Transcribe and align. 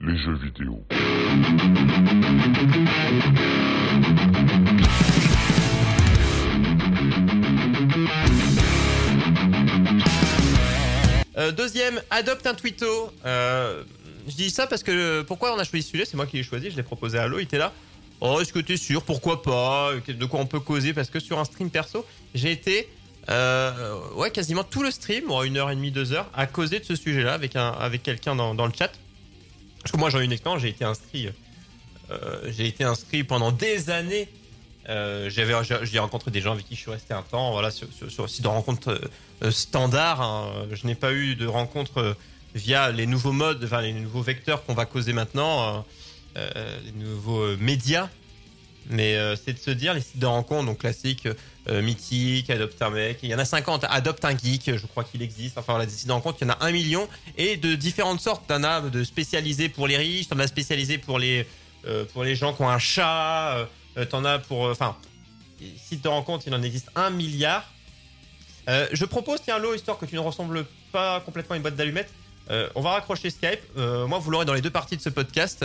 Les 0.00 0.16
jeux 0.18 0.34
vidéo. 0.34 0.84
Euh, 11.36 11.52
deuxième, 11.52 12.00
adopte 12.10 12.46
un 12.46 12.54
twitto. 12.54 12.86
Euh, 13.24 13.82
je 14.28 14.34
dis 14.34 14.50
ça 14.50 14.66
parce 14.66 14.82
que 14.82 15.22
pourquoi 15.22 15.54
on 15.54 15.58
a 15.58 15.64
choisi 15.64 15.84
ce 15.84 15.90
sujet 15.90 16.04
C'est 16.04 16.16
moi 16.16 16.26
qui 16.26 16.36
l'ai 16.36 16.42
choisi, 16.42 16.70
je 16.70 16.76
l'ai 16.76 16.82
proposé 16.82 17.18
à 17.18 17.26
l'eau, 17.26 17.38
il 17.38 17.42
était 17.42 17.58
là. 17.58 17.72
Oh, 18.20 18.40
est-ce 18.40 18.52
que 18.52 18.60
t'es 18.60 18.76
sûr? 18.76 19.02
Pourquoi 19.02 19.42
pas? 19.42 19.90
De 20.06 20.24
quoi 20.24 20.40
on 20.40 20.46
peut 20.46 20.60
causer? 20.60 20.92
Parce 20.92 21.10
que 21.10 21.20
sur 21.20 21.38
un 21.38 21.44
stream 21.44 21.70
perso, 21.70 22.06
j'ai 22.34 22.52
été 22.52 22.88
euh, 23.28 23.98
ouais, 24.14 24.30
quasiment 24.30 24.64
tout 24.64 24.82
le 24.82 24.90
stream, 24.90 25.24
une 25.44 25.56
heure 25.56 25.70
et 25.70 25.74
demie, 25.74 25.90
deux 25.90 26.12
heures, 26.12 26.30
à 26.34 26.46
causer 26.46 26.78
de 26.78 26.84
ce 26.84 26.94
sujet-là 26.94 27.34
avec, 27.34 27.56
un, 27.56 27.70
avec 27.70 28.02
quelqu'un 28.02 28.36
dans 28.36 28.66
le 28.66 28.72
chat. 28.76 28.92
Parce 29.84 29.92
que 29.92 29.98
moi 29.98 30.08
j'ai 30.08 30.18
eu 30.20 30.24
une 30.24 30.32
expérience, 30.32 30.62
j'ai 30.62 30.70
été 30.70 30.84
inscrit, 30.86 31.28
euh, 32.10 32.50
j'ai 32.50 32.66
été 32.66 32.84
inscrit 32.84 33.22
pendant 33.22 33.52
des 33.52 33.90
années. 33.90 34.28
Euh, 34.88 35.28
j'ai 35.28 35.98
rencontré 35.98 36.30
des 36.30 36.40
gens 36.40 36.52
avec 36.52 36.66
qui 36.66 36.74
je 36.74 36.80
suis 36.80 36.90
resté 36.90 37.12
un 37.12 37.20
temps, 37.20 37.52
voilà, 37.52 37.70
sur, 37.70 37.86
sur, 37.92 38.10
sur 38.10 38.42
de 38.42 38.48
rencontres 38.48 38.98
euh, 39.42 39.50
standard. 39.50 40.22
hein. 40.22 40.66
Je 40.72 40.86
n'ai 40.86 40.94
pas 40.94 41.12
eu 41.12 41.36
de 41.36 41.46
rencontres 41.46 41.98
euh, 41.98 42.14
via 42.54 42.90
les 42.92 43.06
nouveaux 43.06 43.32
modes, 43.32 43.62
enfin 43.62 43.82
les 43.82 43.92
nouveaux 43.92 44.22
vecteurs 44.22 44.64
qu'on 44.64 44.74
va 44.74 44.86
causer 44.86 45.12
maintenant, 45.12 45.84
euh, 46.38 46.78
les 46.86 46.92
nouveaux 46.92 47.54
médias. 47.58 48.08
Mais 48.90 49.16
euh, 49.16 49.34
c'est 49.36 49.54
de 49.54 49.58
se 49.58 49.70
dire 49.70 49.94
les 49.94 50.00
sites 50.00 50.18
de 50.18 50.26
rencontres, 50.26 50.66
donc 50.66 50.78
classiques, 50.78 51.28
euh, 51.68 51.80
Mythique, 51.80 52.50
Adopte 52.50 52.80
un 52.82 52.90
mec, 52.90 53.20
il 53.22 53.30
y 53.30 53.34
en 53.34 53.38
a 53.38 53.44
50, 53.44 53.86
Adopte 53.88 54.24
un 54.24 54.36
geek, 54.36 54.76
je 54.76 54.86
crois 54.86 55.04
qu'il 55.04 55.22
existe. 55.22 55.56
Enfin 55.56 55.72
voilà, 55.72 55.86
des 55.86 55.92
sites 55.92 56.06
de 56.06 56.12
rencontres, 56.12 56.38
il 56.42 56.48
y 56.48 56.50
en 56.50 56.54
a 56.54 56.66
un 56.66 56.70
million 56.70 57.08
et 57.38 57.56
de 57.56 57.74
différentes 57.74 58.20
sortes. 58.20 58.46
T'en 58.46 58.62
as 58.62 58.82
de 58.82 59.04
spécialisés 59.04 59.70
pour 59.70 59.86
les 59.86 59.96
riches, 59.96 60.28
t'en 60.28 60.38
as 60.38 60.46
spécialisés 60.46 60.98
pour 60.98 61.18
les 61.18 61.46
euh, 61.86 62.04
pour 62.12 62.24
les 62.24 62.34
gens 62.34 62.54
qui 62.54 62.62
ont 62.62 62.68
un 62.68 62.78
chat, 62.78 63.68
euh, 63.96 64.04
t'en 64.06 64.24
as 64.24 64.38
pour, 64.38 64.62
enfin, 64.62 64.96
sites 65.76 66.02
de 66.02 66.08
rencontres, 66.08 66.44
il 66.46 66.54
en 66.54 66.62
existe 66.62 66.88
un 66.94 67.10
milliard. 67.10 67.64
Je 68.66 69.04
propose, 69.04 69.42
tiens, 69.42 69.58
Lo, 69.58 69.74
histoire 69.74 69.98
que 69.98 70.06
tu 70.06 70.14
ne 70.14 70.20
ressembles 70.20 70.64
pas 70.92 71.20
complètement 71.20 71.54
à 71.54 71.56
une 71.56 71.62
boîte 71.62 71.76
d'allumettes, 71.76 72.10
on 72.74 72.80
va 72.80 72.92
raccrocher 72.92 73.28
Skype. 73.28 73.60
Moi, 73.76 74.18
vous 74.18 74.30
l'aurez 74.30 74.46
dans 74.46 74.54
les 74.54 74.62
deux 74.62 74.70
parties 74.70 74.96
de 74.96 75.02
ce 75.02 75.10
podcast. 75.10 75.64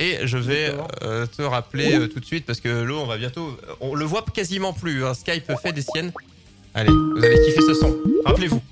Et 0.00 0.26
je 0.26 0.38
vais 0.38 0.74
euh, 1.02 1.26
te 1.26 1.42
rappeler 1.42 1.94
euh, 1.94 2.08
tout 2.08 2.20
de 2.20 2.24
suite 2.24 2.46
parce 2.46 2.58
que 2.58 2.68
Lo, 2.68 3.00
on 3.00 3.06
va 3.06 3.18
bientôt. 3.18 3.54
On 3.80 3.94
le 3.94 4.06
voit 4.06 4.24
quasiment 4.32 4.72
plus. 4.72 5.04
hein. 5.04 5.12
Skype 5.12 5.52
fait 5.62 5.74
des 5.74 5.82
siennes. 5.82 6.10
Allez, 6.72 6.88
vous 6.90 7.22
allez 7.22 7.36
kiffer 7.44 7.60
ce 7.60 7.74
son. 7.74 7.98
Rappelez-vous. 8.24 8.62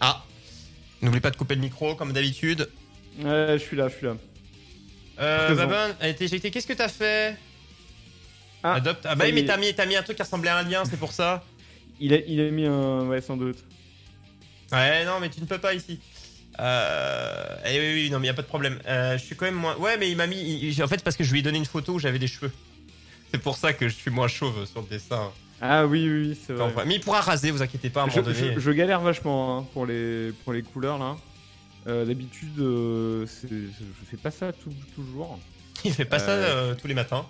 Ah. 0.00 0.24
N'oubliez 1.00 1.20
pas 1.20 1.30
de 1.30 1.36
couper 1.36 1.54
le 1.54 1.60
micro 1.60 1.94
comme 1.94 2.12
d'habitude. 2.12 2.68
Ouais, 3.20 3.50
je 3.52 3.58
suis 3.58 3.76
là, 3.76 3.88
je 3.88 3.94
suis 3.96 4.06
là. 4.06 4.16
Euh. 5.20 5.54
Babin, 5.54 5.94
était 6.02 6.24
éjectée. 6.24 6.50
Qu'est-ce 6.50 6.66
que 6.66 6.72
t'as 6.72 6.88
fait 6.88 7.36
Ah, 8.64 8.74
Adopte. 8.74 9.06
Ah 9.08 9.14
bah 9.14 9.26
oui, 9.26 9.32
mais 9.32 9.44
t'as 9.44 9.56
mis, 9.58 9.72
mis 9.88 9.96
un 9.96 10.02
truc 10.02 10.16
qui 10.16 10.22
ressemblait 10.24 10.50
à 10.50 10.56
un 10.58 10.62
lien, 10.64 10.84
c'est 10.84 10.98
pour 10.98 11.12
ça. 11.12 11.44
Il 12.00 12.12
a, 12.12 12.18
il 12.26 12.40
a 12.40 12.50
mis 12.50 12.66
un. 12.66 13.06
Ouais, 13.06 13.20
sans 13.20 13.36
doute. 13.36 13.58
Ouais, 14.72 15.04
non, 15.04 15.20
mais 15.20 15.30
tu 15.30 15.40
ne 15.40 15.46
peux 15.46 15.58
pas 15.58 15.74
ici. 15.74 16.00
Euh... 16.60 17.56
Eh 17.68 17.78
oui, 17.80 18.02
oui, 18.04 18.10
non, 18.10 18.18
mais 18.20 18.26
y 18.28 18.30
a 18.30 18.34
pas 18.34 18.42
de 18.42 18.46
problème. 18.46 18.78
Euh, 18.86 19.18
je 19.18 19.24
suis 19.24 19.36
quand 19.36 19.44
même 19.46 19.54
moins. 19.54 19.76
Ouais, 19.76 19.96
mais 19.98 20.10
il 20.10 20.16
m'a 20.16 20.26
mis. 20.26 20.36
il- 20.62 20.82
En 20.82 20.88
fait, 20.88 21.02
parce 21.02 21.16
que 21.16 21.24
je 21.24 21.32
lui 21.32 21.40
ai 21.40 21.42
donné 21.42 21.58
une 21.58 21.64
photo 21.66 21.94
où 21.94 21.98
j'avais 21.98 22.18
des 22.18 22.28
cheveux. 22.28 22.52
C'est 23.32 23.40
pour 23.42 23.56
ça 23.56 23.72
que 23.72 23.88
je 23.88 23.94
suis 23.94 24.10
moins 24.10 24.28
chauve 24.28 24.64
sur 24.66 24.80
le 24.82 24.86
dessin. 24.88 25.30
Ah 25.60 25.86
oui, 25.86 26.08
oui, 26.08 26.28
oui, 26.28 26.38
c'est 26.46 26.52
vrai. 26.52 26.64
Enfin, 26.66 26.84
mais 26.86 26.94
il 26.96 27.00
pourra 27.00 27.20
raser, 27.20 27.50
vous 27.50 27.62
inquiétez 27.62 27.90
pas 27.90 28.02
à 28.02 28.04
un 28.06 28.10
je, 28.10 28.20
donné. 28.20 28.54
je- 28.54 28.60
je 28.60 28.70
galère 28.70 29.00
vachement 29.00 29.58
hein, 29.58 29.66
pour, 29.72 29.86
les, 29.86 30.32
pour 30.44 30.52
les 30.52 30.62
couleurs 30.62 30.98
là. 30.98 31.16
Euh, 31.86 32.04
D'habitude, 32.04 32.58
euh, 32.58 33.26
c'est- 33.26 33.48
je 33.48 34.10
fais 34.10 34.16
pas 34.16 34.30
ça 34.30 34.52
tout- 34.52 34.72
toujours. 34.94 35.38
Il 35.84 35.92
fait 35.92 36.04
pas 36.04 36.18
ça 36.18 36.30
euh, 36.32 36.74
tous 36.74 36.86
les 36.88 36.94
matins. 36.94 37.26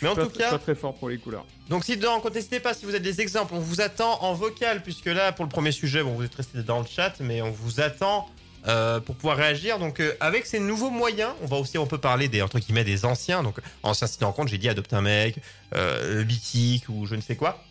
Suis 0.00 0.06
Mais 0.06 0.12
en 0.12 0.16
pas, 0.16 0.24
tout 0.24 0.30
cas- 0.38 0.50
pas 0.52 0.58
très 0.58 0.74
fort 0.74 0.94
pour 0.94 1.10
les 1.10 1.18
couleurs. 1.18 1.44
Donc, 1.68 1.84
si 1.84 1.94
de 1.98 2.06
n'hésitez 2.32 2.58
pas 2.58 2.72
si 2.72 2.86
vous 2.86 2.90
avez 2.94 3.00
des 3.00 3.20
exemples. 3.20 3.52
On 3.54 3.58
vous 3.58 3.82
attend 3.82 4.18
en 4.22 4.32
vocal, 4.32 4.82
puisque 4.82 5.04
là, 5.04 5.30
pour 5.30 5.44
le 5.44 5.50
premier 5.50 5.72
sujet, 5.72 6.02
bon, 6.02 6.14
vous 6.14 6.24
êtes 6.24 6.34
resté 6.34 6.62
dans 6.62 6.80
le 6.80 6.86
chat, 6.86 7.20
mais 7.20 7.42
on 7.42 7.50
vous 7.50 7.82
attend 7.82 8.26
euh, 8.66 8.98
pour 8.98 9.14
pouvoir 9.14 9.36
réagir. 9.36 9.78
Donc, 9.78 10.00
euh, 10.00 10.14
avec 10.20 10.46
ces 10.46 10.58
nouveaux 10.58 10.88
moyens, 10.88 11.32
on 11.42 11.46
va 11.46 11.58
aussi, 11.58 11.76
on 11.76 11.86
peut 11.86 11.98
parler 11.98 12.28
des 12.28 12.40
entre 12.40 12.58
guillemets 12.58 12.84
des 12.84 13.04
anciens. 13.04 13.42
Donc, 13.42 13.58
anciens 13.82 14.06
sites 14.06 14.20
de 14.20 14.24
rencontre, 14.24 14.50
j'ai 14.50 14.56
dit 14.56 14.70
adopte 14.70 14.94
un 14.94 15.02
mec, 15.02 15.36
euh, 15.74 16.24
Mythique 16.24 16.88
ou 16.88 17.04
je 17.04 17.14
ne 17.14 17.20
sais 17.20 17.36
quoi. 17.36 17.62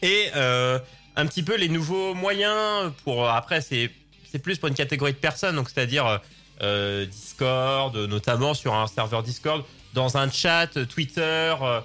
Et 0.00 0.28
euh, 0.36 0.78
un 1.16 1.26
petit 1.26 1.42
peu 1.42 1.54
les 1.54 1.68
nouveaux 1.68 2.14
moyens 2.14 2.92
pour 3.04 3.28
après, 3.28 3.60
c'est 3.60 3.90
c'est 4.30 4.38
plus 4.38 4.56
pour 4.58 4.68
une 4.68 4.74
catégorie 4.74 5.12
de 5.12 5.18
personnes, 5.18 5.56
donc 5.56 5.68
c'est-à-dire 5.68 6.20
Discord, 7.10 7.94
notamment 7.96 8.54
sur 8.54 8.74
un 8.74 8.86
serveur 8.86 9.22
Discord, 9.22 9.64
dans 9.94 10.16
un 10.16 10.30
chat 10.30 10.76
euh, 10.76 10.84
Twitter. 10.84 11.22
euh, 11.62 11.80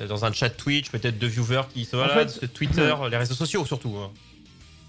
euh, 0.00 0.06
dans 0.08 0.24
un 0.24 0.32
chat 0.32 0.50
Twitch, 0.50 0.90
peut-être 0.90 1.18
de 1.18 1.26
viewers 1.26 1.62
qui 1.72 1.84
sont 1.84 1.98
En 1.98 2.06
là, 2.06 2.26
fait- 2.26 2.48
Twitter, 2.52 2.94
les 3.10 3.16
réseaux 3.16 3.34
sociaux 3.34 3.64
surtout. 3.64 3.96
hein. 3.96 4.10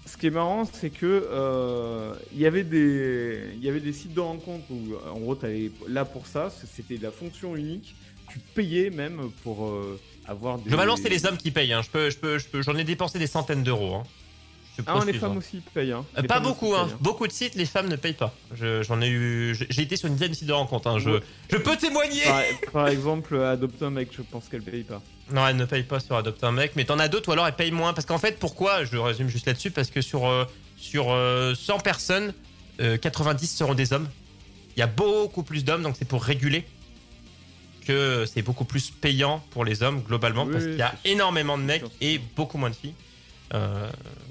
Ce 0.06 0.16
qui 0.16 0.26
est 0.26 0.30
marrant, 0.30 0.64
c'est 0.64 0.90
que 0.90 1.28
euh, 1.30 2.14
il 2.32 2.40
y 2.40 2.46
avait 2.46 2.64
des 2.64 3.92
sites 3.92 4.14
de 4.14 4.20
rencontres 4.20 4.64
où 4.70 4.94
en 5.10 5.18
gros 5.18 5.34
t'allais 5.34 5.70
là 5.86 6.04
pour 6.04 6.26
ça, 6.26 6.50
c'était 6.74 6.96
la 6.96 7.10
fonction 7.10 7.54
unique. 7.56 7.94
Tu 8.32 8.38
payais 8.38 8.90
même 8.90 9.30
pour 9.42 9.66
euh, 9.66 9.98
avoir 10.26 10.58
des. 10.58 10.68
Globalement, 10.68 10.96
c'est 10.96 11.08
les 11.10 11.24
hommes 11.26 11.36
qui 11.38 11.50
payent. 11.50 11.72
hein. 11.72 11.82
Je 11.82 11.90
peux, 11.90 12.10
je 12.10 12.16
peux, 12.18 12.38
je 12.38 12.46
peux, 12.46 12.62
j'en 12.62 12.76
ai 12.76 12.84
dépensé 12.84 13.18
des 13.18 13.26
centaines 13.26 13.62
d'euros. 13.62 13.94
hein. 13.96 14.02
Ah, 14.86 14.94
les 14.94 15.00
précise, 15.00 15.20
femmes 15.20 15.32
hein. 15.32 15.36
aussi 15.38 15.60
payent. 15.74 15.92
Hein. 15.92 16.04
Euh, 16.16 16.22
Les 16.22 16.28
pas 16.28 16.34
femmes 16.34 16.44
beaucoup, 16.44 16.74
hein. 16.74 16.84
payent, 16.84 16.92
hein. 16.94 16.98
Beaucoup 17.00 17.26
de 17.26 17.32
sites, 17.32 17.54
les 17.54 17.66
femmes 17.66 17.88
ne 17.88 17.96
payent 17.96 18.12
pas. 18.14 18.34
Je- 18.54 18.82
J'en 18.82 19.00
ai 19.00 19.08
eu, 19.08 19.54
j'ai 19.70 19.82
été 19.82 19.96
sur 19.96 20.06
une 20.08 20.14
dizaine 20.14 20.30
de 20.30 20.36
sites 20.36 20.46
de 20.48 20.52
rencontres. 20.52 20.88
hein. 20.88 20.98
Je, 20.98 21.10
Ouais. 21.10 21.20
je 21.50 21.56
peux 21.56 21.76
témoigner. 21.76 22.22
Par, 22.24 22.42
par 22.72 22.88
exemple, 22.88 23.36
Adopte 23.40 23.82
un 23.82 23.90
mec, 23.90 24.08
je 24.16 24.22
pense 24.22 24.48
qu'elle 24.48 24.62
paye 24.62 24.84
pas. 24.84 25.02
Non, 25.32 25.46
elle 25.46 25.56
ne 25.56 25.64
paye 25.64 25.82
pas 25.82 26.00
sur 26.00 26.16
Adopt 26.16 26.42
un 26.44 26.52
mec, 26.52 26.72
mais 26.76 26.84
t'en 26.84 26.98
as 26.98 27.08
d'autres 27.08 27.28
ou 27.28 27.32
alors 27.32 27.46
elle 27.46 27.54
paye 27.56 27.70
moins. 27.72 27.92
Parce 27.92 28.06
qu'en 28.06 28.18
fait, 28.18 28.38
pourquoi 28.38 28.84
Je 28.84 28.96
résume 28.96 29.28
juste 29.28 29.46
là-dessus 29.46 29.70
parce 29.70 29.90
que 29.90 30.00
sur 30.00 30.26
euh, 30.26 30.44
sur 30.76 31.10
euh, 31.10 31.54
100 31.54 31.80
personnes, 31.80 32.32
euh, 32.80 32.96
90 32.96 33.46
seront 33.46 33.74
des 33.74 33.92
hommes. 33.92 34.08
Il 34.76 34.80
y 34.80 34.82
a 34.82 34.86
beaucoup 34.86 35.42
plus 35.42 35.64
d'hommes, 35.64 35.82
donc 35.82 35.96
c'est 35.98 36.06
pour 36.06 36.22
réguler 36.22 36.64
que 37.86 38.24
c'est 38.32 38.42
beaucoup 38.42 38.64
plus 38.64 38.90
payant 38.90 39.42
pour 39.50 39.64
les 39.64 39.82
hommes 39.82 40.02
globalement 40.02 40.44
Oui, 40.44 40.52
parce 40.52 40.64
qu'il 40.64 40.76
y 40.76 40.82
a 40.82 40.94
énormément 41.04 41.56
de 41.58 41.62
mecs 41.62 41.84
et 42.00 42.20
beaucoup 42.36 42.58
moins 42.58 42.70
de 42.70 42.74
filles 42.74 42.92
euh, 42.92 43.07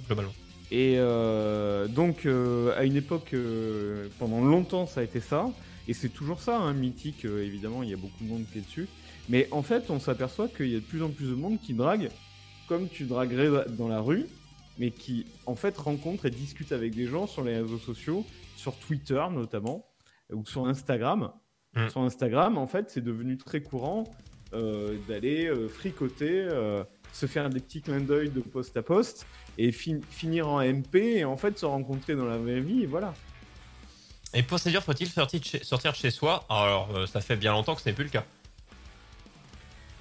globalement. 0.08 0.34
Et 0.70 0.96
euh, 0.98 1.88
donc, 1.88 2.26
euh, 2.26 2.78
à 2.78 2.84
une 2.84 2.98
époque, 2.98 3.34
euh, 3.34 4.10
pendant 4.20 4.42
longtemps, 4.42 4.86
ça 4.86 5.02
a 5.02 5.04
été 5.04 5.20
ça. 5.20 5.50
Et 5.88 5.94
c'est 5.94 6.10
toujours 6.10 6.42
ça, 6.42 6.58
hein, 6.58 6.74
mythique, 6.74 7.24
euh, 7.24 7.46
évidemment, 7.46 7.84
il 7.84 7.90
y 7.90 7.94
a 7.94 7.98
beaucoup 7.98 8.22
de 8.22 8.28
monde 8.30 8.44
qui 8.52 8.58
est 8.58 8.62
dessus. 8.62 8.88
Mais 9.30 9.48
en 9.52 9.62
fait, 9.62 9.90
on 9.90 10.00
s'aperçoit 10.00 10.50
qu'il 10.50 10.68
y 10.68 10.76
a 10.76 10.80
de 10.80 10.84
plus 10.84 11.02
en 11.02 11.10
plus 11.10 11.30
de 11.30 11.36
monde 11.36 11.60
qui 11.62 11.74
drague 11.74 12.10
comme 12.68 12.90
tu 12.90 13.06
draguerais 13.06 13.66
dans 13.70 13.88
la 13.88 14.02
rue, 14.02 14.26
mais 14.78 14.92
qui, 14.92 15.26
en 15.46 15.56
fait, 15.56 15.78
rencontre 15.78 16.26
et 16.26 16.30
discute 16.30 16.74
avec 16.74 16.94
des 16.94 17.06
gens 17.06 17.26
sur 17.26 17.44
les 17.46 17.56
réseaux 17.56 17.78
sociaux, 17.78 18.26
sur 18.58 18.76
Twitter 18.78 19.24
notamment, 19.32 19.86
ou 20.34 20.46
sur 20.46 20.68
Instagram. 20.68 21.32
Mm. 21.76 21.88
Sur 21.88 22.02
Instagram, 22.02 22.58
en 22.58 22.68
fait, 22.68 22.90
c'est 22.90 23.04
devenu 23.04 23.38
très 23.38 23.62
courant 23.62 24.04
euh, 24.54 24.98
d'aller 25.08 25.46
euh, 25.46 25.68
fricoter, 25.68 26.48
euh, 26.50 26.84
se 27.18 27.26
faire 27.26 27.50
des 27.50 27.60
petits 27.60 27.82
clins 27.82 28.00
d'œil 28.00 28.30
de 28.30 28.42
poste 28.42 28.78
à 28.78 28.84
poste 28.84 29.26
et 29.58 29.72
fin- 29.72 30.00
finir 30.12 30.48
en 30.48 30.62
MP 30.62 30.96
et 31.18 31.26
en 31.26 31.36
fait 31.36 31.58
se 31.58 31.66
rencontrer 31.66 32.16
dans 32.16 32.26
la 32.26 32.38
vraie 32.38 32.60
vie 32.60 32.84
et 32.84 32.86
voilà. 32.86 33.14
Et 34.34 34.44
pour 34.44 34.60
séduire, 34.60 34.84
faut-il 34.84 35.08
sortir 35.10 35.40
de 35.40 35.46
chez, 35.46 35.64
sortir 35.64 35.92
de 35.94 35.98
chez 35.98 36.12
soi? 36.12 36.46
Alors, 36.50 36.90
euh, 36.96 37.08
ça 37.08 37.22
fait 37.22 37.36
bien 37.38 37.54
longtemps 37.54 37.74
que 37.76 37.82
ce 37.82 37.90
n'est 37.90 37.96
plus 37.96 38.04
le 38.04 38.10
cas. 38.12 38.24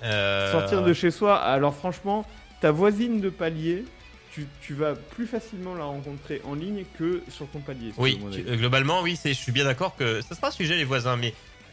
Euh, 0.02 0.52
Sortir 0.52 0.82
de 0.82 0.92
chez 0.92 1.10
soi, 1.10 1.36
alors 1.38 1.74
franchement, 1.74 2.26
ta 2.60 2.70
voisine 2.70 3.20
de 3.20 3.30
palier, 3.30 3.84
tu, 4.32 4.46
tu 4.60 4.74
vas 4.74 4.94
plus 4.94 5.26
facilement 5.26 5.74
la 5.74 5.84
rencontrer 5.84 6.42
en 6.44 6.54
ligne 6.54 6.84
que 6.98 7.22
sur 7.30 7.46
ton 7.48 7.60
palier. 7.60 7.92
Oui, 7.96 8.20
tu- 8.30 8.44
euh, 8.46 8.56
globalement, 8.56 9.00
oui, 9.00 9.18
je 9.24 9.30
suis 9.32 9.52
bien 9.52 9.64
d'accord 9.64 9.96
que 9.96 10.20
ça 10.20 10.34
sera 10.34 10.48
un 10.48 10.50
sujet 10.50 10.76
les 10.76 10.84
voisins, 10.84 11.16
mais 11.16 11.32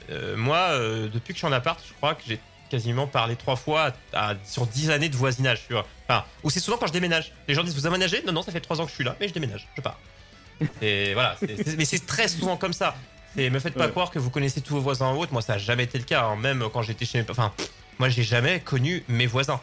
euh, 0.10 0.38
moi, 0.38 0.69
depuis 1.12 1.34
que 1.34 1.34
je 1.34 1.40
suis 1.40 1.48
en 1.48 1.51
appart, 1.51 1.84
je 1.86 1.94
crois 1.95 2.16
que 2.16 2.24
j'ai 2.25 2.40
quasiment 2.74 3.06
parlé 3.06 3.36
trois 3.36 3.56
fois 3.56 3.94
à- 4.14 4.31
à- 4.31 4.36
sur 4.46 4.66
dix 4.66 4.90
années 4.90 5.10
de 5.10 5.16
voisinage, 5.16 5.62
tu 5.68 5.74
vois. 5.74 5.86
Enfin, 6.10 6.25
ou 6.44 6.50
c'est 6.50 6.60
souvent 6.60 6.78
quand 6.78 6.88
je 6.88 6.92
déménage. 6.94 7.31
Les 7.48 7.54
gens 7.54 7.64
disent 7.64 7.75
vous 7.75 7.86
aménagez? 7.86 8.24
Non, 8.25 8.34
non, 8.34 8.42
ça 8.42 8.52
fait 8.52 8.62
trois 8.62 8.81
ans 8.81 8.86
que 8.86 8.90
je 8.90 8.96
suis 8.96 9.04
là, 9.04 9.16
mais 9.20 9.28
je 9.28 9.34
déménage, 9.34 9.68
je 9.78 9.81
pars. 9.81 10.00
Et 10.81 11.14
voilà, 11.18 11.38
mais 11.78 11.86
c'est 11.86 12.06
très 12.08 12.28
souvent 12.28 12.58
comme 12.58 12.74
ça. 12.74 12.96
Et 13.38 13.50
me 13.52 13.60
faites 13.60 13.75
pas 13.75 13.86
Ouais. 13.86 13.92
croire 13.92 14.10
que 14.10 14.18
vous 14.18 14.31
connaissez 14.31 14.62
tous 14.62 14.74
vos 14.74 14.81
voisins 14.81 15.06
en 15.06 15.16
autres. 15.18 15.34
Moi, 15.34 15.42
ça 15.44 15.54
a 15.54 15.58
jamais 15.60 15.84
été 15.84 15.98
le 16.00 16.04
cas. 16.04 16.24
hein. 16.25 16.36
Même 16.36 16.64
quand 16.74 16.81
j'étais 16.81 17.06
chez 17.06 17.20
mes. 17.22 17.30
Enfin, 17.30 17.52
moi, 18.00 18.10
j'ai 18.10 18.24
jamais 18.24 18.60
connu 18.60 19.04
mes 19.08 19.28
voisins. 19.28 19.60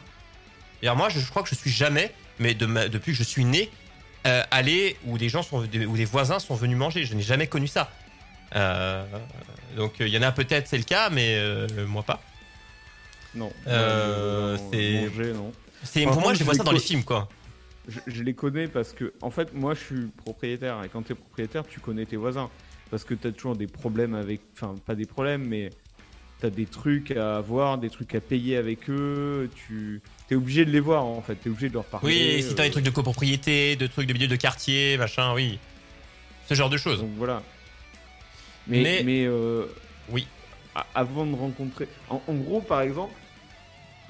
Et 0.83 0.91
moi, 0.91 1.09
je, 1.09 1.19
je 1.19 1.29
crois 1.31 1.43
que 1.43 1.49
je 1.49 1.55
suis 1.57 1.71
jamais, 1.71 2.13
mais 2.39 2.55
de 2.55 2.67
ma- 2.67 2.89
depuis 2.89 3.11
que 3.13 3.19
je 3.19 3.23
suis 3.25 3.45
né, 3.45 3.71
euh, 4.29 4.43
allé 4.53 4.97
où 5.05 5.19
des 5.19 5.29
gens 5.29 5.43
sont, 5.43 5.59
où 5.65 5.97
des 5.97 6.05
voisins 6.05 6.39
sont 6.39 6.55
venus 6.55 6.77
manger. 6.77 7.05
Je 7.05 7.15
n'ai 7.15 7.23
jamais 7.23 7.47
connu 7.49 7.67
ça. 7.67 7.91
Euh, 8.57 9.05
donc, 9.77 9.95
il 10.01 10.09
y 10.09 10.19
en 10.19 10.23
a 10.23 10.31
peut-être, 10.33 10.67
c'est 10.69 10.79
le 10.79 10.85
cas, 10.85 11.11
mais 11.11 11.35
euh, 11.39 11.67
moi 11.87 12.03
pas. 12.05 12.21
Non. 13.35 13.53
Euh, 13.67 14.57
Euh, 14.57 14.59
c'est- 14.73 15.07
manger, 15.09 15.33
non. 15.33 15.53
C'est 15.85 16.05
Par 16.05 16.13
pour 16.15 16.23
moi, 16.23 16.35
je 16.35 16.45
vois 16.45 16.55
ça 16.55 16.63
dans 16.65 16.73
les 16.73 16.79
films, 16.81 17.05
quoi. 17.05 17.29
Je, 17.89 17.99
je 18.07 18.23
les 18.23 18.35
connais 18.35 18.69
parce 18.69 18.93
que, 18.93 19.13
en 19.23 19.31
fait, 19.31 19.55
moi, 19.55 19.75
je 19.75 19.81
suis 19.81 20.07
propriétaire. 20.17 20.83
Et 20.85 20.89
quand 20.89 21.03
tu 21.03 21.13
es 21.13 21.15
propriétaire, 21.15 21.65
tu 21.67 21.81
connais 21.81 22.05
tes 22.07 22.17
voisins. 22.17 22.51
Parce 22.91 23.05
que 23.05 23.15
tu 23.15 23.29
as 23.29 23.33
toujours 23.33 23.57
des 23.57 23.67
problèmes 23.67 24.15
avec. 24.15 24.41
Enfin, 24.55 24.75
pas 24.85 24.95
des 24.95 25.07
problèmes, 25.07 25.47
mais 25.47 25.71
tu 26.41 26.47
as 26.47 26.51
des 26.51 26.67
trucs 26.67 27.13
à 27.13 27.37
avoir, 27.37 27.79
des 27.79 27.89
trucs 27.89 28.15
à 28.15 28.21
payer 28.21 28.57
avec 28.57 28.91
eux. 28.91 29.49
Tu 29.55 30.03
es 30.31 30.35
obligé 30.35 30.65
de 30.65 30.71
les 30.71 30.81
voir, 30.81 31.05
en 31.07 31.23
fait. 31.23 31.37
Tu 31.41 31.49
es 31.49 31.51
obligé 31.51 31.69
de 31.69 31.75
leur 31.75 31.85
parler. 31.85 32.07
Oui, 32.37 32.43
si 32.43 32.55
t'as 32.55 32.65
euh, 32.65 32.67
des 32.67 32.73
trucs 32.73 32.85
de 32.85 32.91
copropriété, 32.91 33.77
de 33.77 33.87
trucs 33.87 34.07
de 34.09 34.13
milieu 34.13 34.27
de 34.29 34.37
quartier, 34.37 34.97
machin, 34.99 35.33
oui. 35.35 35.59
Ce 36.49 36.55
genre 36.55 36.69
de 36.71 36.77
choses. 36.77 37.01
Donc 37.01 37.11
voilà. 37.17 37.43
Mais, 38.67 38.83
Mais- 38.83 39.03
mais, 39.05 39.25
euh, 39.25 39.65
Oui. 40.11 40.27
avant 40.95 41.25
de 41.27 41.35
rencontrer. 41.37 41.89
En, 42.11 42.21
en 42.27 42.35
gros, 42.35 42.61
par 42.61 42.83
exemple, 42.83 43.15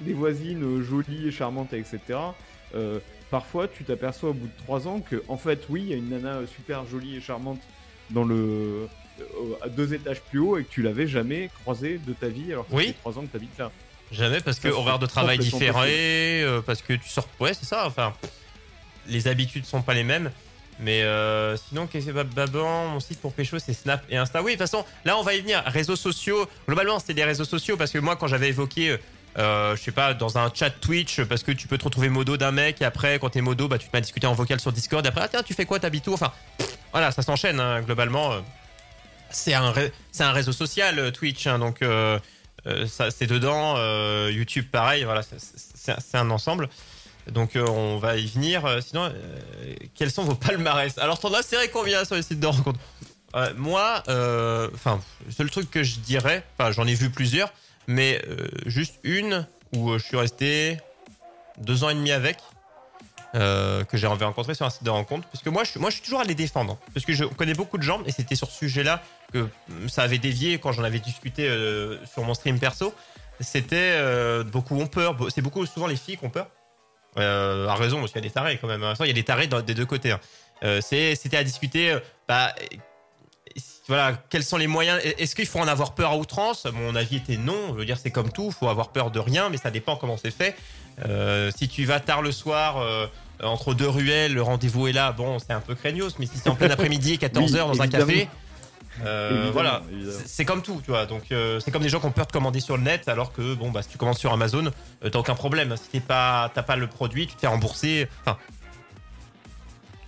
des 0.01 0.13
voisines 0.13 0.63
euh, 0.63 0.83
jolies 0.83 1.27
et 1.27 1.31
charmantes, 1.31 1.73
etc. 1.73 1.99
euh, 2.75 2.99
parfois, 3.29 3.67
tu 3.67 3.83
t'aperçois 3.83 4.29
au 4.31 4.33
bout 4.33 4.47
de 4.47 4.63
trois 4.63 4.87
ans 4.87 4.99
que, 4.99 5.23
en 5.27 5.37
fait, 5.37 5.61
oui, 5.69 5.81
il 5.83 5.87
y 5.89 5.93
a 5.93 5.97
une 5.97 6.09
nana 6.09 6.35
euh, 6.37 6.47
super 6.47 6.85
jolie 6.85 7.17
et 7.17 7.21
charmante 7.21 7.61
dans 8.09 8.23
le 8.23 8.87
à 9.63 9.69
deux 9.69 9.93
étages 9.93 10.19
plus 10.21 10.39
haut 10.39 10.57
et 10.57 10.63
que 10.63 10.69
tu 10.71 10.81
l'avais 10.81 11.05
jamais 11.05 11.51
croisée 11.61 11.99
de 12.07 12.13
ta 12.13 12.27
vie 12.27 12.51
alors 12.53 12.67
que 12.67 12.73
Oui. 12.73 12.87
ça 12.87 12.93
fait 12.93 12.97
trois 12.99 13.17
ans 13.19 13.21
que 13.21 13.27
tu 13.27 13.37
habites 13.37 13.57
là. 13.59 13.71
Jamais 14.11 14.41
parce 14.41 14.59
que 14.59 14.67
horaire 14.67 14.97
de 14.99 15.05
travail 15.05 15.37
différé, 15.37 16.41
euh, 16.43 16.61
parce 16.61 16.81
que 16.81 16.93
tu 16.93 17.07
sors. 17.07 17.27
Ouais, 17.39 17.53
c'est 17.53 17.65
ça. 17.65 17.85
Enfin, 17.85 18.13
les 19.07 19.27
habitudes 19.27 19.65
sont 19.65 19.81
pas 19.81 19.93
les 19.93 20.03
mêmes. 20.03 20.31
Mais 20.79 21.03
euh, 21.03 21.55
sinon, 21.55 21.85
qu'est-ce 21.85 22.07
que 22.07 22.23
Baban 22.23 22.87
Mon 22.89 22.99
site 22.99 23.21
pour 23.21 23.33
pécho, 23.33 23.59
c'est 23.59 23.73
Snap 23.73 24.03
et 24.09 24.17
Insta. 24.17 24.41
Oui, 24.41 24.53
de 24.53 24.57
toute 24.57 24.67
façon, 24.69 24.83
là, 25.05 25.17
on 25.17 25.21
va 25.21 25.35
y 25.35 25.41
venir. 25.41 25.61
Réseaux 25.67 25.95
sociaux. 25.95 26.47
Globalement, 26.67 26.97
c'était 26.99 27.13
des 27.13 27.23
réseaux 27.23 27.45
sociaux 27.45 27.77
parce 27.77 27.91
que 27.91 27.99
moi, 27.99 28.15
quand 28.15 28.27
j'avais 28.27 28.49
évoqué, 28.49 28.97
euh, 29.37 29.75
je 29.75 29.81
sais 29.81 29.91
pas, 29.91 30.13
dans 30.13 30.37
un 30.37 30.51
chat 30.53 30.69
Twitch, 30.69 31.21
parce 31.23 31.43
que 31.43 31.51
tu 31.51 31.67
peux 31.67 31.77
te 31.77 31.83
retrouver 31.85 32.09
modo 32.09 32.37
d'un 32.37 32.51
mec 32.51 32.81
et 32.81 32.85
après, 32.85 33.17
quand 33.19 33.29
t'es 33.29 33.41
modo, 33.41 33.67
bah, 33.67 33.77
tu 33.77 33.87
te 33.87 33.91
mets 33.93 33.97
à 33.99 34.01
discuter 34.01 34.27
en 34.27 34.33
vocal 34.33 34.59
sur 34.59 34.71
Discord. 34.71 35.05
Et 35.05 35.09
après, 35.09 35.21
ah, 35.23 35.27
tiens, 35.29 35.43
tu 35.43 35.53
fais 35.53 35.65
quoi 35.65 35.79
T'habites 35.79 36.07
où? 36.07 36.13
Enfin, 36.13 36.31
voilà, 36.91 37.11
ça 37.11 37.21
s'enchaîne 37.21 37.59
hein, 37.59 37.81
globalement. 37.81 38.33
euh. 38.33 38.39
C'est 39.29 39.53
un, 39.53 39.73
un 40.19 40.31
réseau 40.33 40.51
social, 40.51 40.99
euh, 40.99 41.11
Twitch. 41.11 41.47
hein, 41.47 41.57
donc, 41.59 41.79
c'est 42.87 43.27
dedans. 43.27 43.77
YouTube, 44.29 44.65
pareil. 44.71 45.03
Voilà, 45.05 45.23
c'est- 45.23 46.17
un 46.17 46.29
ensemble. 46.29 46.69
Donc, 47.31 47.51
on 47.55 47.97
va 47.97 48.17
y 48.17 48.27
venir. 48.27 48.77
Sinon, 48.85 49.11
quels 49.95 50.11
sont 50.11 50.23
vos 50.23 50.35
palmarès? 50.35 50.97
Alors, 50.97 51.19
t'en 51.19 51.33
as 51.33 51.43
serré 51.43 51.69
combien 51.69 52.03
sur 52.03 52.15
les 52.15 52.23
sites 52.23 52.39
de 52.39 52.47
rencontres? 52.47 52.79
Moi, 53.55 54.03
enfin, 54.75 54.99
le 55.25 55.31
seul 55.31 55.49
truc 55.49 55.71
que 55.71 55.83
je 55.83 55.99
dirais, 55.99 56.43
enfin, 56.57 56.71
j'en 56.71 56.85
ai 56.85 56.93
vu 56.93 57.09
plusieurs, 57.09 57.53
mais 57.87 58.21
euh, 58.27 58.47
juste 58.65 58.95
une 59.03 59.47
où 59.75 59.91
euh, 59.91 59.97
je 59.99 60.05
suis 60.05 60.17
resté 60.17 60.77
deux 61.57 61.83
ans 61.83 61.89
et 61.89 61.95
demi 61.95 62.11
avec. 62.11 62.37
euh, 63.33 63.85
que 63.85 63.95
j'ai 63.95 64.07
rencontré 64.07 64.53
sur 64.55 64.65
un 64.65 64.69
site 64.69 64.83
de 64.83 64.89
rencontre 64.89 65.25
parce 65.29 65.41
que 65.41 65.49
moi 65.49 65.63
je, 65.63 65.79
moi 65.79 65.89
je 65.89 65.95
suis 65.95 66.03
toujours 66.03 66.19
à 66.19 66.25
les 66.25 66.35
défendre 66.35 66.77
parce 66.93 67.05
que 67.05 67.13
je 67.13 67.23
connais 67.23 67.53
beaucoup 67.53 67.77
de 67.77 67.83
gens 67.83 68.03
et 68.05 68.11
c'était 68.11 68.35
sur 68.35 68.49
ce 68.51 68.57
sujet 68.57 68.83
là 68.83 69.01
que 69.31 69.47
mm, 69.69 69.87
ça 69.87 70.01
avait 70.03 70.17
dévié 70.17 70.59
quand 70.59 70.73
j'en 70.73 70.83
avais 70.83 70.99
discuté 70.99 71.47
sur 72.11 72.23
mon 72.23 72.33
stream 72.33 72.59
perso. 72.59 72.93
C'était 73.39 73.97
beaucoup 74.43 74.75
ont 74.79 74.85
peur. 74.87 75.15
C'est 75.33 75.41
beaucoup 75.41 75.65
souvent 75.65 75.87
les 75.87 75.95
filles 75.95 76.17
qui 76.17 76.25
ont 76.25 76.29
peur. 76.29 76.47
À 77.15 77.73
raison, 77.75 77.99
parce 77.99 78.11
qu'il 78.11 78.21
y 78.21 78.25
a 78.25 78.27
des 78.27 78.33
tarés 78.33 78.57
quand 78.59 78.67
même. 78.67 78.83
hein. 78.83 78.93
Il 78.99 79.07
y 79.07 79.09
a 79.09 79.13
des 79.13 79.23
tarés 79.23 79.47
des 79.47 79.73
deux 79.73 79.85
côtés. 79.85 80.11
hein. 80.11 80.79
C'était 80.81 81.37
à 81.37 81.43
discuter. 81.43 81.97
bah, 82.27 82.53
voilà, 83.91 84.13
quels 84.29 84.43
sont 84.43 84.55
les 84.57 84.67
moyens? 84.67 84.99
Est-ce 85.03 85.35
qu'il 85.35 85.45
faut 85.47 85.59
en 85.59 85.67
avoir 85.67 85.93
peur 85.93 86.11
à 86.11 86.17
outrance? 86.17 86.65
Mon 86.73 86.95
avis 86.95 87.17
était 87.17 87.35
non. 87.37 87.69
Je 87.69 87.73
veux 87.79 87.85
dire, 87.85 87.97
c'est 88.01 88.09
comme 88.11 88.31
tout. 88.31 88.47
Il 88.47 88.53
faut 88.53 88.69
avoir 88.69 88.89
peur 88.89 89.11
de 89.11 89.19
rien, 89.19 89.49
mais 89.49 89.57
ça 89.57 89.69
dépend 89.69 89.97
comment 89.97 90.15
c'est 90.17 90.31
fait. 90.31 90.55
Euh, 91.05 91.51
si 91.55 91.67
tu 91.67 91.83
vas 91.85 91.99
tard 91.99 92.21
le 92.21 92.31
soir. 92.31 92.77
euh, 92.77 93.07
entre 93.43 93.73
deux 93.73 93.89
ruelles, 93.89 94.33
le 94.35 94.41
rendez-vous 94.43 94.87
est 94.87 94.91
là. 94.93 95.11
Bon, 95.13 95.39
c'est 95.39 95.51
un 95.51 95.61
peu 95.61 95.73
craignos, 95.75 96.13
mais 96.19 96.27
si 96.27 96.37
c'est 96.37 96.47
en 96.49 96.55
plein 96.55 96.69
après-midi, 96.69 97.17
14h 97.21 97.41
Oui, 97.41 97.51
dans 97.77 97.81
un 97.81 97.87
café, 97.87 98.29
euh, 99.03 99.49
voilà. 99.51 99.81
C'est- 100.25 100.45
comme 100.45 100.61
tout, 100.61 100.79
tu 100.85 100.91
vois. 100.91 101.07
Donc, 101.07 101.23
c'est 101.59 101.71
comme 101.71 101.81
des 101.81 101.89
gens 101.89 101.99
qui 101.99 102.05
ont 102.05 102.11
peur 102.11 102.27
de 102.27 102.31
commander 102.31 102.59
sur 102.59 102.77
le 102.77 102.83
net, 102.83 103.07
alors 103.09 103.33
que 103.33 103.55
bon, 103.55 103.71
bah, 103.71 103.81
si 103.81 103.89
tu 103.89 103.97
commandes 103.97 104.17
sur 104.19 104.31
Amazon, 104.31 104.69
t'as 105.01 105.17
aucun 105.19 105.33
problème. 105.33 105.75
Si 105.75 105.89
t'es 105.89 105.99
pas, 106.01 106.51
t'as 106.53 106.61
pas 106.63 106.75
le 106.75 106.85
produit, 106.87 107.25
tu 107.27 107.33
te 107.35 107.39
fais 107.41 107.47
rembourser. 107.47 108.07
Enfin, 108.23 108.37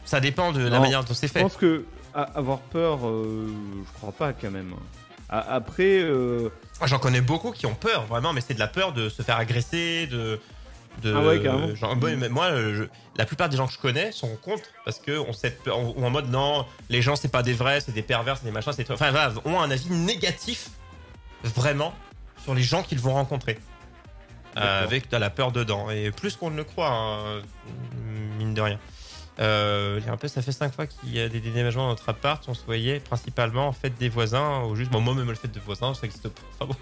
ça 0.06 0.20
dépend 0.20 0.52
de 0.52 0.62
la 0.62 0.70
Non, 0.78 0.82
manière 0.82 1.04
dont 1.04 1.14
c'est 1.14 1.28
Je 1.28 1.32
fait. 1.34 1.42
pense 1.42 1.56
que 1.58 1.86
avoir 2.14 2.60
peur, 2.60 3.08
euh, 3.08 3.48
je 3.86 3.94
crois 4.00 4.12
pas 4.12 4.34
quand 4.34 4.52
même. 4.52 4.74
Après, 5.30 6.00
euh, 6.02 6.50
J'en 6.86 7.00
connais 7.00 7.22
beaucoup 7.22 7.52
qui 7.52 7.66
ont 7.66 7.74
peur, 7.76 8.06
vraiment, 8.06 8.34
mais 8.34 8.42
c'est 8.42 8.54
de 8.54 8.60
la 8.60 8.68
peur 8.68 8.94
de 8.94 9.10
se 9.10 9.22
faire 9.24 9.38
agresser, 9.38 10.06
de. 10.08 10.40
de 11.02 11.14
Ah 11.16 11.22
ouais, 11.26 11.42
carrément. 11.42 11.74
genre, 11.76 11.96
moi, 12.30 12.46
euh, 12.46 12.76
je- 12.76 12.84
la 13.18 13.26
plupart 13.26 13.50
des 13.50 13.58
gens 13.58 13.66
que 13.66 13.74
je 13.74 13.80
connais 13.80 14.12
sont 14.12 14.36
contre 14.44 14.64
parce 14.86 15.00
que 15.00 15.18
on 15.18 15.34
sait, 15.34 15.58
ou 15.68 16.06
en 16.06 16.10
mode 16.12 16.30
non, 16.30 16.66
les 16.90 17.02
gens 17.02 17.16
c'est 17.16 17.32
pas 17.32 17.42
des 17.42 17.54
vrais, 17.54 17.80
c'est 17.82 17.94
des 17.94 18.04
pervers, 18.04 18.38
c'est 18.38 18.46
des 18.46 18.52
machins, 18.52 18.74
c'est 18.76 18.90
enfin 18.92 19.10
voilà, 19.12 19.34
ont 19.46 19.60
un 19.60 19.72
avis 19.72 19.90
négatif 19.90 20.70
vraiment 21.44 21.94
sur 22.44 22.54
les 22.54 22.62
gens 22.64 22.84
qu'ils 22.84 23.00
vont 23.00 23.14
rencontrer. 23.14 23.58
Euh, 24.56 24.84
avec 24.84 25.10
de 25.10 25.18
la 25.18 25.32
peur 25.32 25.52
dedans 25.52 25.90
et 25.90 26.12
plus 26.12 26.36
qu'on 26.36 26.52
ne 26.52 26.58
le 26.58 26.64
croit 26.64 26.92
hein, 26.92 27.42
mine 28.38 28.54
de 28.54 28.62
rien 28.62 28.80
euh, 29.40 30.00
il 30.04 30.10
un 30.10 30.18
peu 30.18 30.28
ça 30.28 30.42
fait 30.42 30.52
cinq 30.52 30.74
fois 30.74 30.86
qu'il 30.86 31.14
y 31.14 31.20
a 31.20 31.28
des 31.28 31.40
déménagements 31.40 31.84
dans 31.84 31.90
notre 31.90 32.08
appart. 32.10 32.44
On 32.48 32.54
se 32.54 32.64
voyait 32.66 33.00
principalement 33.00 33.68
en 33.68 33.72
fait 33.72 33.90
des 33.98 34.10
voisins 34.10 34.64
ou 34.66 34.76
juste 34.76 34.92
bon, 34.92 35.02
moi 35.02 35.16
même 35.16 35.30
le 35.30 35.36
fait 35.36 35.48
de 35.48 35.60
voisins 35.60 35.94
ça 35.94 36.06
existe 36.06 36.30
pas. 36.30 36.42
Enfin, 36.60 36.76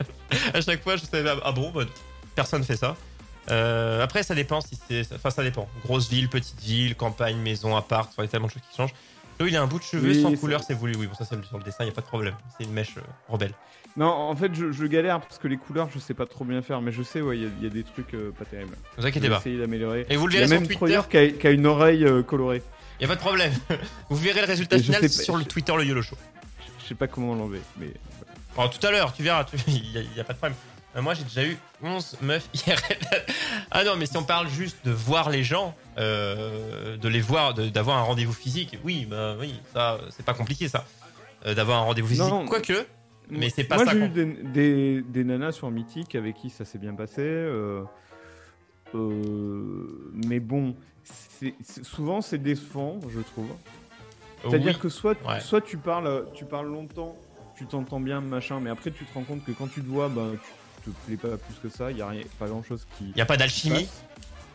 à 0.54 0.62
chaque 0.62 0.84
fois 0.84 0.98
je 0.98 1.06
savais 1.06 1.32
ah 1.44 1.52
bon 1.52 1.72
bah, 1.72 1.84
personne 2.36 2.64
fait 2.64 2.76
ça. 2.76 2.96
Euh, 3.50 4.04
après 4.04 4.24
ça 4.24 4.36
dépend 4.36 4.62
si 4.62 4.78
c'est 4.88 5.08
enfin 5.14 5.30
ça 5.30 5.44
dépend. 5.44 5.68
Grosse 5.84 6.10
ville 6.10 6.30
petite 6.30 6.60
ville 6.62 6.96
campagne 6.96 7.38
maison 7.38 7.76
appart 7.76 8.12
il 8.18 8.22
y 8.22 8.26
a 8.26 8.28
tellement 8.28 8.48
de 8.48 8.52
choses 8.52 8.64
qui 8.70 8.76
changent 8.76 8.94
il 9.48 9.56
a 9.56 9.62
un 9.62 9.68
bout 9.68 9.80
de 9.80 9.84
cheveux 9.84 10.10
Oui, 10.10 10.22
sans 10.22 10.34
couleur 10.36 10.64
c'est 10.64 10.74
voulu 10.74 10.96
oui 10.98 11.08
bon 11.08 11.14
ça 11.16 11.26
c'est 11.26 11.44
sur 11.46 11.58
le 11.58 11.64
dessin 11.64 11.84
il 11.84 11.88
y 11.88 11.92
a 11.92 11.94
pas 11.94 12.02
de 12.02 12.06
problème 12.08 12.34
c'est 12.58 12.64
une 12.66 12.74
mèche 12.74 12.98
euh, 12.98 13.02
rebelle 13.30 13.54
non, 13.98 14.06
en 14.08 14.34
fait, 14.38 14.56
je, 14.56 14.72
je 14.72 14.86
galère 14.86 15.20
parce 15.20 15.38
que 15.38 15.50
les 15.50 15.58
couleurs, 15.58 15.90
je 15.94 16.00
sais 16.00 16.14
pas 16.14 16.26
trop 16.26 16.46
bien 16.46 16.62
faire, 16.62 16.82
mais 16.82 16.94
je 16.94 17.04
sais, 17.04 17.20
ouais, 17.20 17.38
il 17.38 17.44
y 17.44 17.46
a- 17.46 17.50
il 17.58 17.64
y, 17.66 17.68
a 17.68 17.70
des 17.70 17.84
trucs 17.84 18.14
euh, 18.14 18.32
pas 18.32 18.46
terribles. 18.46 18.78
vous 18.98 19.06
inquiétez 19.06 19.28
pas 19.28 19.40
essayer 19.40 19.58
d'améliorer. 19.60 20.06
et 20.10 20.16
vous 20.16 20.28
le 20.28 20.34
Il 20.34 20.40
y 20.40 20.44
a 20.44 20.46
verrez 20.46 20.48
sur 20.48 20.60
même 20.62 20.68
Twitter 20.68 20.76
Troyer 20.78 21.00
qui 21.10 21.18
a, 21.18 21.28
qui 21.38 21.46
a 21.48 21.52
une 21.52 21.66
oreille 21.66 22.06
euh, 22.06 22.24
colorée. 22.24 22.64
il 23.00 23.02
y 23.02 23.06
a 23.06 23.10
pas 23.10 23.16
de 23.16 23.20
problème 23.20 23.52
vous 24.10 24.16
verrez 24.16 24.40
le 24.40 24.48
résultat 24.48 24.80
final 24.80 25.02
pas- 25.02 25.08
sur 25.10 25.36
le 25.36 25.44
Twitter 25.44 25.74
le 25.76 25.84
YOLO 25.84 26.02
Show 26.04 26.16
Je 26.82 26.88
sais 26.88 26.96
pas 26.96 27.08
comment 27.08 27.36
l'enlever, 27.36 27.60
mais 27.82 27.92
Oh, 28.58 28.64
tout 28.72 28.86
à 28.88 28.92
l'heure, 28.92 29.12
tu 29.12 29.24
verras, 29.24 29.46
il 29.68 29.74
n'y 30.14 30.20
a, 30.22 30.24
pas 30.24 30.32
de 30.34 30.38
problème. 30.38 30.58
Euh, 30.96 31.02
moi, 31.02 31.14
j'ai 31.14 31.24
déjà 31.24 31.44
eu 31.46 31.58
11 31.82 32.18
meufs 32.22 32.50
IRL. 32.68 32.98
ah 33.72 33.84
non, 33.84 33.96
mais 33.98 34.06
si 34.06 34.18
on 34.18 34.24
parle 34.24 34.48
juste 34.50 34.78
de 34.86 34.92
voir 34.92 35.30
les 35.30 35.44
gens, 35.44 35.74
euh, 35.98 36.98
de 36.98 37.08
les 37.08 37.22
voir, 37.22 37.54
d'avoir 37.54 37.98
un 37.98 38.02
rendez-vous 38.04 38.34
physique, 38.34 38.78
oui, 38.84 39.06
bah 39.10 39.36
oui, 39.40 39.60
ça, 39.74 40.00
c'est 40.10 40.26
pas 40.26 40.34
compliqué 40.34 40.68
ça. 40.68 40.86
Euh, 41.46 41.54
d'avoir 41.56 41.80
un 41.82 41.86
rendez-vous 41.86 42.10
physique, 42.10 42.26
Non. 42.26 42.46
quoique, 42.46 42.86
mais 43.30 43.50
c'est 43.50 43.64
pas 43.64 43.78
Moi, 43.78 43.86
ça. 43.86 43.92
j'ai 43.94 44.00
qu'on- 44.00 44.06
eu 44.06 44.10
des, 44.10 44.26
des, 44.26 45.02
des 45.02 45.24
nanas 45.24 45.54
sur 45.54 45.72
Mythique 45.72 46.14
avec 46.16 46.36
qui 46.36 46.50
ça 46.50 46.66
s'est 46.66 46.78
bien 46.78 46.94
passé. 46.94 47.22
euh, 47.22 47.84
euh, 48.94 50.12
mais 50.28 50.40
bon, 50.40 50.76
souvent 51.84 52.22
c'est 52.22 52.38
décevant, 52.38 53.00
je 53.10 53.20
trouve. 53.22 53.50
C'est-à-dire 54.44 54.74
Oui. 54.76 54.80
que 54.82 54.90
soit, 54.90 55.18
Ouais. 55.28 55.40
soit 55.40 55.62
tu, 55.62 55.78
parles, 55.78 56.26
tu 56.34 56.46
parles 56.46 56.68
longtemps, 56.68 57.16
tu 57.56 57.66
t'entends 57.66 58.00
bien, 58.00 58.22
machin, 58.22 58.60
mais 58.60 58.70
après 58.70 58.92
tu 58.92 59.06
te 59.06 59.14
rends 59.14 59.24
compte 59.24 59.46
que 59.46 59.52
quand 59.52 59.68
tu 59.72 59.82
te 59.82 59.88
vois, 59.88 60.10
tu 60.10 60.40
te 60.90 60.90
plais 61.06 61.18
pas 61.18 61.38
plus 61.38 61.56
que 61.62 61.70
ça, 61.70 61.92
il 61.92 61.98
n'y 61.98 62.02
a 62.02 62.08
rien, 62.08 62.24
pas 62.40 62.48
grand-chose 62.48 62.88
qui. 62.98 63.06
Il 63.10 63.16
n'y 63.16 63.22
a 63.22 63.26
pas 63.26 63.38
d'alchimie. 63.38 63.88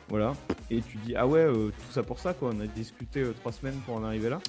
Voilà. 0.08 0.34
Et 0.70 0.82
tu 0.82 0.98
dis, 0.98 1.16
ah 1.16 1.26
ouais, 1.26 1.40
euh, 1.40 1.68
tout 1.70 1.92
ça 1.92 2.02
pour 2.02 2.18
ça, 2.18 2.32
quoi. 2.32 2.50
On 2.54 2.60
a 2.60 2.66
discuté 2.66 3.20
euh, 3.20 3.34
trois 3.40 3.52
semaines 3.52 3.78
pour 3.86 3.96
en 3.96 4.04
arriver 4.04 4.28
là. 4.28 4.40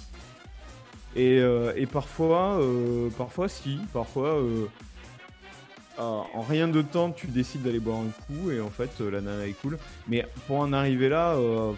Et, 1.16 1.40
euh, 1.40 1.74
et 1.76 1.86
parfois, 1.88 2.60
euh, 2.60 3.10
parfois 3.18 3.50
si, 3.50 3.80
parfois, 3.92 4.36
euh, 4.38 4.68
en 5.98 6.28
en 6.34 6.42
rien 6.42 6.68
de 6.68 6.82
temps, 6.84 7.10
tu 7.12 7.28
décides 7.28 7.64
d'aller 7.64 7.80
boire 7.80 7.98
un 8.00 8.10
coup 8.26 8.52
et 8.52 8.62
en 8.62 8.70
fait, 8.70 9.00
la 9.00 9.20
nana 9.22 9.48
est 9.48 9.60
cool. 9.62 9.80
Mais 10.08 10.28
pour 10.46 10.58
en 10.60 10.74
arriver 10.74 11.10
là, 11.10 11.34
euh, 11.34 11.74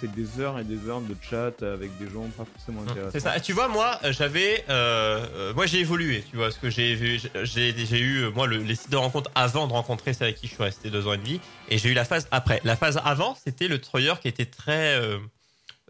c'est 0.00 0.12
des 0.14 0.40
heures 0.40 0.58
et 0.58 0.64
des 0.64 0.88
heures 0.88 1.00
de 1.00 1.14
chat 1.28 1.62
avec 1.62 1.96
des 1.98 2.08
gens 2.10 2.22
pas 2.36 2.44
forcément 2.44 2.82
intéressants. 2.82 3.10
C'est 3.12 3.20
ça. 3.20 3.38
Tu 3.40 3.52
vois, 3.52 3.68
moi, 3.68 3.98
euh, 4.04 4.12
j'avais, 4.12 4.64
euh, 4.68 5.24
euh, 5.34 5.54
moi, 5.54 5.66
j'ai 5.66 5.80
évolué. 5.80 6.24
Tu 6.30 6.36
vois, 6.36 6.50
ce 6.50 6.58
que 6.58 6.70
j'ai 6.70 6.94
vu, 6.94 7.20
j'ai, 7.44 7.74
j'ai 7.76 7.98
eu, 8.00 8.28
moi, 8.34 8.46
le- 8.46 8.58
les 8.58 8.74
sites 8.74 8.90
de 8.90 8.96
rencontre 8.96 9.30
avant 9.34 9.66
de 9.66 9.72
rencontrer 9.72 10.12
celle 10.12 10.28
avec 10.28 10.36
qui 10.36 10.46
je 10.48 10.54
suis 10.54 10.62
resté 10.62 10.90
deux 10.90 11.06
ans 11.06 11.12
et 11.12 11.18
demi, 11.18 11.40
et 11.68 11.78
j'ai 11.78 11.88
eu 11.90 11.94
la 11.94 12.04
phase 12.04 12.28
après. 12.30 12.60
La 12.64 12.76
phase 12.76 13.00
avant, 13.04 13.36
c'était 13.42 13.68
le 13.68 13.80
Troyer 13.80 14.14
qui 14.20 14.28
était 14.28 14.46
très, 14.46 14.96
euh, 14.96 15.18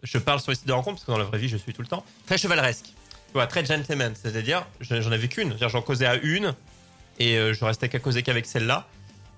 je 0.03 0.17
parle 0.17 0.39
sur 0.39 0.51
les 0.51 0.55
sites 0.57 0.67
de 0.67 0.73
rencontre 0.73 0.97
parce 0.97 1.05
que 1.05 1.11
dans 1.11 1.17
la 1.17 1.23
vraie 1.25 1.39
vie, 1.39 1.49
je 1.49 1.57
suis 1.57 1.73
tout 1.73 1.81
le 1.81 1.87
temps 1.87 2.05
très 2.25 2.37
chevaleresque. 2.37 2.85
tu 3.27 3.33
vois, 3.33 3.45
très 3.47 3.65
gentleman. 3.65 4.13
C'est-à-dire, 4.15 4.65
je- 4.79 5.01
j'en 5.01 5.11
avais 5.11 5.27
qu'une. 5.27 5.57
J'en 5.59 5.81
causais 5.81 6.05
à 6.05 6.15
une 6.15 6.55
et 7.19 7.35
je 7.53 7.65
restais 7.65 7.89
qu'à 7.89 7.99
causer 7.99 8.23
qu'avec 8.23 8.45
celle-là. 8.45 8.87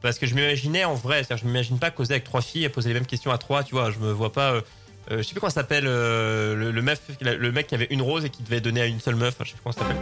Parce 0.01 0.17
que 0.17 0.25
je 0.25 0.33
m'imaginais 0.35 0.85
en 0.85 0.93
vrai, 0.95 1.23
c'est-à-dire, 1.23 1.43
je 1.43 1.47
m'imagine 1.47 1.77
pas 1.79 1.91
causer 1.91 2.13
avec 2.13 2.23
trois 2.23 2.41
filles 2.41 2.63
et 2.63 2.69
poser 2.69 2.89
les 2.89 2.93
mêmes 2.93 3.05
questions 3.05 3.31
à 3.31 3.37
trois, 3.37 3.63
tu 3.63 3.75
vois. 3.75 3.91
Je 3.91 3.99
me 3.99 4.11
vois 4.11 4.31
pas. 4.31 4.53
euh, 4.53 4.61
euh, 5.11 5.17
je 5.17 5.23
sais 5.23 5.31
plus 5.31 5.39
comment 5.41 5.49
ça 5.49 5.61
s'appelle 5.61 5.85
euh, 5.87 6.55
le, 6.55 6.71
le, 6.71 6.81
meuf, 6.81 7.01
le 7.21 7.51
mec 7.51 7.67
qui 7.67 7.75
avait 7.75 7.87
une 7.89 8.01
rose 8.01 8.23
et 8.25 8.29
qui 8.29 8.43
devait 8.43 8.61
donner 8.61 8.81
à 8.81 8.85
une 8.85 8.99
seule 9.01 9.15
meuf. 9.15 9.35
Je 9.41 9.45
sais 9.49 9.53
plus 9.53 9.61
comment 9.63 9.73
ça 9.73 9.81
s'appelle. 9.81 9.97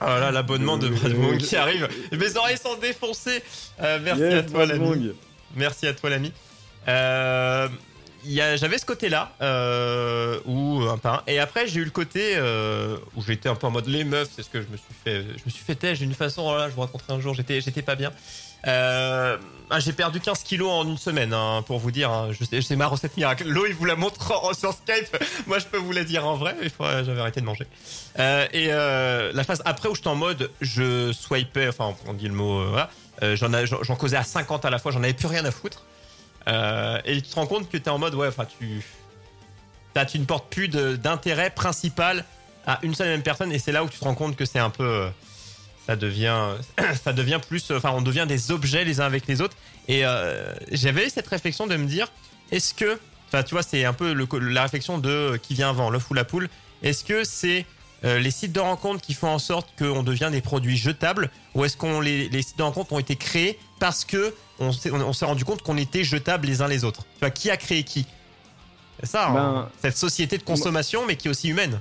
Oh 0.00 0.04
là, 0.06 0.30
l'abonnement 0.30 0.78
de 0.78 0.88
Brad 0.88 1.12
Moon 1.14 1.36
qui 1.38 1.56
arrive. 1.56 1.88
Mes 2.12 2.36
oreilles 2.36 2.56
sont 2.56 2.76
défoncées. 2.76 3.42
Euh, 3.82 3.98
merci 4.02 4.22
à 4.24 4.42
toi, 4.44 4.64
l'ami. 4.64 4.86
Wong. 4.86 5.12
Merci 5.56 5.86
à 5.88 5.92
toi, 5.92 6.08
l'ami. 6.10 6.32
Euh, 6.86 7.68
il 7.68 7.72
y 7.72 7.74
a- 7.74 7.97
J'avais 8.26 8.78
ce 8.78 8.84
côté-là, 8.86 9.32
euh, 9.40 10.40
où 10.44 10.82
un 10.88 10.98
par 10.98 11.14
un. 11.14 11.22
Et 11.26 11.38
après, 11.38 11.66
j'ai 11.66 11.80
eu 11.80 11.84
le 11.84 11.90
côté 11.90 12.32
euh, 12.36 12.96
où 13.16 13.22
j'étais 13.22 13.48
un 13.48 13.54
peu 13.54 13.66
en 13.66 13.70
mode 13.70 13.86
les 13.86 14.04
meufs, 14.04 14.28
c'est 14.34 14.42
ce 14.42 14.50
que 14.50 14.60
je 14.60 14.66
me 14.68 14.76
suis 14.76 14.94
fait. 15.04 15.22
Je 15.22 15.42
me 15.46 15.50
suis 15.50 15.64
fait 15.64 15.74
têche 15.76 15.98
d'une 16.00 16.14
façon, 16.14 16.42
oh 16.46 16.64
je 16.68 16.74
vous 16.74 16.80
raconterai 16.80 17.12
un 17.14 17.20
jour, 17.20 17.34
j'étais 17.34 17.60
j'étais 17.60 17.82
pas 17.82 17.94
bien. 17.94 18.12
Euh, 18.66 19.36
ah, 19.70 19.78
j'ai 19.78 19.92
perdu 19.92 20.18
15 20.20 20.42
kilos 20.42 20.68
en 20.70 20.84
une 20.86 20.98
semaine, 20.98 21.32
hein, 21.32 21.62
pour 21.66 21.78
vous 21.78 21.92
dire. 21.92 22.10
hein. 22.10 22.30
Je 22.32 22.60
sais- 22.60 22.76
ma 22.76 22.86
recette 22.88 23.16
miracle. 23.16 23.44
L'eau, 23.46 23.66
il 23.66 23.74
vous 23.74 23.84
la 23.84 23.94
montre 23.94 24.18
sur 24.58 24.72
Skype. 24.72 25.16
Moi, 25.46 25.60
je 25.60 25.66
peux 25.66 25.78
vous 25.78 25.92
la 25.92 26.02
dire 26.04 26.26
en 26.26 26.34
vrai. 26.34 26.56
Il 26.62 26.70
faut, 26.70 26.84
j'avais 26.84 27.20
arrêté 27.20 27.40
de 27.40 27.46
manger. 27.46 27.66
Euh, 28.18 28.46
et 28.52 28.66
la 29.34 29.44
phase 29.44 29.62
après 29.64 29.88
où 29.88 29.94
j'étais 29.94 30.08
en 30.08 30.16
mode, 30.16 30.50
je 30.60 31.12
swipais, 31.12 31.68
enfin, 31.68 31.94
on 32.06 32.14
dit 32.14 32.26
le 32.28 32.34
mot, 32.34 32.68
voilà. 32.68 32.90
J'en 33.34 33.48
j'en 33.64 33.96
causais 33.96 34.16
à 34.16 34.24
50 34.24 34.64
à 34.64 34.70
la 34.70 34.78
fois, 34.80 34.90
j'en 34.92 35.02
avais 35.04 35.12
plus 35.14 35.28
rien 35.28 35.44
à 35.44 35.50
foutre. 35.52 35.84
Euh, 36.48 36.98
et 37.04 37.20
tu 37.20 37.28
te 37.28 37.34
rends 37.34 37.46
compte 37.46 37.68
que 37.70 37.76
t'es 37.76 37.90
en 37.90 37.98
mode, 37.98 38.14
ouais, 38.14 38.28
enfin, 38.28 38.46
tu. 38.46 38.82
tu 40.06 40.18
ne 40.18 40.24
portes 40.24 40.52
plus 40.52 40.68
d'intérêt 40.68 41.50
principal 41.50 42.24
à 42.66 42.78
une 42.82 42.94
seule 42.94 43.08
et 43.08 43.10
même 43.10 43.22
personne, 43.22 43.52
et 43.52 43.58
c'est 43.58 43.72
là 43.72 43.82
où 43.82 43.88
tu 43.88 43.98
te 43.98 44.04
rends 44.04 44.14
compte 44.14 44.36
que 44.36 44.44
c'est 44.44 44.58
un 44.58 44.70
peu. 44.70 44.84
euh, 44.84 45.10
ça 45.86 45.96
devient. 45.96 46.50
ça 47.02 47.12
devient 47.12 47.40
plus. 47.46 47.70
Enfin, 47.70 47.90
on 47.94 48.02
devient 48.02 48.26
des 48.28 48.50
objets 48.50 48.84
les 48.84 49.00
uns 49.00 49.06
avec 49.06 49.26
les 49.26 49.40
autres. 49.40 49.56
Et 49.88 50.04
euh, 50.04 50.54
j'avais 50.70 51.08
cette 51.08 51.26
réflexion 51.26 51.66
de 51.66 51.76
me 51.76 51.86
dire, 51.86 52.08
est-ce 52.52 52.74
que. 52.74 52.98
Enfin, 53.28 53.42
tu 53.42 53.54
vois, 53.54 53.62
c'est 53.62 53.84
un 53.84 53.92
peu 53.92 54.14
la 54.38 54.62
réflexion 54.62 54.98
de 54.98 55.10
euh, 55.10 55.36
qui 55.38 55.54
vient 55.54 55.70
avant, 55.70 55.90
l'œuf 55.90 56.10
ou 56.10 56.14
la 56.14 56.24
poule. 56.24 56.48
Est-ce 56.82 57.04
que 57.04 57.24
c'est 57.24 57.66
euh, 58.04 58.18
les 58.18 58.30
sites 58.30 58.52
de 58.52 58.60
rencontres 58.60 59.00
qui 59.00 59.14
font 59.14 59.28
en 59.28 59.38
sorte 59.38 59.68
qu'on 59.78 60.02
devient 60.02 60.28
des 60.30 60.40
produits 60.40 60.76
jetables 60.76 61.30
ou 61.54 61.64
est-ce 61.64 61.76
qu'on 61.76 62.00
les, 62.00 62.28
les 62.28 62.42
sites 62.42 62.58
de 62.58 62.62
rencontres 62.62 62.92
ont 62.92 62.98
été 62.98 63.16
créés 63.16 63.58
parce 63.80 64.04
que 64.04 64.34
on 64.60 64.72
s'est, 64.72 64.90
on 64.90 65.12
s'est 65.12 65.24
rendu 65.24 65.44
compte 65.44 65.62
qu'on 65.62 65.76
était 65.76 66.04
jetables 66.04 66.46
les 66.46 66.62
uns 66.62 66.68
les 66.68 66.84
autres 66.84 67.02
Tu 67.14 67.20
vois, 67.20 67.30
qui 67.30 67.50
a 67.50 67.56
créé 67.56 67.82
qui? 67.82 68.06
C'est 69.00 69.06
ça, 69.06 69.30
Ben, 69.30 69.40
hein, 69.40 69.68
cette 69.80 69.96
société 69.96 70.38
de 70.38 70.42
consommation 70.42 71.06
mais 71.06 71.16
qui 71.16 71.28
est 71.28 71.30
aussi 71.30 71.48
humaine. 71.48 71.80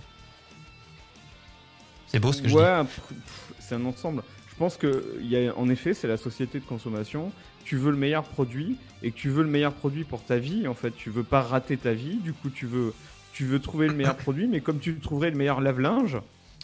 C'est 2.07 2.19
beau 2.19 2.31
ce 2.33 2.41
que 2.41 2.47
je 2.47 2.53
dis. 2.55 2.59
pff, 2.59 3.53
c'est 3.59 3.75
un 3.75 3.85
ensemble. 3.85 4.23
Je 4.49 4.55
pense 4.55 4.77
que, 4.77 5.19
y 5.21 5.47
a, 5.47 5.55
en 5.55 5.69
effet, 5.69 5.93
c'est 5.93 6.07
la 6.07 6.17
société 6.17 6.59
de 6.59 6.65
consommation. 6.65 7.31
Tu 7.63 7.77
veux 7.77 7.91
le 7.91 7.97
meilleur 7.97 8.23
produit 8.23 8.77
et 9.03 9.11
que 9.11 9.17
tu 9.17 9.29
veux 9.29 9.43
le 9.43 9.49
meilleur 9.49 9.73
produit 9.73 10.03
pour 10.03 10.23
ta 10.23 10.37
vie. 10.37 10.67
En 10.67 10.73
fait, 10.73 10.91
tu 10.95 11.09
veux 11.09 11.23
pas 11.23 11.41
rater 11.41 11.77
ta 11.77 11.93
vie. 11.93 12.15
Du 12.23 12.33
coup, 12.33 12.49
tu 12.49 12.65
veux, 12.65 12.93
tu 13.37 13.45
veux 13.45 13.59
trouver 13.59 13.87
le 13.87 13.93
meilleur 13.93 14.15
produit, 14.25 14.47
mais 14.47 14.61
comme 14.61 14.79
tu 14.79 14.95
trouverais 14.99 15.29
le 15.29 15.37
meilleur 15.37 15.61
lave-linge. 15.61 16.17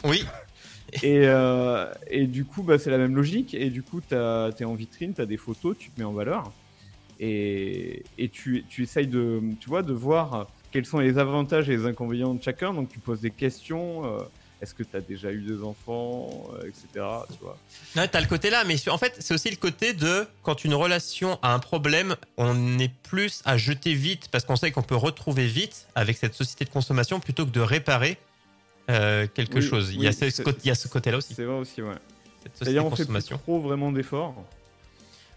Oui, 0.03 0.25
Et, 1.03 1.21
euh, 1.27 1.85
et 2.09 2.25
du 2.25 2.45
coup, 2.45 2.63
bah, 2.63 2.79
c'est 2.79 2.89
la 2.89 2.97
même 2.97 3.15
logique. 3.15 3.53
Et 3.53 3.69
du 3.69 3.83
coup, 3.83 4.01
tu 4.01 4.15
es 4.15 4.65
en 4.65 4.73
vitrine, 4.73 5.13
tu 5.13 5.21
as 5.21 5.27
des 5.27 5.37
photos, 5.37 5.77
tu 5.77 5.89
te 5.91 5.99
mets 5.99 6.05
en 6.05 6.13
valeur. 6.13 6.51
Et, 7.19 8.03
et 8.17 8.27
tu, 8.29 8.65
tu 8.67 8.81
essayes 8.83 9.07
de, 9.07 9.39
tu 9.59 9.69
vois, 9.69 9.83
de 9.83 9.93
voir 9.93 10.47
quels 10.71 10.85
sont 10.85 10.97
les 10.99 11.19
avantages 11.19 11.69
et 11.69 11.77
les 11.77 11.85
inconvénients 11.85 12.33
de 12.33 12.41
chacun. 12.41 12.73
Donc, 12.73 12.89
tu 12.89 12.97
poses 12.99 13.21
des 13.21 13.29
questions. 13.31 14.03
euh, 14.05 14.23
Est-ce 14.63 14.73
que 14.73 14.83
tu 14.83 14.95
as 14.95 15.01
déjà 15.01 15.29
eu 15.29 15.41
des 15.41 15.61
enfants, 15.61 16.29
euh, 16.53 16.61
etc. 16.69 16.85
Tu 17.27 17.37
vois. 17.41 17.57
Ouais, 17.97 18.07
t'as 18.07 18.21
le 18.21 18.27
côté 18.27 18.49
là, 18.49 18.63
mais 18.63 18.77
en 18.89 18.97
fait, 18.97 19.13
c'est 19.19 19.33
aussi 19.33 19.49
le 19.49 19.57
côté 19.57 19.91
de 19.93 20.25
quand 20.41 20.63
une 20.63 20.73
relation 20.73 21.37
a 21.41 21.53
un 21.53 21.59
problème, 21.59 22.15
on 22.37 22.79
est 22.79 22.91
plus 23.03 23.41
à 23.43 23.57
jeter 23.57 23.93
vite 23.93 24.29
parce 24.31 24.45
qu'on 24.45 24.55
sait 24.55 24.71
qu'on 24.71 24.81
peut 24.81 24.95
retrouver 24.95 25.47
vite 25.47 25.87
avec 25.95 26.15
cette 26.17 26.33
société 26.33 26.63
de 26.63 26.69
consommation 26.69 27.19
plutôt 27.19 27.45
que 27.45 27.51
de 27.51 27.59
réparer 27.59 28.17
euh, 28.89 29.27
quelque 29.33 29.55
Oui, 29.59 29.61
chose. 29.67 29.91
il, 29.93 30.01
y 30.01 30.07
a 30.07 30.13
ce, 30.13 30.29
c'est- 30.29 30.43
côté- 30.43 30.61
il 30.63 30.67
y 30.69 30.71
a 30.71 30.75
ce 30.75 30.87
côté-là 30.87 31.17
aussi, 31.17 31.33
C'est 31.33 31.43
vrai 31.43 31.55
aussi, 31.57 31.81
ouais. 31.81 31.95
cette 32.43 32.57
société 32.57 32.75
de 32.79 32.79
on 32.85 32.89
fait 32.91 33.03
consommation. 33.03 33.37
trop 33.39 33.59
vraiment 33.59 33.91
d'efforts. 33.91 34.33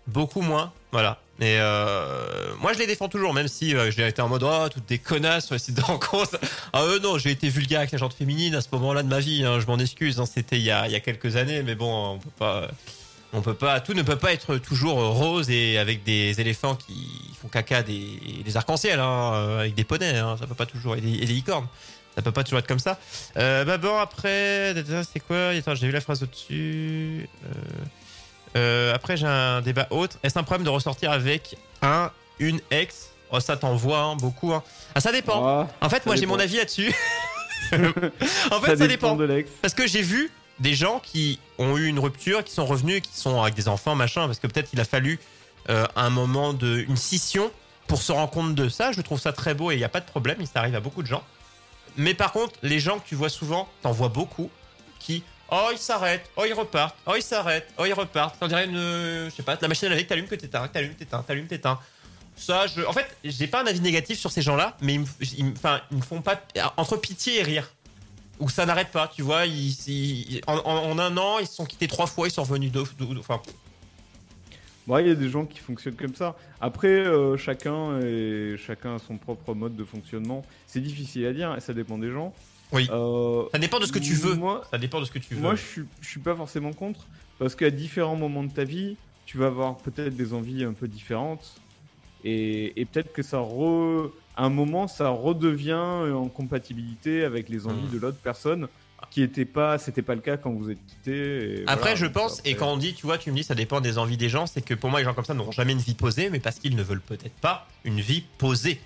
Beaucoup 0.07 0.41
moins, 0.41 0.73
voilà. 0.93 1.19
Et 1.39 1.59
euh, 1.61 2.55
moi, 2.61 2.73
je 2.73 2.79
les 2.79 2.87
défends 2.87 3.09
toujours, 3.09 3.35
même 3.35 3.49
si 3.49 3.75
euh, 3.75 3.91
j'ai 3.91 4.07
été 4.09 4.23
en 4.23 4.29
mode 4.29 4.43
oh, 4.43 4.69
toutes 4.71 4.87
des 4.87 4.99
connasses 4.99 5.47
sur 5.47 5.55
les 5.55 5.59
sites 5.67 5.75
de 5.75 5.83
rencontres. 5.83 6.39
Ah 6.73 6.83
euh, 6.83 6.99
non, 7.01 7.19
j'ai 7.19 7.31
été 7.31 7.49
vulgaire 7.49 7.81
avec 7.81 7.93
les 7.93 7.99
gens 7.99 8.09
féminines 8.09 8.55
à 8.55 8.63
ce 8.63 8.69
moment-là 8.73 9.03
de 9.03 9.09
ma 9.09 9.21
vie. 9.21 9.45
hein, 9.45 9.61
je 9.61 9.67
m'en 9.67 9.79
excuse. 9.79 10.19
hein, 10.19 10.25
C'était 10.27 10.57
il 10.57 10.65
y 10.65 10.71
a, 10.71 11.01
quelques 11.01 11.37
années, 11.37 11.63
mais 11.63 11.75
bon, 11.75 12.15
on 12.15 12.19
peut 12.19 12.31
pas. 12.39 12.69
On 13.33 13.43
peut 13.43 13.55
pas, 13.55 13.81
tout 13.81 13.93
ne 13.93 14.03
peut 14.03 14.17
pas 14.17 14.33
être 14.33 14.57
toujours 14.57 14.99
rose 14.99 15.51
et 15.51 15.79
avec 15.79 16.05
des 16.05 16.41
éléphants 16.41 16.75
qui 16.75 17.35
font 17.43 17.49
caca 17.49 17.83
des, 17.83 18.43
des 18.43 18.57
arcs-en-ciel, 18.57 18.99
hein, 18.99 19.33
euh, 19.35 19.61
avec 19.61 19.75
des 19.75 19.85
poneys, 19.85 20.15
ça 20.39 20.47
peut 20.47 20.55
pas 20.55 20.65
toujours, 20.65 20.97
et 20.97 21.01
des, 21.01 21.27
licornes. 21.27 21.67
Ça 22.15 22.23
peut 22.23 22.33
pas 22.33 22.45
toujours 22.45 22.61
être 22.61 22.69
comme 22.69 22.79
ça. 22.79 22.99
Euh, 23.37 23.65
bah 23.65 23.77
bon, 23.77 23.99
après, 23.99 24.75
c'est 25.13 25.21
quoi? 25.21 25.49
Attends, 25.49 25.75
j'ai 25.75 25.87
vu 25.87 25.93
la 25.93 26.01
phrase 26.01 26.23
au-dessus. 26.23 27.29
Euh, 28.57 28.95
après, 28.95 29.17
j'ai 29.17 29.27
un 29.27 29.61
débat 29.61 29.87
autre. 29.91 30.17
Est-ce 30.23 30.39
un 30.39 30.43
problème 30.43 30.65
de 30.65 30.71
ressortir 30.71 31.11
avec 31.11 31.57
un, 31.83 32.11
une 32.39 32.61
ex? 32.71 33.11
Oh, 33.31 33.41
ça 33.41 33.57
t'envoie 33.57 33.99
hein, 33.99 34.17
beaucoup. 34.17 34.53
hein. 34.53 34.63
Ah, 34.95 35.01
ça 35.01 35.13
dépend. 35.13 35.69
En 35.81 35.89
fait, 35.89 36.07
moi, 36.07 36.17
j'ai 36.17 36.27
mon 36.27 36.39
avis 36.39 36.57
là-dessus. 36.57 36.95
en 37.73 38.61
fait, 38.61 38.77
ça, 38.77 38.87
dépend. 38.87 39.17
de. 39.17 39.45
Parce 39.61 39.75
que 39.75 39.87
j'ai 39.87 40.03
vu 40.03 40.31
des 40.59 40.75
gens 40.75 41.01
qui 41.01 41.39
ont 41.59 41.77
eu 41.77 41.87
une 41.87 41.99
rupture, 41.99 42.45
qui 42.45 42.53
sont 42.53 42.65
revenus, 42.65 43.03
qui 43.03 43.15
sont 43.15 43.43
avec 43.43 43.55
des 43.55 43.69
enfants, 43.69 43.95
machin, 43.95 44.27
parce 44.27 44.39
que 44.39 44.47
peut-être 44.47 44.71
il 44.73 44.81
a 44.81 44.85
fallu 44.85 45.19
euh, 45.69 45.85
un 45.97 46.11
moment 46.11 46.53
de 46.53 46.85
une 46.89 46.97
scission 46.97 47.51
pour 47.89 48.01
se 48.01 48.13
rendre 48.13 48.31
compte 48.31 48.55
de 48.55 48.69
ça. 48.69 48.93
Je 48.93 49.01
trouve 49.03 49.21
ça 49.21 49.33
très 49.33 49.55
beau 49.55 49.71
et 49.71 49.75
il 49.75 49.79
n'y 49.79 49.85
a 49.85 49.89
pas 49.89 50.01
de 50.01 50.07
problème, 50.07 50.41
et 50.41 50.47
ça 50.47 50.61
arrive 50.61 50.77
à 50.77 50.81
beaucoup 50.81 51.03
de 51.03 51.09
gens. 51.09 51.23
Mais 51.97 52.15
par 52.15 52.33
contre, 52.33 52.55
les 52.63 52.79
gens 52.79 52.99
que 52.99 53.09
tu 53.09 53.15
vois 53.15 53.29
souvent, 53.29 53.69
t'en 53.83 53.93
vois 53.93 54.09
beaucoup, 54.09 54.51
qui 54.99 55.25
oh 55.51 55.69
ils 55.73 55.79
s'arrêtent, 55.79 56.31
oh 56.37 56.43
ils 56.47 56.53
repartent, 56.55 56.97
oh 57.07 57.13
ils 57.17 57.23
s'arrêtent, 57.23 57.69
oh 57.79 57.85
ils 57.85 57.93
repartent. 57.93 58.37
On 58.41 58.49
dirait 58.49 58.67
une, 58.67 58.77
je 59.31 59.33
sais 59.37 59.43
pas, 59.43 59.57
la 59.61 59.69
machine 59.69 59.87
à 59.87 59.91
laver 59.91 60.07
t'allumes, 60.07 60.27
que 60.27 60.35
t'éteins, 60.35 60.67
t'allumes, 60.69 60.95
t'éteins, 60.95 61.23
t'allumes, 61.23 61.47
t'éteins. 61.47 61.79
Ça, 62.37 62.67
je, 62.67 62.83
en 62.83 62.93
fait, 62.93 63.07
j'ai 63.25 63.47
pas 63.47 63.63
un 63.63 63.67
avis 63.67 63.81
négatif 63.81 64.19
sur 64.19 64.31
ces 64.31 64.43
gens-là, 64.43 64.77
mais 64.83 64.95
ils 64.95 65.01
me, 65.01 65.07
ils 65.39 65.45
me- 65.97 66.03
font 66.03 66.21
pas 66.21 66.41
entre 66.77 66.97
pitié 66.99 67.41
et 67.41 67.43
rire 67.43 67.71
où 68.39 68.51
ça 68.51 68.67
n'arrête 68.67 68.91
pas, 68.91 69.09
tu 69.09 69.23
vois. 69.23 69.47
Ils, 69.47 70.43
en, 70.47 70.99
un 70.99 71.17
an, 71.17 71.39
ils 71.39 71.47
se 71.47 71.55
sont 71.55 71.65
quittés 71.65 71.89
trois 71.89 72.07
fois, 72.07 72.29
ils 72.29 72.31
sont 72.31 72.43
revenus 72.43 72.71
deux. 72.71 72.85
deux- 72.99 73.07
deux- 73.07 73.21
enfin, 73.21 73.41
Bon, 74.87 74.99
il 74.99 75.09
y 75.09 75.11
a 75.11 75.15
des 75.17 75.29
gens 75.29 75.47
qui 75.47 75.59
fonctionnent 75.59 75.97
comme 75.97 76.15
ça. 76.15 76.37
Après, 76.61 76.87
euh, 76.87 77.37
chacun, 77.37 77.99
et 78.03 78.55
chacun 78.57 78.97
a 78.97 78.99
son 79.01 79.17
propre 79.19 79.53
mode 79.55 79.75
de 79.75 79.85
fonctionnement. 79.85 80.45
C'est 80.69 80.81
difficile 80.81 81.27
à 81.27 81.33
dire, 81.33 81.57
ça 81.59 81.73
dépend 81.73 81.99
des 81.99 82.13
gens. 82.13 82.33
Oui. 82.73 82.89
Euh, 82.91 83.45
ça 83.53 83.59
dépend 83.59 83.79
de 83.79 83.87
ce 83.87 83.93
que 83.93 83.99
tu 83.99 84.15
veux. 84.15 84.35
Moi, 84.35 84.63
Ça 84.71 84.79
dépend 84.79 85.01
de 85.01 85.05
ce 85.05 85.11
que 85.13 85.19
tu 85.19 85.35
veux. 85.35 85.41
moi 85.41 85.55
je, 85.55 85.63
suis, 85.63 85.83
je 86.01 86.09
suis 86.09 86.21
pas 86.21 86.35
forcément 86.35 86.73
contre, 86.73 87.07
parce 87.39 87.55
qu'à 87.55 87.71
différents 87.71 88.17
moments 88.17 88.43
de 88.45 88.51
ta 88.53 88.65
vie, 88.65 88.97
tu 89.25 89.39
vas 89.39 89.47
avoir 89.47 89.77
peut-être 89.77 90.17
des 90.17 90.33
envies 90.35 90.65
un 90.65 90.73
peu 90.73 90.89
différentes. 90.89 91.61
Et, 92.25 92.81
et 92.81 92.85
peut-être 92.85 93.13
que 93.13 93.23
ça 93.23 93.39
re... 93.39 94.11
à 94.37 94.45
un 94.47 94.51
moment, 94.51 94.89
ça 94.89 95.11
redevient 95.11 95.75
en 95.75 96.29
compatibilité 96.29 97.25
avec 97.25 97.49
les 97.49 97.67
envies 97.67 97.87
Hmm. 97.89 97.93
de 97.95 97.99
l'autre 97.99 98.19
personne, 98.23 98.67
qui 99.11 99.23
était 99.23 99.45
pas, 99.45 99.79
c'était 99.79 100.03
pas 100.03 100.15
le 100.17 100.21
cas 100.21 100.37
quand 100.37 100.51
vous 100.51 100.71
êtes 100.71 100.85
quittés. 100.87 101.61
et 101.61 101.63
Après, 101.67 101.91
voilà, 101.91 101.95
je 101.95 102.07
pense, 102.07 102.39
après- 102.41 102.51
et 102.51 102.55
quand 102.57 102.73
on 102.73 102.77
dit, 102.77 102.95
tu 102.95 103.07
vois, 103.07 103.19
tu 103.19 103.31
me 103.31 103.37
dis, 103.37 103.45
ça 103.45 103.55
dépend 103.55 103.81
des 103.81 103.99
envies 103.99 104.17
des 104.17 104.29
gens, 104.29 104.47
c'est 104.47 104.63
que 104.63 104.75
pour 104.75 104.91
moi, 104.91 104.99
les 104.99 105.05
gens 105.05 105.15
comme 105.15 105.25
ça 105.25 105.35
n'auront 105.35 105.53
jamais 105.53 105.73
une 105.73 105.79
vie 105.79 105.95
posée, 105.95 106.31
mais 106.31 106.41
parce 106.41 106.59
qu'ils 106.59 106.75
ne 106.75 106.83
veulent 106.83 107.01
peut-être 107.01 107.35
pas 107.41 107.69
une 107.85 108.01
vie 108.01 108.25
posée. 108.39 108.81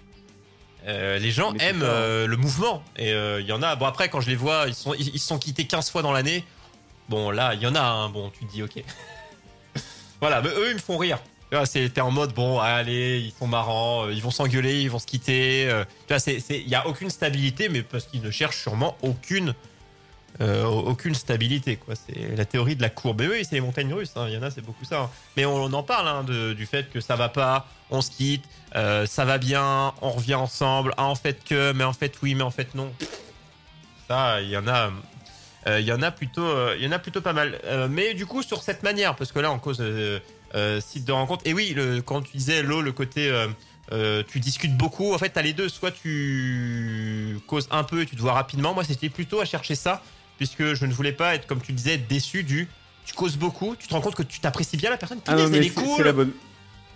Euh, 0.87 1.19
les 1.19 1.31
gens 1.31 1.53
Mais 1.53 1.63
aiment 1.65 1.81
ça. 1.81 1.87
euh, 1.87 2.27
le 2.27 2.37
mouvement. 2.37 2.83
Et 2.97 3.13
euh, 3.13 3.41
il 3.41 3.47
y 3.47 3.53
en 3.53 3.63
a. 3.63 3.77
Bon, 3.77 3.87
après, 3.87 4.09
quand 4.09 4.21
je 4.21 4.29
les 4.31 4.37
vois, 4.37 4.65
ils 4.67 4.75
sont, 4.75 4.95
ils, 4.95 5.19
sont 5.19 5.39
quittés 5.39 5.67
15 5.67 5.91
fois 5.91 6.03
dans 6.03 6.13
l'année. 6.13 6.45
Bon, 7.09 7.31
là, 7.31 7.55
il 7.55 7.61
y 7.61 7.67
en 7.67 7.75
a 7.75 7.81
un. 7.83 8.09
Bon, 8.09 8.31
tu 8.31 8.47
te 8.47 8.53
dis, 8.53 8.63
ok. 8.63 8.83
voilà, 10.21 10.41
mais 10.43 10.49
eux, 10.51 10.69
ils 10.71 10.75
me 10.75 10.79
font 10.81 10.97
rire. 10.99 11.19
Tu 11.51 11.57
vois, 11.57 11.67
c'est- 11.67 11.89
T'es 11.89 12.01
en 12.01 12.11
mode, 12.11 12.33
bon, 12.33 12.59
allez, 12.61 13.19
ils 13.21 13.33
sont 13.33 13.47
marrants, 13.47 14.07
euh, 14.07 14.13
ils 14.13 14.23
vont 14.23 14.31
s'engueuler, 14.31 14.81
ils 14.83 14.91
vont 14.91 14.99
se 15.01 15.07
quitter. 15.07 15.69
euh, 15.69 15.85
il 16.51 16.67
n'y 16.67 16.75
a 16.75 16.87
aucune 16.87 17.11
stabilité, 17.11 17.69
mais 17.69 17.83
parce 17.83 18.07
qu'ils 18.07 18.23
ne 18.23 18.31
cherchent 18.31 18.61
sûrement 18.63 18.97
aucune 19.03 19.55
euh, 20.41 20.65
aucune 20.65 21.15
stabilité 21.15 21.77
quoi 21.77 21.95
c'est 21.95 22.35
la 22.35 22.47
théorie 22.47 22.75
de 22.75 22.81
la 22.81 22.89
courbe 22.89 23.21
et 23.21 23.29
oui 23.29 23.45
c'est 23.45 23.57
les 23.57 23.61
montagnes 23.61 23.93
russes 23.93 24.13
hein. 24.17 24.25
il 24.27 24.33
y 24.33 24.39
en 24.39 24.43
a 24.43 24.51
c'est 24.51 24.63
beaucoup 24.65 24.87
ça 24.87 25.03
hein. 25.03 25.11
mais 25.37 25.45
on, 25.45 25.65
en 25.65 25.83
parle 25.83 26.09
hein, 26.09 26.25
de- 26.25 26.55
du 26.55 26.65
fait 26.65 26.89
que 26.89 27.01
ça 27.01 27.15
va 27.15 27.29
pas 27.29 27.67
on 27.91 28.01
se 28.01 28.11
quitte 28.11 28.45
euh, 28.75 29.05
ça 29.05 29.27
va 29.27 29.37
bien 29.37 29.93
on 30.01 30.11
revient 30.11 30.37
ensemble 30.37 30.95
ah 30.97 31.05
en 31.05 31.15
fait 31.15 31.45
que 31.45 31.73
mais 31.73 31.85
en 31.85 31.93
fait 31.93 32.15
oui 32.23 32.35
mais 32.35 32.43
en 32.43 32.51
fait 32.51 32.75
non 32.75 32.91
ça 34.09 34.41
il 34.41 34.49
y 34.49 34.57
en 34.57 34.67
a 34.67 34.91
euh, 35.67 35.79
il 35.79 35.85
y 35.85 35.93
en 35.93 36.01
a 36.01 36.11
plutôt 36.11 36.75
il 36.75 36.83
y 36.83 36.87
en 36.87 36.93
a 36.93 36.99
plutôt 36.99 37.21
pas 37.21 37.35
mal 37.35 37.61
mais 37.91 38.15
du 38.15 38.25
coup 38.25 38.43
sur 38.43 38.63
cette 38.63 38.83
manière 38.83 39.17
parce 39.17 39.33
que 39.33 39.41
là 39.41 39.53
on 39.53 39.59
cause 39.59 39.85
site 40.81 41.05
de 41.05 41.13
rencontre 41.13 41.43
et 41.45 41.53
oui 41.53 41.77
quand 42.07 42.23
tu 42.23 42.39
disais 42.39 42.63
l'eau 42.63 42.81
le 42.81 42.93
côté 42.93 43.31
tu 44.29 44.41
discutes 44.41 44.77
beaucoup. 44.77 45.13
En 45.13 45.19
fait, 45.19 45.31
t'as 45.31 45.43
les 45.43 45.53
deux. 45.53 45.69
Soit 45.69 45.91
tu 45.91 47.41
causes 47.49 47.67
un 47.73 47.83
peu 47.83 48.03
et 48.03 48.07
tu 48.07 48.15
te 48.15 48.21
vois 48.21 48.35
rapidement. 48.35 48.73
Moi, 48.73 48.85
c'était 48.85 49.09
plutôt 49.09 49.41
à 49.41 49.45
chercher 49.45 49.75
ça, 49.75 50.01
puisque 50.41 50.73
je 50.73 50.87
ne 50.87 50.93
voulais 50.95 51.13
pas 51.13 51.35
être, 51.35 51.47
comme 51.47 51.61
tu 51.61 51.75
disais, 51.75 51.99
déçu 51.99 52.43
du. 52.45 52.67
Tu 53.05 53.13
causes 53.13 53.37
beaucoup, 53.37 53.77
tu 53.79 53.87
te 53.89 53.93
rends 53.93 54.01
compte 54.01 54.15
que 54.15 54.23
tu 54.23 54.41
t'apprécies 54.41 54.79
bien 54.79 54.89
la 54.89 54.97
personne. 54.97 55.19
Ah 55.27 55.35
non, 55.35 55.49
mais 55.49 55.59
elle 55.59 55.67
est 55.67 55.69
c'est 55.69 55.75
cool. 55.75 55.97
c'est 55.99 56.05
la 56.05 56.13
bonne, 56.15 56.33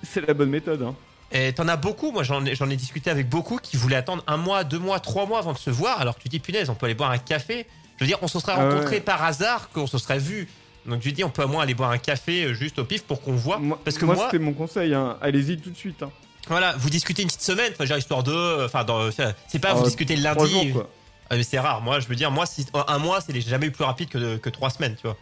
c'est 0.03 0.27
la 0.27 0.33
bonne 0.33 0.49
méthode. 0.49 0.81
Hein. 0.83 0.95
Et 1.31 1.53
t'en 1.53 1.69
as 1.69 1.77
beaucoup, 1.77 2.11
moi 2.11 2.23
j'en 2.23 2.43
ai, 2.47 2.77
discuté 2.77 3.11
avec 3.11 3.29
beaucoup 3.29 3.59
qui 3.59 3.77
voulaient 3.77 3.97
attendre 3.97 4.25
un 4.27 4.39
mois, 4.39 4.65
deux 4.65 4.79
mois, 4.79 4.99
trois 4.99 5.27
mois 5.27 5.41
avant 5.41 5.53
de 5.53 5.59
se 5.59 5.69
voir, 5.69 6.01
alors 6.01 6.17
que 6.17 6.23
tu 6.23 6.31
dis 6.31 6.39
punaise, 6.39 6.71
on 6.71 6.75
peut 6.75 6.87
aller 6.87 6.95
boire 6.95 7.11
un 7.11 7.19
café. 7.19 7.67
Je 7.99 8.05
veux 8.05 8.09
dire, 8.09 8.19
on 8.23 8.29
se 8.29 8.39
serait 8.41 8.53
Ah 8.57 8.67
ouais. 8.67 8.75
rencontrés 8.75 9.01
par 9.01 9.23
hasard, 9.23 9.69
qu'on 9.71 9.87
se 9.87 9.99
serait 9.99 10.19
vu. 10.19 10.49
Donc 10.87 11.03
je 11.03 11.11
dis, 11.11 11.23
on 11.25 11.31
peut 11.31 11.43
au 11.45 11.49
moins 11.49 11.63
aller 11.65 11.75
boire 11.75 11.91
un 11.91 11.99
café 11.99 12.45
euh, 12.45 12.55
juste 12.55 12.79
au 12.79 12.85
pif 12.85 13.03
pour 13.03 13.21
qu'on 13.21 13.35
voit. 13.35 13.59
Moi, 13.59 13.79
Parce 13.85 13.99
que 13.99 14.05
moi, 14.07 14.15
moi, 14.15 14.25
c'était 14.27 14.43
mon 14.43 14.53
conseil. 14.55 14.95
Hein. 14.95 15.19
Allez-y 15.21 15.59
tout 15.59 15.71
de 15.71 15.77
suite. 15.77 16.03
Hein. 16.03 16.11
voilà, 16.49 16.75
vous 16.79 16.89
discutez 16.91 17.23
une 17.23 17.29
petite 17.29 17.43
semaine, 17.43 17.73
enfin, 17.75 17.85
genre 17.85 17.99
histoire 17.99 18.23
de. 18.23 18.33
euh, 18.33 18.67
Enfin, 18.67 18.85
dans- 18.85 19.11
c'est 19.11 19.59
pas 19.59 19.69
Ah, 19.71 19.75
vous 19.75 19.85
discutez 19.85 20.17
le 20.17 20.23
lundi. 20.23 20.51
jours, 20.51 20.73
quoi. 20.73 20.91
Ah, 21.31 21.37
mais 21.37 21.43
c'est 21.43 21.59
rare. 21.59 21.81
Moi, 21.81 22.01
je 22.01 22.09
veux 22.09 22.17
dire, 22.17 22.31
moi, 22.31 22.47
si, 22.47 22.67
un 22.89 22.99
mois, 22.99 23.21
c'est 23.21 23.41
jamais 23.41 23.67
eu 23.67 23.71
plus 23.71 23.85
rapide 23.85 24.09
que, 24.09 24.37
que 24.37 24.51
trois 24.51 24.71
semaines, 24.71 24.97
tu 24.97 25.07
vois. 25.07 25.17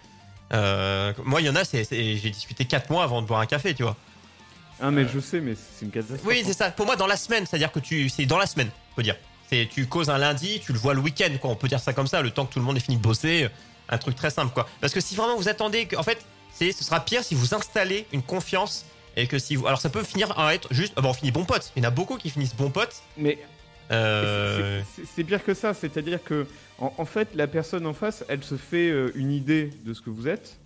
Euh, 0.53 1.13
moi, 1.25 1.41
il 1.41 1.47
y 1.47 1.51
en 1.51 1.57
a, 1.57 1.65
c'est, 1.65 1.85
j'ai 1.91 2.31
discuté 2.31 2.65
quatre 2.65 2.91
mois 2.91 3.05
avant 3.05 3.23
de 3.23 3.27
boire 3.27 3.41
un 3.41 3.47
café, 3.47 3.75
tu 3.75 3.83
vois. 3.83 3.97
Ah, 4.81 4.91
mais 4.91 5.07
je 5.09 5.21
sais, 5.21 5.41
mais 5.41 5.55
c'est 5.55 5.85
une 5.85 5.91
catastrophe. 5.91 6.23
Oui, 6.25 6.41
hein. 6.41 6.45
c'est 6.47 6.57
ça. 6.57 6.71
Pour 6.71 6.87
moi, 6.87 6.97
dans 6.97 7.07
la 7.07 7.17
semaine, 7.17 7.47
c'est-à-dire 7.47 7.71
que 7.71 7.79
tu, 7.79 8.09
c'est 8.09 8.27
dans 8.27 8.39
la 8.39 8.47
semaine, 8.47 8.71
faut 8.97 9.03
dire. 9.03 9.17
C'est, 9.49 9.69
tu 9.71 9.87
causes 9.87 10.11
un 10.11 10.19
lundi, 10.19 10.61
tu 10.65 10.73
le 10.73 10.79
vois 10.79 10.95
le 10.95 11.01
week-end, 11.01 11.31
quoi. 11.41 11.51
On 11.51 11.57
peut 11.57 11.69
dire 11.69 11.81
ça 11.81 11.93
comme 11.93 12.07
ça, 12.07 12.21
le 12.21 12.31
temps 12.31 12.47
que 12.47 12.53
tout 12.53 12.59
le 12.59 12.65
monde 12.65 12.77
ait 12.77 12.81
fini 12.81 12.97
de 12.97 13.03
bosser, 13.03 13.49
un 13.89 13.99
truc 13.99 14.17
très 14.17 14.31
simple, 14.31 14.53
quoi. 14.53 14.69
Parce 14.81 14.93
que 14.93 15.01
si 15.01 15.15
vraiment 15.15 15.37
vous 15.37 15.49
attendez, 15.49 15.87
que, 15.87 15.97
en 15.97 16.03
fait, 16.03 16.25
c'est, 16.53 16.73
ce 16.73 16.85
sera 16.85 17.01
pire 17.01 17.23
si 17.23 17.35
vous 17.35 17.55
installez 17.55 18.07
une 18.13 18.23
confiance 18.23 18.85
et 19.17 19.27
que 19.27 19.39
si 19.39 19.57
vous, 19.57 19.67
alors 19.67 19.81
ça 19.81 19.91
peut 19.91 20.03
finir 20.03 20.39
à 20.39 20.55
être 20.55 20.73
juste, 20.73 20.95
ah 20.97 21.01
bon, 21.01 21.11
on 21.11 21.15
finit 21.15 21.31
bon 21.31 21.45
pote. 21.45 21.73
Il 21.77 21.83
y 21.83 21.87
en 21.87 21.89
a 21.89 21.93
beaucoup 21.93 22.17
qui 22.17 22.31
finissent 22.31 22.57
bon 22.57 22.71
pote. 22.71 23.03
Mais 23.17 23.39
Euh, 23.91 24.81
c'est- 25.15 25.25
pire 25.25 25.45
que 25.45 25.55
ça. 25.55 25.75
C'est-à-dire 25.75 26.23
que, 26.23 26.47
en, 26.79 26.93
en 26.97 27.05
fait, 27.05 27.29
la 27.35 27.47
personne 27.47 27.87
en 27.87 27.93
face, 27.93 28.25
elle 28.29 28.43
se 28.43 28.57
fait 28.57 28.91
euh, 28.91 29.13
une 29.15 29.31
idée 29.31 29.71
de 29.85 29.93
ce 29.93 30.01
que 30.01 30.11
vous 30.11 30.29
êtes, 30.29 30.57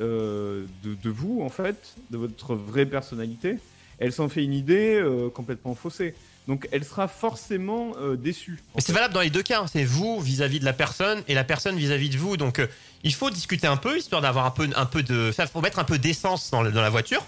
euh, 0.00 0.64
de, 0.84 0.94
de 0.94 1.10
vous, 1.10 1.42
en 1.42 1.48
fait, 1.48 1.94
de 2.10 2.18
votre 2.18 2.54
vraie 2.54 2.86
personnalité. 2.86 3.58
Elle 3.98 4.12
s'en 4.12 4.28
fait 4.28 4.44
une 4.44 4.52
idée 4.52 5.02
complètement 5.32 5.74
faussée. 5.74 6.14
Donc, 6.48 6.68
elle 6.70 6.84
sera 6.84 7.08
forcément 7.08 7.92
déçue. 8.18 8.58
Mais 8.74 8.82
c'est 8.82 8.92
valable 8.92 9.14
dans 9.14 9.22
les 9.22 9.30
deux 9.30 9.42
cas. 9.42 9.62
hein. 9.62 9.66
C'est 9.72 9.84
vous 9.84 10.20
vis-à-vis 10.20 10.60
de 10.60 10.66
la 10.66 10.74
personne 10.74 11.22
et 11.28 11.34
la 11.34 11.44
personne 11.44 11.76
vis-à-vis 11.76 12.10
de 12.10 12.18
vous. 12.18 12.36
Donc, 12.36 12.60
il 13.04 13.14
faut 13.14 13.30
discuter 13.30 13.66
un 13.66 13.78
peu, 13.78 13.96
histoire 13.96 14.20
d'avoir 14.20 14.44
un 14.44 14.50
peu, 14.50 14.68
un 14.76 14.84
peu 14.84 15.02
de. 15.02 15.32
Il 15.36 15.46
faut 15.46 15.62
mettre 15.62 15.78
un 15.78 15.84
peu 15.84 15.96
d'essence 15.98 16.50
dans, 16.50 16.62
la 16.62 16.90
voiture. 16.90 17.24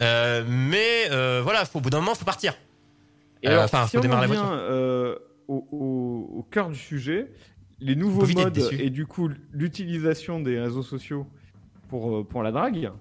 Mais 0.00 1.08
voilà, 1.44 1.64
faut, 1.64 1.78
au 1.78 1.80
bout 1.80 1.90
d'un 1.90 2.00
moment, 2.00 2.16
faut 2.16 2.24
partir. 2.24 2.54
Et 3.42 3.48
Euh, 3.48 3.52
alors, 3.52 3.64
enfin, 3.64 3.86
si 3.86 3.92
faut 3.92 3.98
on 3.98 4.02
démarrer 4.02 4.26
revient 4.26 4.42
euh, 4.44 5.16
au, 5.48 5.66
au- 5.72 6.38
au 6.38 6.42
cœur 6.44 6.68
du 6.68 6.76
sujet, 6.76 7.32
les 7.80 7.96
nouveaux 7.96 8.26
modes 8.26 8.58
et 8.78 8.90
du 8.90 9.06
coup 9.06 9.30
l'utilisation 9.52 10.40
des 10.40 10.60
réseaux 10.60 10.82
sociaux 10.82 11.26
pour, 11.88 12.18
euh, 12.18 12.24
pour 12.24 12.42
la 12.42 12.52
drague, 12.52 12.92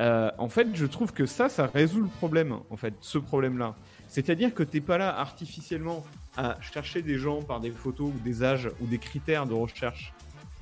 euh, 0.00 0.30
en 0.38 0.48
fait, 0.48 0.68
je 0.74 0.86
trouve 0.86 1.12
que 1.12 1.26
ça, 1.26 1.48
ça 1.48 1.66
résout 1.66 2.02
le 2.02 2.08
problème, 2.08 2.56
en 2.70 2.76
fait, 2.76 2.94
ce 3.00 3.18
problème-là. 3.18 3.76
C'est-à-dire 4.08 4.52
que 4.54 4.62
t'es 4.62 4.80
pas 4.80 4.98
là 4.98 5.16
artificiellement 5.18 6.04
à 6.36 6.58
chercher 6.60 7.02
des 7.02 7.16
gens 7.18 7.42
par 7.42 7.60
des 7.60 7.70
photos 7.70 8.08
ou 8.08 8.18
des 8.24 8.42
âges 8.42 8.68
ou 8.80 8.86
des 8.86 8.98
critères 8.98 9.46
de 9.46 9.54
recherche. 9.54 10.12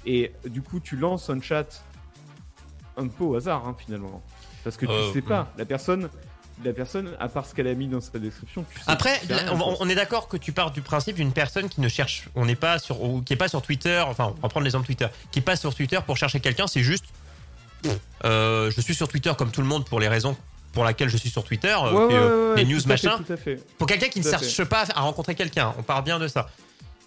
Et 0.07 0.33
du 0.49 0.63
coup, 0.63 0.79
tu 0.81 0.97
lances 0.97 1.31
un 1.31 1.41
chat 1.41 1.85
un 2.97 3.09
peu 3.09 3.25
au 3.25 3.35
hasard, 3.35 3.67
hein, 3.67 3.75
finalement. 3.79 4.23
Parce 4.63 4.77
que 4.77 4.87
tu 4.87 4.93
Euh, 4.93 5.13
sais 5.13 5.23
pas, 5.23 5.53
la 5.57 5.65
personne, 5.65 6.09
la 6.65 6.73
personne, 6.73 7.11
à 7.19 7.29
part 7.29 7.47
ce 7.47 7.55
qu'elle 7.55 7.67
a 7.67 7.75
mis 7.75 7.87
dans 7.89 8.01
sa 8.01 8.19
description, 8.19 8.65
tu 8.73 8.79
sais 8.79 8.85
Après, 8.87 9.19
rien, 9.29 9.53
on, 9.53 9.89
est 9.89 9.95
d'accord 9.95 10.29
que 10.29 10.37
tu 10.37 10.53
pars 10.53 10.71
du 10.71 10.83
principe 10.83 11.17
d'une 11.17 11.33
personne 11.33 11.69
qui 11.69 11.81
ne 11.81 11.89
cherche, 11.89 12.29
on 12.35 12.45
n'est 12.45 12.57
pas 12.57 12.79
sur, 12.79 13.03
ou 13.03 13.23
qui 13.23 13.33
est 13.33 13.37
pas 13.37 13.49
sur 13.49 13.63
Twitter. 13.63 14.03
Enfin, 14.07 14.35
on 14.37 14.41
va 14.41 14.49
prendre 14.49 14.65
l'exemple 14.65 14.87
Twitter, 14.87 15.07
qui 15.31 15.39
est 15.39 15.43
pas 15.43 15.57
sur 15.57 15.75
Twitter 15.75 15.99
pour 16.05 16.17
chercher 16.17 16.41
quelqu'un. 16.41 16.67
C'est 16.67 16.83
juste, 16.83 17.05
euh, 18.25 18.71
je 18.71 18.81
suis 18.81 18.95
sur 18.95 19.09
Twitter 19.09 19.33
comme 19.37 19.51
tout 19.51 19.63
le 19.63 19.67
monde 19.67 19.85
pour 19.87 20.01
les 20.01 20.09
raisons 20.09 20.37
pour 20.73 20.85
lesquelles 20.85 21.09
je 21.09 21.17
suis 21.17 21.31
sur 21.31 21.45
Twitter, 21.45 21.75
euh, 21.77 21.93
Ouais, 21.93 22.07
puis, 22.07 22.17
ouais, 22.17 22.23
euh, 22.23 22.55
ouais, 22.55 22.63
les 22.63 22.73
news 22.73 22.81
fait, 22.81 22.89
machin. 22.89 23.19
Fait. 23.37 23.61
Pour 23.79 23.87
quelqu'un 23.87 24.09
qui 24.09 24.21
ne 24.21 24.25
Tout 24.25 24.31
cherche 24.31 24.65
pas 24.65 24.85
à 24.95 25.01
rencontrer 25.01 25.35
quelqu'un, 25.35 25.75
on 25.79 25.83
part 25.83 26.03
bien 26.03 26.19
de 26.19 26.29
ça. 26.29 26.49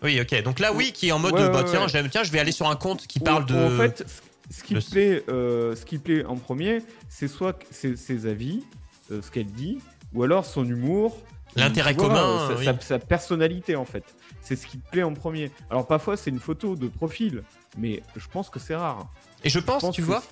Oui, 0.01 0.19
ok. 0.19 0.43
Donc 0.43 0.59
là, 0.59 0.73
oui, 0.73 0.91
qui 0.91 1.07
est 1.07 1.11
en 1.13 1.19
mode, 1.19 1.35
de, 1.35 1.47
bah 1.47 1.63
tiens, 1.65 1.87
j'aime, 1.87 2.09
tiens, 2.09 2.23
je 2.23 2.31
vais 2.31 2.39
aller 2.39 2.51
sur 2.51 2.69
un 2.69 2.75
compte 2.75 3.07
qui 3.07 3.19
parle 3.19 3.45
de. 3.45 3.55
En 3.55 3.77
fait, 3.77 4.05
ce- 4.49 4.63
qui 4.63 4.75
plaît, 4.75 5.23
euh, 5.29 5.75
ce 5.75 5.85
qui 5.85 5.97
plaît 5.97 6.25
en 6.25 6.35
premier, 6.35 6.81
c'est 7.07 7.29
soit 7.29 7.57
ses, 7.71 7.95
ses 7.95 8.25
avis, 8.25 8.63
ce 9.09 9.31
qu'elle 9.31 9.47
dit, 9.51 9.79
ou 10.13 10.23
alors 10.23 10.45
son 10.45 10.65
humour, 10.65 11.17
L'intérêt 11.55 11.95
commun, 11.95 12.15
euh, 12.17 12.47
sa, 12.47 12.55
oui. 12.55 12.65
sa- 12.65 12.79
sa 12.81 12.99
personnalité 12.99 13.75
en 13.75 13.85
fait. 13.85 14.03
C'est 14.41 14.55
ce 14.55 14.65
qui 14.65 14.79
te 14.79 14.89
plaît 14.89 15.03
en 15.03 15.13
premier. 15.13 15.51
Alors 15.69 15.85
parfois 15.85 16.17
c'est 16.17 16.31
une 16.31 16.39
photo 16.39 16.75
de 16.75 16.87
profil, 16.87 17.43
mais 17.77 18.01
je 18.15 18.27
pense 18.27 18.49
que 18.49 18.59
c'est 18.59 18.75
rare. 18.75 19.07
Et 19.43 19.49
je 19.49 19.59
pense, 19.59 19.81
Je 19.81 19.85
pense 19.87 19.95
tu 19.95 20.01
vois. 20.01 20.23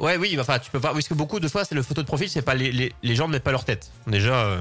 Ouais, 0.00 0.16
oui, 0.18 0.36
enfin, 0.40 0.58
tu 0.58 0.70
peux 0.70 0.80
pas. 0.80 0.92
Parce 0.92 1.08
que 1.08 1.14
beaucoup 1.14 1.40
de 1.40 1.48
fois, 1.48 1.64
c'est 1.64 1.74
le 1.74 1.82
photo 1.82 2.02
de 2.02 2.06
profil, 2.06 2.28
c'est 2.28 2.42
pas 2.42 2.54
les, 2.54 2.70
les, 2.72 2.92
les 3.02 3.14
gens 3.14 3.28
ne 3.28 3.32
mettent 3.32 3.44
pas 3.44 3.50
leur 3.52 3.64
tête. 3.64 3.90
Déjà, 4.06 4.44
euh, 4.44 4.60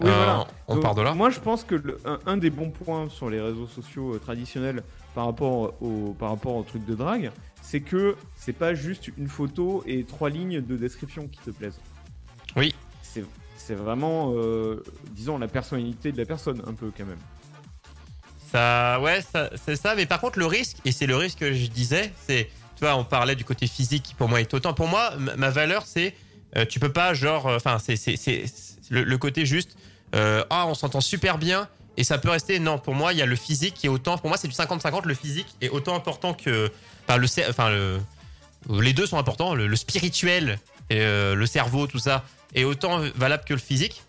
Oui, 0.00 0.08
euh, 0.08 0.14
voilà. 0.16 0.46
on 0.68 0.74
Donc, 0.74 0.82
part 0.82 0.94
de 0.94 1.00
là. 1.02 1.14
Moi, 1.14 1.30
je 1.30 1.40
pense 1.40 1.64
que 1.64 1.76
le- 1.76 1.98
un, 2.04 2.18
un 2.26 2.36
des 2.36 2.50
bons 2.50 2.70
points 2.70 3.08
sur 3.08 3.30
les 3.30 3.40
réseaux 3.40 3.66
sociaux 3.68 4.14
euh, 4.14 4.18
traditionnels 4.18 4.82
par 5.14 5.24
rapport 5.26 5.74
au, 5.80 6.14
par 6.18 6.30
rapport 6.30 6.56
au 6.56 6.62
truc 6.62 6.84
de 6.84 6.94
drague, 6.94 7.30
c'est 7.62 7.80
que 7.80 8.16
c'est 8.36 8.52
pas 8.52 8.74
juste 8.74 9.08
une 9.16 9.28
photo 9.28 9.82
et 9.86 10.04
trois 10.04 10.28
lignes 10.28 10.60
de 10.60 10.76
description 10.76 11.26
qui 11.28 11.38
te 11.38 11.50
plaisent. 11.50 11.80
Oui. 12.56 12.74
C'est 13.56 13.74
vraiment, 13.74 14.32
euh, 14.34 14.82
disons, 15.12 15.38
la 15.38 15.46
personnalité 15.46 16.10
de 16.10 16.18
la 16.18 16.24
personne, 16.24 16.60
un 16.66 16.72
peu 16.74 16.90
quand 16.96 17.04
même. 17.04 17.18
Ça, 18.50 18.98
ouais, 19.00 19.20
c'est 19.64 19.76
ça. 19.76 19.94
Mais 19.94 20.06
par 20.06 20.20
contre, 20.20 20.38
le 20.38 20.46
risque, 20.46 20.78
et 20.84 20.90
c'est 20.92 21.06
le 21.06 21.16
risque 21.16 21.38
que 21.38 21.52
je 21.52 21.66
disais, 21.66 22.12
c'est, 22.26 22.50
tu 22.76 22.80
vois, 22.84 22.96
on 22.96 23.04
parlait 23.04 23.36
du 23.36 23.44
côté 23.44 23.66
physique 23.68 24.02
qui 24.02 24.14
pour 24.14 24.28
moi 24.28 24.40
est 24.40 24.52
autant. 24.54 24.74
Pour 24.74 24.88
moi, 24.88 25.12
ma- 25.36 25.50
valeur, 25.50 25.84
c'est, 25.86 26.14
euh, 26.56 26.64
tu 26.64 26.80
peux 26.80 26.90
pas, 26.92 27.14
genre, 27.14 27.46
euh, 27.46 27.56
enfin, 27.56 27.78
c'est, 27.78 27.94
c'est, 27.96 28.44
le, 28.90 29.04
le 29.04 29.18
côté 29.18 29.46
juste, 29.46 29.76
euh, 30.16 30.42
ah, 30.50 30.66
on 30.66 30.74
s'entend 30.74 31.00
super 31.00 31.38
bien. 31.38 31.68
Et 31.96 32.02
ça 32.02 32.18
peut 32.18 32.30
rester, 32.30 32.58
non, 32.58 32.78
pour 32.78 32.94
moi, 32.94 33.12
il 33.12 33.18
y 33.18 33.22
a 33.22 33.26
le 33.26 33.36
physique 33.36 33.74
qui 33.74 33.86
est 33.86 33.90
autant, 33.90 34.18
pour 34.18 34.28
moi, 34.30 34.36
c'est 34.38 34.48
du 34.48 34.54
50-50, 34.54 35.06
le 35.06 35.14
physique 35.14 35.54
est 35.60 35.68
autant 35.68 35.94
important 35.94 36.34
que, 36.34 36.72
enfin, 37.06 37.18
le, 37.18 37.26
enfin, 37.50 37.70
le, 37.70 38.00
les 38.80 38.94
deux 38.94 39.06
sont 39.06 39.18
importants, 39.18 39.54
le, 39.54 39.66
le 39.68 39.76
spirituel 39.76 40.58
et 40.88 41.00
euh, 41.02 41.34
le 41.36 41.46
cerveau, 41.46 41.86
tout 41.86 41.98
ça, 42.00 42.24
est 42.54 42.64
autant 42.64 43.00
valable 43.16 43.44
que 43.44 43.54
le 43.54 43.60
physique. 43.60 44.02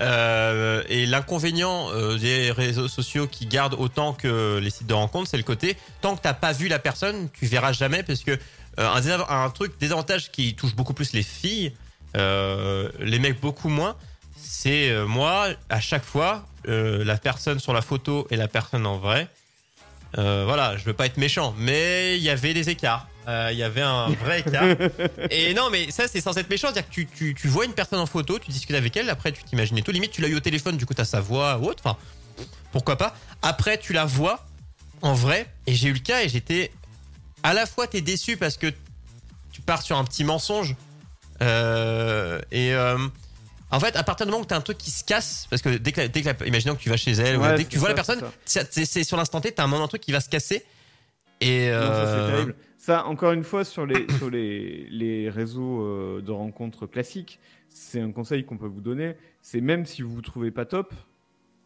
Euh, 0.00 0.82
et 0.88 1.04
l'inconvénient 1.04 1.90
euh, 1.90 2.16
des 2.16 2.50
réseaux 2.52 2.88
sociaux 2.88 3.26
qui 3.26 3.44
gardent 3.44 3.76
autant 3.78 4.14
que 4.14 4.58
les 4.58 4.70
sites 4.70 4.86
de 4.86 4.94
rencontres, 4.94 5.28
c'est 5.28 5.36
le 5.36 5.42
côté 5.42 5.76
tant 6.00 6.16
que 6.16 6.22
t'as 6.22 6.32
pas 6.32 6.52
vu 6.52 6.68
la 6.68 6.78
personne, 6.78 7.28
tu 7.34 7.44
verras 7.44 7.72
jamais 7.72 8.02
parce 8.02 8.20
que 8.20 8.30
euh, 8.30 8.38
un, 9.28 9.44
un 9.44 9.50
truc 9.50 9.78
désavantage 9.78 10.30
qui 10.30 10.54
touche 10.54 10.74
beaucoup 10.74 10.94
plus 10.94 11.12
les 11.12 11.22
filles, 11.22 11.72
les 12.14 13.18
mecs 13.18 13.40
beaucoup 13.40 13.68
moins, 13.68 13.94
c'est 14.36 14.92
moi 15.06 15.48
à 15.68 15.80
chaque 15.80 16.04
fois 16.04 16.44
la 16.64 17.16
personne 17.18 17.60
sur 17.60 17.72
la 17.72 17.82
photo 17.82 18.26
et 18.30 18.36
la 18.36 18.48
personne 18.48 18.86
en 18.86 18.98
vrai. 18.98 19.28
Voilà, 20.14 20.76
je 20.76 20.84
veux 20.84 20.92
pas 20.92 21.06
être 21.06 21.18
méchant, 21.18 21.54
mais 21.56 22.16
il 22.16 22.22
y 22.22 22.30
avait 22.30 22.54
des 22.54 22.68
écarts. 22.70 23.06
Euh, 23.28 23.50
Il 23.52 23.58
y 23.58 23.62
avait 23.62 23.82
un 23.82 24.08
vrai 24.10 24.40
écart. 24.40 24.64
Et 25.30 25.52
non, 25.54 25.68
mais 25.70 25.90
ça, 25.90 26.08
c'est 26.08 26.20
censé 26.20 26.40
être 26.40 26.50
méchant. 26.50 26.68
C'est-à-dire 26.72 26.88
que 26.88 26.94
tu, 26.94 27.06
tu, 27.06 27.34
tu 27.34 27.48
vois 27.48 27.64
une 27.64 27.74
personne 27.74 27.98
en 28.00 28.06
photo, 28.06 28.38
tu 28.38 28.50
discutes 28.50 28.76
avec 28.76 28.96
elle, 28.96 29.10
après 29.10 29.30
tu 29.32 29.42
t'imagines 29.44 29.76
et 29.78 29.82
tout. 29.82 29.92
Limite, 29.92 30.12
tu 30.12 30.20
l'as 30.22 30.28
eu 30.28 30.34
au 30.36 30.40
téléphone, 30.40 30.76
du 30.76 30.86
coup, 30.86 30.94
t'as 30.94 31.04
sa 31.04 31.20
voix 31.20 31.58
ou 31.58 31.66
autre. 31.66 31.82
Enfin, 31.84 31.98
pourquoi 32.72 32.96
pas. 32.96 33.14
Après, 33.42 33.78
tu 33.78 33.92
la 33.92 34.04
vois 34.04 34.44
en 35.02 35.12
vrai. 35.14 35.46
Et 35.66 35.74
j'ai 35.74 35.88
eu 35.88 35.92
le 35.92 35.98
cas 36.00 36.22
et 36.22 36.28
j'étais. 36.28 36.72
À 37.42 37.54
la 37.54 37.66
fois, 37.66 37.86
t'es 37.86 38.00
déçu 38.00 38.36
parce 38.36 38.56
que 38.56 38.72
tu 39.52 39.60
pars 39.60 39.82
sur 39.82 39.96
un 39.96 40.04
petit 40.04 40.24
mensonge. 40.24 40.74
Euh, 41.42 42.40
et. 42.50 42.74
euh, 42.74 42.98
en 43.72 43.78
fait, 43.78 43.94
à 43.94 44.02
partir 44.02 44.26
du 44.26 44.32
moment 44.32 44.42
où 44.42 44.46
t'as 44.46 44.56
un 44.56 44.60
truc 44.60 44.78
qui 44.78 44.90
se 44.90 45.04
casse, 45.04 45.46
parce 45.48 45.62
que 45.62 45.68
dès 45.68 45.92
que, 45.92 46.04
dès 46.08 46.22
que 46.22 46.28
la- 46.30 46.46
imaginons 46.46 46.74
que 46.74 46.80
tu 46.80 46.88
vas 46.90 46.96
chez 46.96 47.12
elle, 47.12 47.36
ou 47.36 47.46
dès 47.56 47.64
que 47.64 47.68
tu 47.70 47.78
vois 47.78 47.88
la 47.88 47.94
personne, 47.94 48.20
c'est 48.44 49.04
sur 49.04 49.16
l'instant 49.16 49.40
T, 49.40 49.52
t'as 49.52 49.62
un 49.62 49.68
moment 49.68 49.84
un 49.84 49.88
truc 49.88 50.02
qui 50.02 50.10
va 50.10 50.20
se 50.20 50.28
casser. 50.28 50.64
Et 51.40 51.70
Non, 51.70 51.78
ça, 51.80 51.84
euh. 51.86 52.52
Ça, 52.80 53.04
encore 53.04 53.32
une 53.32 53.44
fois, 53.44 53.66
sur 53.66 53.84
les, 53.84 54.06
sur 54.16 54.30
les, 54.30 54.86
les 54.88 55.28
réseaux 55.28 55.82
euh, 55.82 56.22
de 56.22 56.32
rencontres 56.32 56.86
classiques, 56.86 57.38
c'est 57.68 58.00
un 58.00 58.10
conseil 58.10 58.46
qu'on 58.46 58.56
peut 58.56 58.66
vous 58.66 58.80
donner. 58.80 59.16
C'est 59.42 59.60
même 59.60 59.84
si 59.84 60.00
vous 60.00 60.14
vous 60.14 60.22
trouvez 60.22 60.50
pas 60.50 60.64
top, 60.64 60.94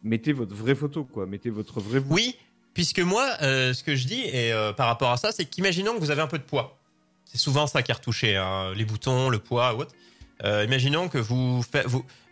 mettez 0.03 0.33
votre 0.33 0.53
vraie 0.53 0.75
photo, 0.75 1.05
quoi. 1.05 1.25
Mettez 1.25 1.49
votre 1.49 1.79
vrai 1.79 1.99
vous. 1.99 2.13
Oui, 2.13 2.35
puisque 2.73 2.99
moi, 2.99 3.25
euh, 3.41 3.73
ce 3.73 3.81
que 3.81 3.95
je 3.95 4.07
dis 4.07 4.23
et 4.25 4.51
euh, 4.51 4.73
par 4.73 4.87
rapport 4.87 5.09
à 5.09 5.15
ça, 5.15 5.31
c'est 5.31 5.45
qu'imaginons 5.45 5.93
que 5.93 5.99
vous 5.99 6.11
avez 6.11 6.21
un 6.21 6.27
peu 6.27 6.37
de 6.37 6.43
poids. 6.43 6.77
C'est 7.23 7.37
souvent 7.37 7.65
ça 7.65 7.81
qui 7.81 7.91
est 7.91 7.95
retouché, 7.95 8.35
hein, 8.35 8.73
les 8.75 8.83
boutons, 8.83 9.29
le 9.29 9.39
poids 9.39 9.73
ou 9.73 9.83
autre. 9.83 9.95
Imaginons 10.43 11.07
que 11.07 11.17
vous, 11.17 11.63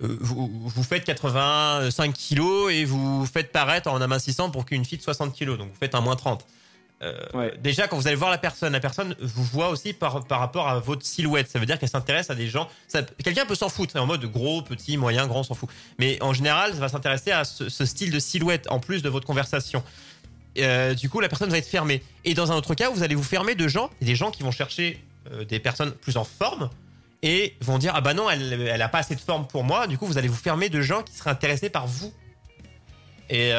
vous 0.01 0.83
faites 0.83 1.05
85 1.05 2.13
kilos 2.13 2.69
et 2.69 2.83
vous 2.83 3.25
faites 3.25 3.53
paraître 3.53 3.89
en 3.89 4.01
amincissant 4.01 4.51
pour 4.51 4.65
qu'une 4.65 4.83
fille 4.83 4.97
de 4.97 5.03
60 5.03 5.33
kilos, 5.33 5.57
donc 5.57 5.69
vous 5.69 5.79
faites 5.79 5.95
un 5.95 6.01
moins 6.01 6.17
30. 6.17 6.45
Euh, 7.03 7.19
Ouais. 7.33 7.53
déjà 7.61 7.87
quand 7.87 7.97
vous 7.97 8.07
allez 8.07 8.15
voir 8.15 8.31
la 8.31 8.37
personne, 8.37 8.73
la 8.73 8.79
personne 8.79 9.15
vous 9.19 9.43
voit 9.43 9.69
aussi 9.69 9.93
par, 9.93 10.25
par 10.25 10.39
rapport 10.39 10.67
à 10.69 10.79
votre 10.79 11.05
silhouette. 11.05 11.49
Ça 11.49 11.59
veut 11.59 11.65
dire 11.65 11.77
qu'elle 11.77 11.89
s'intéresse 11.89 12.29
à 12.29 12.35
des 12.35 12.47
gens. 12.47 12.67
ça- 12.87 13.03
Quelqu'un 13.23 13.45
peut 13.45 13.55
s'en 13.55 13.69
foutre, 13.69 13.95
en 13.99 14.05
mode 14.05 14.25
gros, 14.25 14.61
petit, 14.61 14.97
moyen, 14.97 15.27
grand, 15.27 15.43
s'en 15.43 15.53
fout. 15.55 15.69
Mais 15.99 16.17
en 16.23 16.33
général, 16.33 16.73
ça 16.73 16.79
va 16.79 16.89
s'intéresser 16.89 17.31
à 17.31 17.43
ce, 17.43 17.69
ce 17.69 17.85
style 17.85 18.11
de 18.11 18.19
silhouette 18.19 18.67
en 18.71 18.79
plus 18.79 19.01
de 19.03 19.09
votre 19.09 19.25
conversation. 19.27 19.83
Euh, 20.57 20.93
du 20.93 21.09
coup, 21.09 21.19
la 21.19 21.29
personne 21.29 21.49
va 21.49 21.57
être 21.57 21.67
fermée. 21.67 22.01
Et 22.25 22.33
dans 22.33 22.51
un 22.51 22.55
autre 22.55 22.75
cas, 22.75 22.89
vous 22.89 23.03
allez 23.03 23.15
vous 23.15 23.23
fermer 23.23 23.55
de 23.55 23.67
gens, 23.67 23.89
des 24.01 24.15
gens 24.15 24.31
qui 24.31 24.43
vont 24.43 24.51
chercher 24.51 25.03
euh, 25.31 25.43
des 25.45 25.59
personnes 25.59 25.91
plus 25.91 26.15
en 26.17 26.23
forme 26.23 26.69
et 27.23 27.55
vont 27.61 27.77
dire 27.79 27.93
ah 27.95 28.01
bah 28.01 28.13
non, 28.13 28.29
elle, 28.29 28.53
elle 28.53 28.81
a 28.81 28.89
pas 28.89 28.99
assez 28.99 29.15
de 29.15 29.21
forme 29.21 29.47
pour 29.47 29.63
moi. 29.63 29.87
Du 29.87 29.97
coup, 29.97 30.05
vous 30.05 30.17
allez 30.17 30.27
vous 30.27 30.35
fermer 30.35 30.69
de 30.69 30.81
gens 30.81 31.01
qui 31.01 31.13
seraient 31.15 31.31
intéressés 31.31 31.69
par 31.69 31.87
vous. 31.87 32.13
Et 33.29 33.51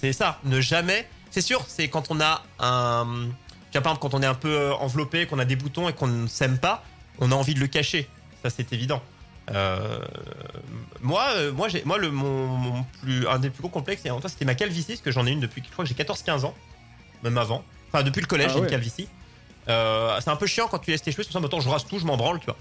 c'est 0.00 0.12
ça, 0.12 0.40
ne 0.44 0.60
jamais. 0.60 1.06
C'est 1.36 1.42
sûr, 1.42 1.66
c'est 1.68 1.88
quand 1.88 2.10
on 2.10 2.18
a 2.18 2.42
un. 2.60 3.28
tu 3.70 3.72
vois, 3.72 3.82
par 3.82 3.92
exemple, 3.92 3.98
quand 4.00 4.14
on 4.14 4.22
est 4.22 4.26
un 4.26 4.32
peu 4.32 4.48
euh, 4.48 4.74
enveloppé, 4.76 5.26
qu'on 5.26 5.38
a 5.38 5.44
des 5.44 5.54
boutons 5.54 5.86
et 5.86 5.92
qu'on 5.92 6.06
ne 6.06 6.26
s'aime 6.26 6.56
pas, 6.56 6.82
on 7.18 7.30
a 7.30 7.34
envie 7.34 7.52
de 7.52 7.60
le 7.60 7.66
cacher. 7.66 8.08
Ça, 8.42 8.48
c'est 8.48 8.72
évident. 8.72 9.02
Euh, 9.50 9.98
moi, 11.02 11.26
euh, 11.34 11.52
moi, 11.52 11.68
j'ai, 11.68 11.84
moi, 11.84 11.98
le 11.98 12.10
mon, 12.10 12.46
mon 12.46 12.86
plus, 13.02 13.28
un 13.28 13.38
des 13.38 13.50
plus 13.50 13.60
gros 13.60 13.68
complexes, 13.68 14.06
et 14.06 14.10
en 14.10 14.18
toi, 14.18 14.30
c'était 14.30 14.46
ma 14.46 14.54
calvitie, 14.54 14.92
parce 14.92 15.02
que 15.02 15.10
j'en 15.10 15.26
ai 15.26 15.30
une 15.30 15.40
depuis, 15.40 15.62
je 15.62 15.70
crois 15.70 15.84
que 15.84 15.90
j'ai 15.90 15.94
14-15 15.94 16.46
ans, 16.46 16.54
même 17.22 17.36
avant. 17.36 17.62
Enfin, 17.92 18.02
depuis 18.02 18.22
le 18.22 18.26
collège, 18.26 18.52
Ah 18.52 18.54
j'ai 18.54 18.60
une 18.60 18.66
calvitie. 18.68 19.06
Euh, 19.68 20.18
c'est 20.22 20.30
un 20.30 20.36
peu 20.36 20.46
chiant 20.46 20.68
quand 20.68 20.78
tu 20.78 20.90
laisses 20.90 21.02
tes 21.02 21.12
cheveux, 21.12 21.22
c'est 21.22 21.32
pour 21.32 21.34
ça, 21.34 21.40
maintenant, 21.40 21.60
je 21.60 21.68
rase 21.68 21.84
tout, 21.84 21.98
je 21.98 22.06
m'en 22.06 22.16
branle, 22.16 22.40
tu 22.40 22.46
vois. 22.46 22.56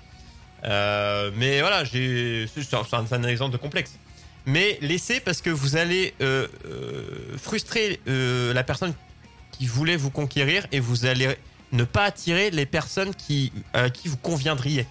Mais 1.38 1.62
voilà, 1.62 1.86
j'ai, 1.86 2.46
un, 2.74 3.06
c'est 3.06 3.16
un 3.16 3.24
exemple 3.24 3.54
de 3.54 3.58
complexe. 3.58 3.98
Mais 4.46 4.78
laissez 4.82 5.20
parce 5.20 5.42
que 5.42 5.50
vous 5.50 5.76
allez 5.76 6.14
euh, 6.22 6.48
euh, 6.66 7.38
frustrer 7.38 8.00
euh, 8.08 8.54
la 8.54 8.64
personne 8.64 8.94
qui 9.52 9.66
voulait 9.66 9.96
vous 9.96 10.12
conquérir 10.12 10.68
et 10.72 10.80
vous 10.80 11.06
allez 11.06 11.36
ne 11.72 11.84
pas 11.84 12.04
attirer 12.04 12.52
les 12.52 12.66
personnes 12.66 13.16
qui, 13.16 13.52
à 13.74 13.90
qui 13.90 14.08
vous 14.08 14.18
conviendriez. 14.18 14.86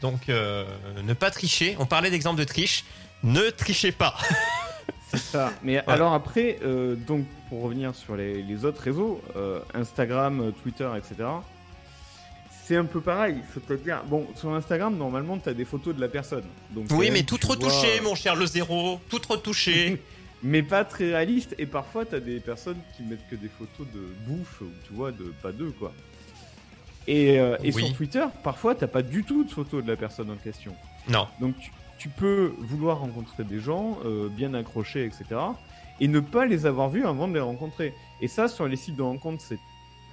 Donc, 0.00 0.28
ne 0.28 1.14
pas 1.14 1.30
tricher. 1.30 1.76
On 1.78 1.86
parlait 1.86 2.10
d'exemple 2.10 2.38
de 2.38 2.44
triche. 2.44 2.84
Ne 3.22 3.48
trichez 3.50 3.92
pas. 3.92 4.18
C'est 5.10 5.18
ça. 5.18 5.52
Mais 5.62 5.78
alors 5.86 6.12
après, 6.12 6.58
donc 7.06 7.24
pour 7.48 7.62
revenir 7.62 7.94
sur 7.94 8.16
les, 8.16 8.42
les 8.42 8.64
autres 8.64 8.82
réseaux, 8.82 9.22
Instagram, 9.72 10.52
Twitter, 10.62 10.90
etc. 10.98 11.28
C'est 12.66 12.76
un 12.76 12.86
peu 12.86 13.00
pareil. 13.02 13.36
C'est-à-dire, 13.52 14.02
bon, 14.06 14.26
sur 14.36 14.52
Instagram, 14.54 14.96
normalement, 14.96 15.36
tu 15.38 15.48
as 15.50 15.54
des 15.54 15.66
photos 15.66 15.94
de 15.94 16.00
la 16.00 16.08
personne. 16.08 16.44
Donc, 16.70 16.86
Oui, 16.92 17.08
quand 17.08 17.12
mais 17.12 17.22
tout 17.22 17.38
retouché, 17.46 17.98
vois- 18.00 18.08
mon 18.10 18.14
cher 18.14 18.34
le 18.36 18.46
zéro. 18.46 18.98
Tout 19.10 19.20
retouché. 19.28 20.02
mais 20.42 20.62
pas 20.62 20.84
très 20.84 21.06
réaliste. 21.10 21.54
Et 21.58 21.66
parfois, 21.66 22.06
tu 22.06 22.14
as 22.14 22.20
des 22.20 22.40
personnes 22.40 22.78
qui 22.96 23.02
mettent 23.02 23.28
que 23.30 23.36
des 23.36 23.48
photos 23.50 23.86
de 23.94 24.00
bouffe, 24.26 24.62
ou 24.62 24.70
tu 24.86 24.94
vois, 24.94 25.12
de 25.12 25.32
pas 25.42 25.52
d'eux, 25.52 25.74
quoi. 25.78 25.92
Et, 27.06 27.38
euh, 27.38 27.56
et 27.62 27.70
Oui. 27.72 27.84
sur 27.86 27.96
Twitter, 27.96 28.24
parfois, 28.42 28.74
t'as 28.74 28.86
pas 28.86 29.02
du 29.02 29.24
tout 29.24 29.44
de 29.44 29.50
photo 29.50 29.82
de 29.82 29.88
la 29.88 29.96
personne 29.96 30.30
en 30.30 30.36
question. 30.36 30.74
non. 31.08 31.26
Donc 31.38 31.58
tu, 31.58 31.70
tu 31.98 32.08
peux 32.08 32.54
vouloir 32.58 33.00
rencontrer 33.00 33.44
des 33.44 33.60
gens 33.60 33.98
euh, 34.06 34.28
bien 34.30 34.54
accrochés, 34.54 35.04
etc. 35.04 35.24
Et 36.00 36.08
ne 36.08 36.20
pas 36.20 36.46
les 36.46 36.64
avoir 36.64 36.88
vus 36.88 37.04
avant 37.06 37.28
de 37.28 37.34
les 37.34 37.40
rencontrer. 37.40 37.92
Et 38.22 38.28
ça, 38.28 38.48
sur 38.48 38.66
les 38.66 38.76
sites 38.76 38.96
de 38.96 39.02
rencontre, 39.02 39.42
c'est 39.46 39.58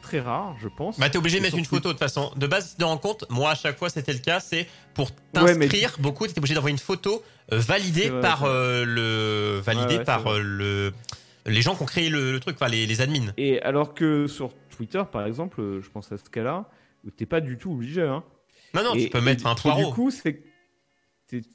très 0.01 0.19
rare, 0.19 0.55
je 0.59 0.67
pense. 0.67 0.99
Bah, 0.99 1.09
t'es 1.09 1.17
obligé 1.17 1.37
de 1.37 1.41
Et 1.43 1.45
mettre 1.45 1.57
une 1.57 1.65
photo 1.65 1.89
de 1.89 1.93
toute 1.93 1.99
façon. 1.99 2.31
De 2.35 2.47
base, 2.47 2.77
de 2.77 2.83
rencontre, 2.83 3.25
moi, 3.29 3.51
à 3.51 3.55
chaque 3.55 3.77
fois, 3.77 3.89
c'était 3.89 4.13
le 4.13 4.19
cas. 4.19 4.39
C'est 4.39 4.67
pour 4.93 5.07
Ouais, 5.35 5.55
mais- 5.55 5.67
t'inscrire. 5.67 5.95
Beaucoup, 5.99 6.27
t'étais 6.27 6.39
obligé 6.39 6.55
d'envoyer 6.55 6.73
une 6.73 6.79
photo 6.79 7.23
euh, 7.53 7.59
validée 7.59 8.09
vrai, 8.09 8.21
par 8.21 8.43
euh, 8.43 8.83
le, 8.85 9.59
validée 9.63 9.85
Ouais, 9.93 9.97
ouais, 9.99 10.03
par 10.03 10.27
euh, 10.27 10.41
le, 10.41 10.93
les 11.45 11.61
gens 11.61 11.75
qui 11.75 11.83
ont 11.83 11.85
créé 11.85 12.09
le, 12.09 12.31
le 12.31 12.39
truc, 12.39 12.55
enfin, 12.55 12.67
les, 12.69 12.85
les 12.85 13.01
admins. 13.01 13.31
Et 13.37 13.61
alors 13.61 13.93
que 13.93 14.27
sur 14.27 14.51
Twitter, 14.75 15.03
par 15.11 15.25
exemple, 15.25 15.79
je 15.81 15.89
pense 15.89 16.11
à 16.11 16.17
ce 16.17 16.29
cas-là, 16.29 16.69
où 17.05 17.11
t'es 17.11 17.25
pas 17.25 17.41
du 17.41 17.57
tout 17.57 17.71
obligé. 17.73 18.01
Hein. 18.01 18.23
Non, 18.73 18.83
non, 18.83 18.95
et, 18.95 19.05
tu 19.05 19.09
peux 19.09 19.17
et 19.17 19.21
mettre 19.21 19.43
du- 19.43 19.47
un 19.49 19.53
et 19.55 19.61
poireau. 19.61 19.87
Du 19.89 19.93
coup, 19.93 20.11
c'est 20.11 20.43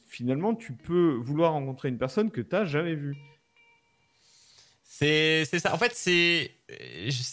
finalement, 0.08 0.54
tu 0.54 0.72
peux 0.72 1.14
vouloir 1.20 1.52
rencontrer 1.52 1.88
une 1.88 1.98
personne 1.98 2.30
que 2.30 2.40
t'as 2.40 2.64
jamais 2.64 2.94
vue. 2.94 3.16
C'est 4.88 5.44
ça. 5.58 5.74
En 5.74 5.78
fait, 5.78 5.92
c'est 5.94 6.52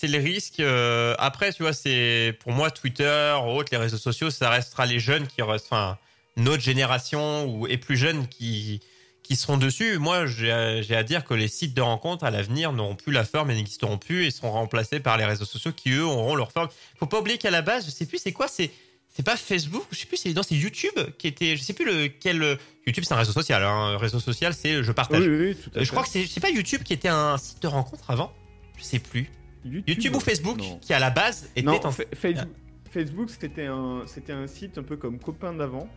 les 0.08 0.18
risques. 0.20 0.60
euh, 0.60 1.16
après, 1.18 1.54
tu 1.54 1.63
vois, 1.63 1.72
c'est 1.74 2.38
pour 2.42 2.52
moi 2.52 2.72
Twitter, 2.72 3.36
autres 3.46 3.70
les 3.72 3.78
réseaux 3.78 3.98
sociaux, 3.98 4.30
ça 4.32 4.50
restera 4.50 4.86
les 4.86 5.00
jeunes 5.00 5.28
qui 5.28 5.42
restent, 5.42 5.68
enfin 5.68 5.98
notre 6.36 6.63
génération 6.63 7.46
ou 7.46 7.68
et 7.68 7.78
plus 7.78 7.96
jeunes 7.98 8.28
qui 8.28 8.82
qui 9.22 9.38
seront 9.38 9.56
dessus. 9.56 10.00
Moi, 10.00 10.26
j'ai 10.26 10.52
à- 10.52 10.82
j'ai 10.82 10.96
à 10.98 11.04
dire 11.04 11.24
que 11.24 11.34
les 11.34 11.48
sites 11.48 11.74
de 11.74 11.80
rencontres 11.82 12.26
à 12.26 12.32
l'avenir 12.32 12.74
n'auront 12.74 12.96
plus 12.98 13.13
la 13.13 13.24
forme 13.24 13.52
et 13.52 13.56
n'existeront 13.56 13.98
plus 13.98 14.26
et 14.26 14.32
seront 14.32 14.52
remplacés 14.52 15.00
par 15.00 15.16
les 15.18 15.24
réseaux 15.24 15.46
sociaux 15.46 15.72
qui 15.72 15.92
eux 15.92 16.04
auront 16.04 16.36
leur 16.36 16.52
forme. 16.52 16.68
Faut 17.00 17.06
pas 17.06 17.20
oublier 17.20 17.38
qu'à 17.38 17.50
la 17.52 17.62
base, 17.62 17.86
je 17.86 17.92
sais 17.92 18.06
plus 18.06 18.18
c'est 18.18 18.34
quoi, 18.34 18.50
c'est 18.50 18.70
c'est 19.13 19.23
pas 19.23 19.38
Facebook, 19.38 19.84
je 19.91 19.97
sais 19.99 20.06
plus, 20.08 20.17
c'est 20.17 20.34
non, 20.34 20.41
c'est 20.43 20.56
YouTube 20.56 20.97
qui 21.17 21.28
était, 21.28 21.56
je 21.56 21.62
sais 21.63 21.73
plus 21.73 21.86
lequel. 21.86 22.58
YouTube, 22.86 23.04
c'est 23.08 23.13
un 23.13 23.17
réseau 23.17 23.32
social. 23.32 23.63
Hein. 23.63 23.97
Réseau 23.97 24.19
social, 24.19 24.54
c'est 24.54 24.84
je 24.84 24.91
partage. 24.91 25.21
Oui, 25.21 25.28
oui, 25.30 25.45
oui, 25.49 25.56
tout 25.56 25.69
à 25.69 25.78
Euh, 25.78 25.80
fait. 25.80 25.86
Je 25.86 25.91
crois 25.91 26.04
que 26.04 26.10
c'est 26.10 26.39
pas 26.41 26.49
YouTube 26.49 26.82
qui 26.84 26.93
était 26.93 27.08
un 27.10 27.38
site 27.38 27.62
de 27.62 27.67
rencontre 27.67 28.10
avant? 28.12 28.34
Je 28.78 28.84
sais 28.84 28.99
plus. 28.99 29.30
YouTube 29.65 30.15
ou 30.15 30.19
Facebook 30.19 30.58
Non. 30.58 30.78
qui 30.80 30.93
à 30.93 30.99
la 30.99 31.10
base 31.10 31.49
était 31.56 31.62
Non, 31.65 31.80
en 31.86 31.91
Fa- 31.91 32.04
Facebook, 32.13 32.49
Facebook, 32.91 33.30
c'était 33.30 33.67
un, 33.67 34.02
c'était 34.06 34.34
un 34.34 34.47
site 34.47 34.78
un 34.78 34.84
peu 34.84 34.97
comme 34.97 35.17
copain 35.19 35.54
d'avant, 35.54 35.88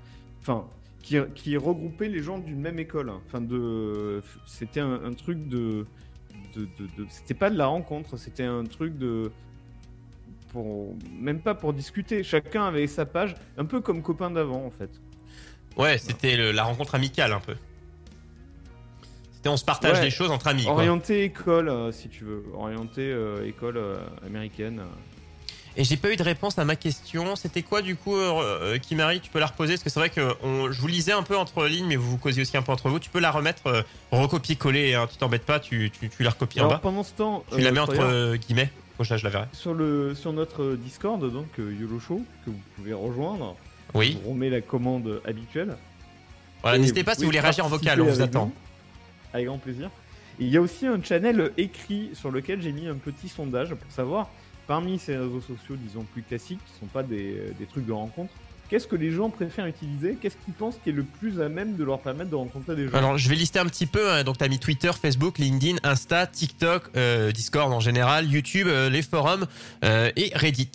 enfin, 0.41 0.69
qui, 1.03 1.17
qui 1.35 1.57
regroupait 1.57 2.09
les 2.09 2.23
gens 2.23 2.39
d'une 2.39 2.61
même 2.61 2.79
école. 2.79 3.11
Enfin, 3.11 3.41
de, 3.41 4.23
c'était 4.47 4.79
un, 4.81 5.03
un 5.05 5.13
truc 5.15 5.49
de, 5.49 5.85
de, 6.55 6.61
de- 6.79 6.87
de- 6.97 7.07
c'était 7.09 7.35
pas 7.35 7.51
de 7.51 7.57
la 7.59 7.67
rencontre, 7.67 8.17
c'était 8.17 8.45
un 8.45 8.63
truc 8.65 8.97
de, 8.99 9.33
pour, 10.63 10.95
même 11.21 11.41
pas 11.41 11.55
pour 11.55 11.73
discuter. 11.73 12.23
Chacun 12.23 12.67
avait 12.67 12.87
sa 12.87 13.05
page, 13.07 13.35
un 13.59 13.65
peu 13.67 13.81
comme 13.81 14.03
copain 14.03 14.31
d'avant, 14.31 14.65
en 14.65 14.71
fait. 14.71 14.91
Ouais, 15.77 15.99
c'était 15.99 16.53
la 16.53 16.65
rencontre 16.65 16.95
amicale 16.95 17.33
un 17.33 17.41
peu. 17.41 17.55
C'était 19.35 19.49
on 19.51 19.57
se 19.59 19.65
partage 19.65 19.99
Ouais. 19.99 20.01
des 20.05 20.11
choses 20.11 20.31
entre 20.31 20.47
amis. 20.49 20.65
quoi. 20.65 20.73
Orienté 20.73 21.25
école, 21.25 21.69
euh, 21.69 21.93
si 21.93 22.09
tu 22.09 22.25
veux, 22.25 22.45
orienté 22.55 23.03
euh, 23.03 23.47
école 23.47 23.77
euh, 23.77 23.97
américaine. 24.27 24.81
Et 25.77 25.85
j'ai 25.85 25.99
pas 25.99 26.11
eu 26.11 26.17
de 26.17 26.23
réponse 26.23 26.59
à 26.59 26.65
ma 26.65 26.75
question. 26.75 27.37
C'était 27.37 27.61
quoi 27.61 27.83
du 27.83 27.97
coup, 27.97 28.17
Kimari 28.81 29.21
Tu 29.21 29.29
peux 29.31 29.39
la 29.39 29.45
reposer? 29.47 29.75
Parce 29.75 29.83
que 29.83 29.91
c'est 29.91 30.01
vrai 30.01 30.09
que 30.09 30.33
on- 30.43 30.73
je 30.73 30.81
vous 30.81 30.87
lisais 30.89 31.13
un 31.13 31.23
peu 31.23 31.37
entre 31.37 31.67
lignes, 31.67 31.85
mais 31.89 31.97
vous 31.97 32.13
vous 32.13 32.17
causiez 32.17 32.41
aussi 32.41 32.57
un 32.57 32.63
peu 32.63 32.73
entre 32.73 32.89
vous. 32.89 32.99
Tu 32.99 33.11
peux 33.11 33.21
la 33.21 33.31
remettre, 33.31 33.85
recopier-coller. 34.11 34.95
Hein, 34.95 35.07
tu 35.13 35.19
t'embêtes 35.19 35.45
pas, 35.45 35.61
tu, 35.61 35.91
tu, 35.91 36.09
tu 36.09 36.23
la 36.23 36.31
recopies 36.31 36.61
en 36.61 36.65
Alors 36.65 36.73
bas. 36.73 36.79
pendant 36.79 37.03
ce 37.03 37.13
temps, 37.13 37.45
Tu 37.53 37.61
la 37.61 37.73
mets 37.73 37.81
entre 37.81 38.37
guillemets. 38.37 38.71
Prochain, 38.97 39.17
je 39.17 39.25
la 39.25 39.31
verrai. 39.31 39.47
Sur, 39.53 39.75
le, 39.75 40.15
sur 40.15 40.33
notre 40.33 40.75
Discord, 40.75 41.21
donc 41.33 41.47
euh, 41.59 41.75
YOLO 41.79 42.01
Show, 42.01 42.23
que 42.45 42.51
vous 42.51 42.61
pouvez 42.77 42.93
rejoindre, 42.95 43.55
Oui. 43.95 44.19
on 44.27 44.31
remet 44.31 44.49
la 44.51 44.61
commande 44.63 45.21
habituelle. 45.25 45.77
Voilà, 46.63 46.79
n'hésitez 46.79 47.05
pas 47.05 47.15
si 47.15 47.21
vous 47.21 47.27
voulez 47.27 47.41
réagir 47.41 47.65
en 47.67 47.69
vocal, 47.69 48.01
on 48.01 48.07
vous 48.07 48.23
attend. 48.23 48.47
nous, 48.47 48.53
Avec 49.35 49.47
grand 49.47 49.59
plaisir. 49.59 49.91
Et 50.41 50.45
il 50.45 50.51
y 50.51 50.57
a 50.57 50.61
aussi 50.63 50.87
un 50.87 51.03
channel 51.03 51.53
écrit 51.59 52.11
sur 52.15 52.31
lequel 52.31 52.61
j'ai 52.63 52.73
mis 52.73 52.89
un 52.89 52.95
petit 52.97 53.29
sondage 53.29 53.75
pour 53.75 53.91
savoir, 53.93 54.31
parmi 54.67 54.99
ces 54.99 55.17
réseaux 55.17 55.41
sociaux, 55.43 55.77
disons 55.77 56.05
plus 56.13 56.23
classiques, 56.23 56.61
qui 56.67 56.79
sont 56.81 56.87
pas 56.87 57.03
des, 57.03 57.53
des 57.59 57.67
trucs 57.67 57.87
de 57.87 57.93
rencontre, 57.93 58.33
qu'est-ce 58.69 58.87
que 58.87 58.97
les 58.97 59.11
gens 59.11 59.31
préfèrent 59.31 59.67
utiliser? 59.67 60.17
Qu'est-ce 60.21 60.37
qu'ils 60.45 60.55
pensent 60.55 60.79
qui 60.83 60.91
est 60.91 60.93
le 60.93 61.05
plus 61.05 61.41
à 61.41 61.49
même 61.49 61.77
de 61.77 61.85
leur 61.85 62.01
permettre 62.01 62.31
de 62.31 62.35
rencontrer 62.37 62.77
des 62.77 62.89
gens? 62.89 62.95
Alors, 62.97 63.19
je 63.19 63.29
vais 63.29 63.35
lister 63.35 63.59
un 63.59 63.67
petit 63.67 63.87
peu. 63.87 64.11
hein. 64.11 64.25
Donc, 64.25 64.39
tu 64.39 64.45
as 64.45 64.49
mis 64.49 64.59
Twitter, 64.59 64.91
Facebook, 65.01 65.39
LinkedIn, 65.39 65.77
Insta, 65.83 66.27
TikTok, 66.27 66.91
euh, 66.97 67.33
Discord 67.33 67.73
en 67.73 67.81
général, 67.81 68.31
YouTube, 68.31 68.67
euh, 68.69 68.89
les 68.91 69.03
forums 69.03 69.47
euh, 69.85 70.11
et 70.17 70.31
Reddit. 70.35 70.71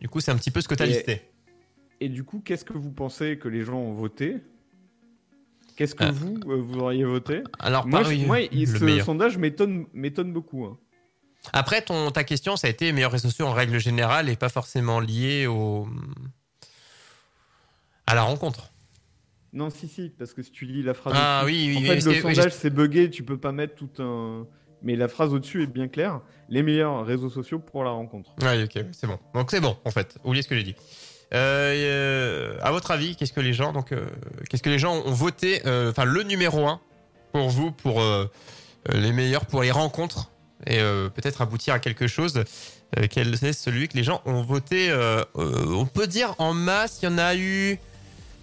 Du 0.00 0.08
coup, 0.08 0.20
c'est 0.20 0.30
un 0.30 0.36
petit 0.36 0.50
peu 0.50 0.60
ce 0.60 0.68
que 0.68 0.74
tu 0.74 0.82
as 0.82 0.86
Et- 0.86 0.90
listé. 0.90 1.22
Et 2.00 2.08
du 2.08 2.24
coup, 2.24 2.40
qu'est-ce 2.44 2.64
que 2.64 2.72
vous 2.72 2.90
pensez 2.90 3.36
que 3.36 3.48
les 3.48 3.62
gens 3.62 3.76
ont 3.78 3.92
voté? 3.92 4.36
Qu'est-ce 5.76 5.94
que 5.94 6.04
Ah. 6.04 6.10
vous, 6.10 6.38
vous 6.46 6.78
auriez 6.78 7.04
voté? 7.04 7.42
Alors, 7.58 7.86
Moi, 7.86 8.00
pareil, 8.02 8.20
je- 8.22 8.26
moi, 8.26 8.40
il- 8.40 8.70
le 8.70 8.78
ce 8.78 8.84
meilleur. 8.84 9.04
sondage 9.06 9.36
m'étonne 9.38 9.86
m'étonne 9.92 10.32
beaucoup. 10.32 10.64
hein. 10.64 10.78
Après, 11.52 11.82
ton, 11.82 12.10
ta 12.10 12.24
question, 12.24 12.56
ça 12.56 12.66
a 12.66 12.70
été 12.70 12.92
meilleurs 12.92 13.12
réseaux 13.12 13.28
sociaux 13.28 13.46
en 13.46 13.52
règle 13.52 13.78
générale 13.78 14.28
et 14.28 14.36
pas 14.36 14.48
forcément 14.48 15.00
lié 15.00 15.46
au... 15.46 15.88
à 18.06 18.14
la 18.14 18.22
rencontre. 18.22 18.70
Non, 19.52 19.70
si, 19.70 19.88
si, 19.88 20.10
parce 20.10 20.32
que 20.32 20.42
si 20.42 20.52
tu 20.52 20.64
lis 20.64 20.82
la 20.82 20.94
phrase. 20.94 21.14
Ah 21.16 21.42
oui, 21.44 21.66
oui, 21.68 21.76
En 21.76 21.80
oui, 21.80 21.86
fait, 21.86 22.12
le 22.12 22.20
sondage 22.20 22.52
c'est 22.52 22.70
buggé, 22.70 23.10
tu 23.10 23.24
peux 23.24 23.38
pas 23.38 23.52
mettre 23.52 23.74
tout 23.74 23.90
un. 24.02 24.46
Mais 24.82 24.96
la 24.96 25.08
phrase 25.08 25.34
au-dessus 25.34 25.62
est 25.62 25.66
bien 25.66 25.88
claire. 25.88 26.20
Les 26.48 26.62
meilleurs 26.62 27.04
réseaux 27.04 27.28
sociaux 27.28 27.58
pour 27.58 27.84
la 27.84 27.90
rencontre. 27.90 28.30
Ouais, 28.40 28.62
ok, 28.62 28.84
c'est 28.92 29.06
bon. 29.06 29.18
Donc 29.34 29.50
c'est 29.50 29.60
bon, 29.60 29.76
en 29.84 29.90
fait. 29.90 30.16
Oubliez 30.24 30.42
ce 30.42 30.48
que 30.48 30.56
j'ai 30.56 30.62
dit. 30.62 30.74
Euh, 31.32 31.74
euh, 31.74 32.58
à 32.62 32.70
votre 32.70 32.90
avis, 32.90 33.14
qu'est-ce 33.14 33.32
que 33.32 33.40
les 33.40 33.52
gens, 33.52 33.72
donc, 33.72 33.92
euh, 33.92 34.06
qu'est-ce 34.48 34.62
que 34.62 34.70
les 34.70 34.78
gens 34.78 34.94
ont 34.94 35.12
voté, 35.12 35.60
enfin 35.88 36.04
le 36.04 36.22
numéro 36.22 36.66
un 36.66 36.80
pour 37.32 37.48
vous, 37.50 37.72
pour 37.72 38.02
les 38.88 39.12
meilleurs, 39.12 39.46
pour 39.46 39.62
les 39.62 39.70
rencontres? 39.70 40.30
Et 40.66 40.78
euh, 40.78 41.08
peut-être 41.08 41.40
aboutir 41.40 41.74
à 41.74 41.78
quelque 41.78 42.06
chose. 42.06 42.44
Euh, 42.98 43.06
quel 43.10 43.32
est 43.32 43.52
celui 43.52 43.88
que 43.88 43.96
les 43.96 44.04
gens 44.04 44.20
ont 44.24 44.42
voté 44.42 44.90
euh, 44.90 45.24
On 45.34 45.86
peut 45.86 46.06
dire 46.06 46.34
en 46.38 46.52
masse, 46.52 47.00
il 47.02 47.06
y 47.06 47.08
en 47.08 47.18
a 47.18 47.34
eu, 47.34 47.78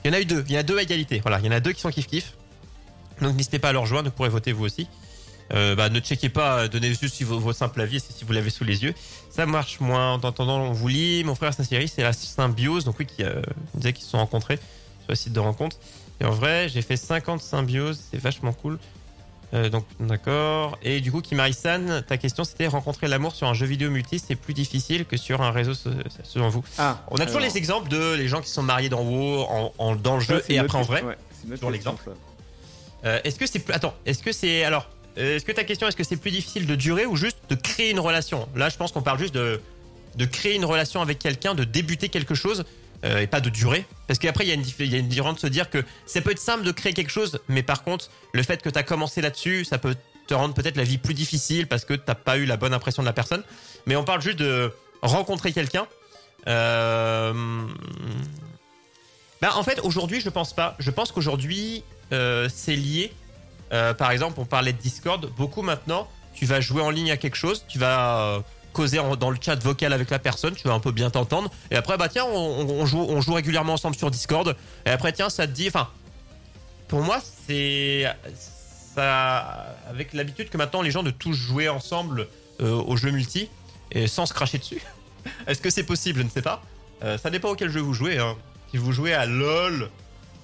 il 0.03 0.07
y 0.07 0.09
en 0.09 0.13
a 0.13 0.21
eu 0.21 0.25
deux. 0.25 0.43
Il 0.47 0.53
y 0.53 0.57
a 0.57 0.63
deux 0.63 0.77
à 0.77 0.81
égalité. 0.81 1.19
Voilà, 1.21 1.39
il 1.39 1.45
y 1.45 1.49
en 1.49 1.51
a 1.51 1.59
deux 1.59 1.73
qui 1.73 1.81
sont 1.81 1.89
kiff 1.89 2.07
kiff. 2.07 2.33
Donc 3.21 3.35
n'hésitez 3.35 3.59
pas 3.59 3.69
à 3.69 3.73
leur 3.73 3.83
rejoindre, 3.83 4.09
vous 4.09 4.15
pourrez 4.15 4.29
voter 4.29 4.51
vous 4.51 4.65
aussi. 4.65 4.87
Bah, 5.49 5.89
ne 5.89 5.99
checkez 6.01 6.27
pas, 6.27 6.67
donnez 6.67 6.93
juste 6.93 7.21
vos, 7.23 7.53
simples 7.53 7.79
avis 7.79 8.01
si 8.01 8.25
vous 8.25 8.33
l'avez 8.33 8.49
sous 8.49 8.65
les 8.65 8.83
yeux. 8.83 8.93
Ça 9.29 9.45
marche 9.45 9.79
moins. 9.79 10.13
En 10.13 10.19
attendant, 10.19 10.59
on 10.59 10.73
vous 10.73 10.89
lit. 10.89 11.23
Mon 11.23 11.35
frère 11.35 11.53
Saint-Cyril, 11.53 11.87
c'est 11.87 12.03
la 12.03 12.13
symbiose. 12.13 12.83
Donc 12.83 12.99
oui, 12.99 13.05
qui 13.05 13.23
disait 13.75 13.93
qu'ils 13.93 14.03
se 14.03 14.11
sont 14.11 14.17
rencontrés 14.17 14.57
sur 14.57 15.09
le 15.09 15.15
site 15.15 15.33
de 15.33 15.39
rencontre. 15.39 15.77
Et 16.19 16.25
en 16.25 16.31
vrai, 16.31 16.67
j'ai 16.67 16.81
fait 16.81 16.97
50 16.97 17.41
symbioses. 17.41 18.01
C'est 18.11 18.19
vachement 18.19 18.51
cool. 18.51 18.77
Euh, 19.53 19.69
donc 19.69 19.85
d'accord. 20.01 20.77
Et 20.83 20.99
du 20.99 21.09
coup, 21.11 21.21
Kimari-san, 21.21 22.03
ta 22.05 22.17
question 22.17 22.43
c'était 22.43 22.67
rencontrer 22.67 23.07
l'amour 23.07 23.33
sur 23.33 23.47
un 23.47 23.53
jeu 23.53 23.65
vidéo 23.65 23.89
multi, 23.89 24.19
c'est 24.19 24.35
plus 24.35 24.53
difficile 24.53 25.05
que 25.05 25.15
sur 25.15 25.41
un 25.41 25.51
réseau 25.51 25.73
so- 25.73 25.89
selon 26.23 26.49
vous. 26.49 26.63
Ah, 26.77 27.01
On 27.11 27.15
a 27.17 27.25
toujours 27.25 27.39
les 27.39 27.55
exemples 27.57 27.87
de 27.89 28.13
les 28.15 28.27
gens 28.27 28.41
qui 28.41 28.49
sont 28.49 28.63
mariés 28.63 28.89
dans 28.89 29.01
WoW, 29.03 29.43
en, 29.49 29.73
en- 29.77 29.95
dans 29.95 30.15
le 30.15 30.21
jeu 30.21 30.43
et 30.49 30.59
après 30.59 30.77
en 30.77 30.81
vrai. 30.81 31.01
ouais, 31.03 31.15
question, 31.49 31.69
l'exemple. 31.69 32.03
Euh, 33.05 33.19
est-ce 33.23 33.37
que 33.39 33.45
c'est 33.47 33.59
plus 33.59 33.73
attends, 33.73 33.93
est-ce 34.05 34.21
que 34.21 34.33
c'est 34.33 34.63
alors 34.65 34.89
euh, 35.17 35.37
est-ce 35.37 35.45
que 35.45 35.51
ta 35.53 35.63
question 35.63 35.87
est-ce 35.87 35.95
que 35.95 36.03
c'est 36.03 36.17
plus 36.17 36.31
difficile 36.31 36.65
de 36.67 36.75
durer 36.75 37.05
ou 37.05 37.15
juste 37.15 37.37
de 37.49 37.55
créer 37.55 37.91
une 37.91 37.99
relation? 38.01 38.49
Là, 38.55 38.67
je 38.69 38.75
pense 38.75 38.91
qu'on 38.91 39.01
parle 39.01 39.19
juste 39.19 39.33
de 39.33 39.61
de 40.15 40.25
créer 40.25 40.55
une 40.55 40.65
relation 40.65 41.01
avec 41.01 41.19
quelqu'un, 41.19 41.53
de 41.55 41.63
débuter 41.63 42.09
quelque 42.09 42.33
chose 42.35 42.65
euh, 43.05 43.19
et 43.19 43.27
pas 43.27 43.41
de 43.41 43.49
durer 43.49 43.85
parce 44.07 44.17
qu'après 44.19 44.45
il 44.45 44.49
y 44.49 44.51
a 44.95 44.97
une 44.97 45.07
différence 45.07 45.35
de 45.35 45.39
se 45.39 45.47
dire 45.47 45.69
que 45.69 45.83
ça 46.05 46.21
peut 46.21 46.31
être 46.31 46.39
simple 46.39 46.63
de 46.63 46.71
créer 46.71 46.93
quelque 46.93 47.11
chose 47.11 47.39
mais 47.47 47.63
par 47.63 47.83
contre, 47.83 48.09
le 48.33 48.41
fait 48.43 48.61
que 48.61 48.69
tu 48.69 48.79
as 48.79 48.83
commencé 48.83 49.21
là-dessus, 49.21 49.65
ça 49.65 49.77
peut 49.77 49.95
te 50.27 50.33
rendre 50.33 50.53
peut-être 50.53 50.77
la 50.77 50.83
vie 50.83 50.97
plus 50.97 51.13
difficile 51.13 51.67
parce 51.67 51.85
que 51.85 51.93
t'as 51.93 52.15
pas 52.15 52.37
eu 52.37 52.45
la 52.45 52.57
bonne 52.57 52.73
impression 52.73 53.01
de 53.01 53.07
la 53.07 53.13
personne. 53.13 53.43
Mais 53.85 53.95
on 53.95 54.03
parle 54.03 54.21
juste 54.21 54.39
de 54.39 54.73
rencontrer 55.01 55.53
quelqu'un. 55.53 55.87
Euh... 56.47 57.33
Ben, 59.41 59.51
en 59.55 59.63
fait, 59.63 59.79
aujourd'hui, 59.83 60.19
je 60.19 60.29
pense 60.29 60.53
pas. 60.53 60.75
Je 60.79 60.91
pense 60.91 61.13
qu'aujourd'hui, 61.13 61.83
euh, 62.11 62.49
c'est 62.53 62.75
lié. 62.75 63.13
Par 63.69 64.11
exemple, 64.11 64.39
on 64.39 64.45
parlait 64.45 64.73
de 64.73 64.77
Discord. 64.77 65.29
Beaucoup 65.37 65.61
maintenant, 65.61 66.09
tu 66.33 66.45
vas 66.45 66.59
jouer 66.59 66.81
en 66.81 66.89
ligne 66.89 67.11
à 67.11 67.17
quelque 67.17 67.35
chose, 67.35 67.65
tu 67.67 67.79
vas 67.79 68.43
causer 68.77 68.99
en- 68.99 69.15
dans 69.15 69.29
le 69.31 69.37
chat 69.41 69.61
vocal 69.61 69.91
avec 69.91 70.09
la 70.09 70.19
personne, 70.19 70.53
tu 70.55 70.67
vas 70.67 70.73
un 70.75 70.79
peu 70.79 70.91
bien 70.91 71.09
t'entendre. 71.09 71.49
Et 71.71 71.75
après, 71.75 71.97
bah 71.97 72.07
tiens, 72.09 72.25
on, 72.25 72.85
joue, 72.85 72.99
on 73.09 73.19
joue 73.21 73.33
régulièrement 73.33 73.73
ensemble 73.73 73.95
sur 73.95 74.09
Discord. 74.11 74.55
Et 74.85 74.89
après, 74.89 75.11
tiens, 75.11 75.29
ça 75.29 75.47
te 75.47 75.51
dit. 75.51 75.67
Enfin, 75.67 75.87
pour 76.87 77.01
moi, 77.01 77.19
c'est 77.47 78.05
ça 78.95 79.75
avec 79.89 80.13
l'habitude 80.13 80.49
que 80.49 80.57
maintenant 80.57 80.81
les 80.81 80.91
gens 80.91 81.03
de 81.03 81.11
tous 81.11 81.33
jouer 81.33 81.69
ensemble 81.69 82.27
euh, 82.61 82.71
aux 82.73 82.97
jeux 82.97 83.11
multi 83.11 83.49
et 83.91 84.07
sans 84.07 84.25
se 84.25 84.33
cracher 84.33 84.57
dessus. 84.57 84.81
Est-ce 85.47 85.61
que 85.61 85.69
c'est 85.69 85.83
possible? 85.83 86.19
Je 86.19 86.23
ne 86.25 86.29
sais 86.29 86.41
pas. 86.41 86.61
Euh, 87.03 87.17
ça 87.17 87.29
dépend 87.29 87.49
auquel 87.49 87.69
jeu 87.69 87.79
vous 87.81 87.93
jouez. 87.93 88.17
Hein. 88.17 88.35
Si 88.71 88.77
vous 88.77 88.91
jouez 88.91 89.13
à 89.13 89.25
LoL 89.25 89.89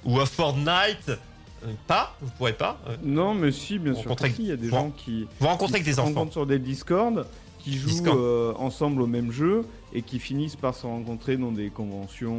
ou 0.05 0.19
à 0.19 0.25
Fortnite, 0.25 1.09
euh, 1.09 1.71
pas, 1.87 2.15
vous 2.21 2.29
pourrez 2.37 2.53
pas. 2.53 2.79
Euh, 2.89 2.95
Non, 3.03 3.33
mais 3.33 3.51
si, 3.51 3.79
bien 3.79 3.95
sûr. 3.95 4.15
Que 4.15 4.27
si, 4.29 4.35
Il 4.39 4.47
y 4.47 4.51
a 4.51 4.55
des 4.55 4.67
Bon. 4.69 4.77
gens 4.77 4.89
qui, 4.91 5.27
vous 5.39 5.47
rencontrez 5.47 5.75
avec 5.75 5.85
des 5.85 5.99
enfants. 5.99 6.29
sur 6.31 6.45
des 6.45 6.59
Discord, 6.59 7.25
qui 7.63 7.78
jouent 7.78 8.08
euh, 8.08 8.54
ensemble 8.58 9.02
au 9.02 9.08
même 9.08 9.32
jeu 9.32 9.65
et 9.93 10.02
qui 10.02 10.19
finissent 10.19 10.56
par 10.56 10.76
se 10.76 10.86
rencontrer 10.86 11.38
dans 11.38 11.52
des 11.52 11.69
conventions 11.69 12.36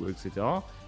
ou 0.00 0.08
etc. 0.08 0.46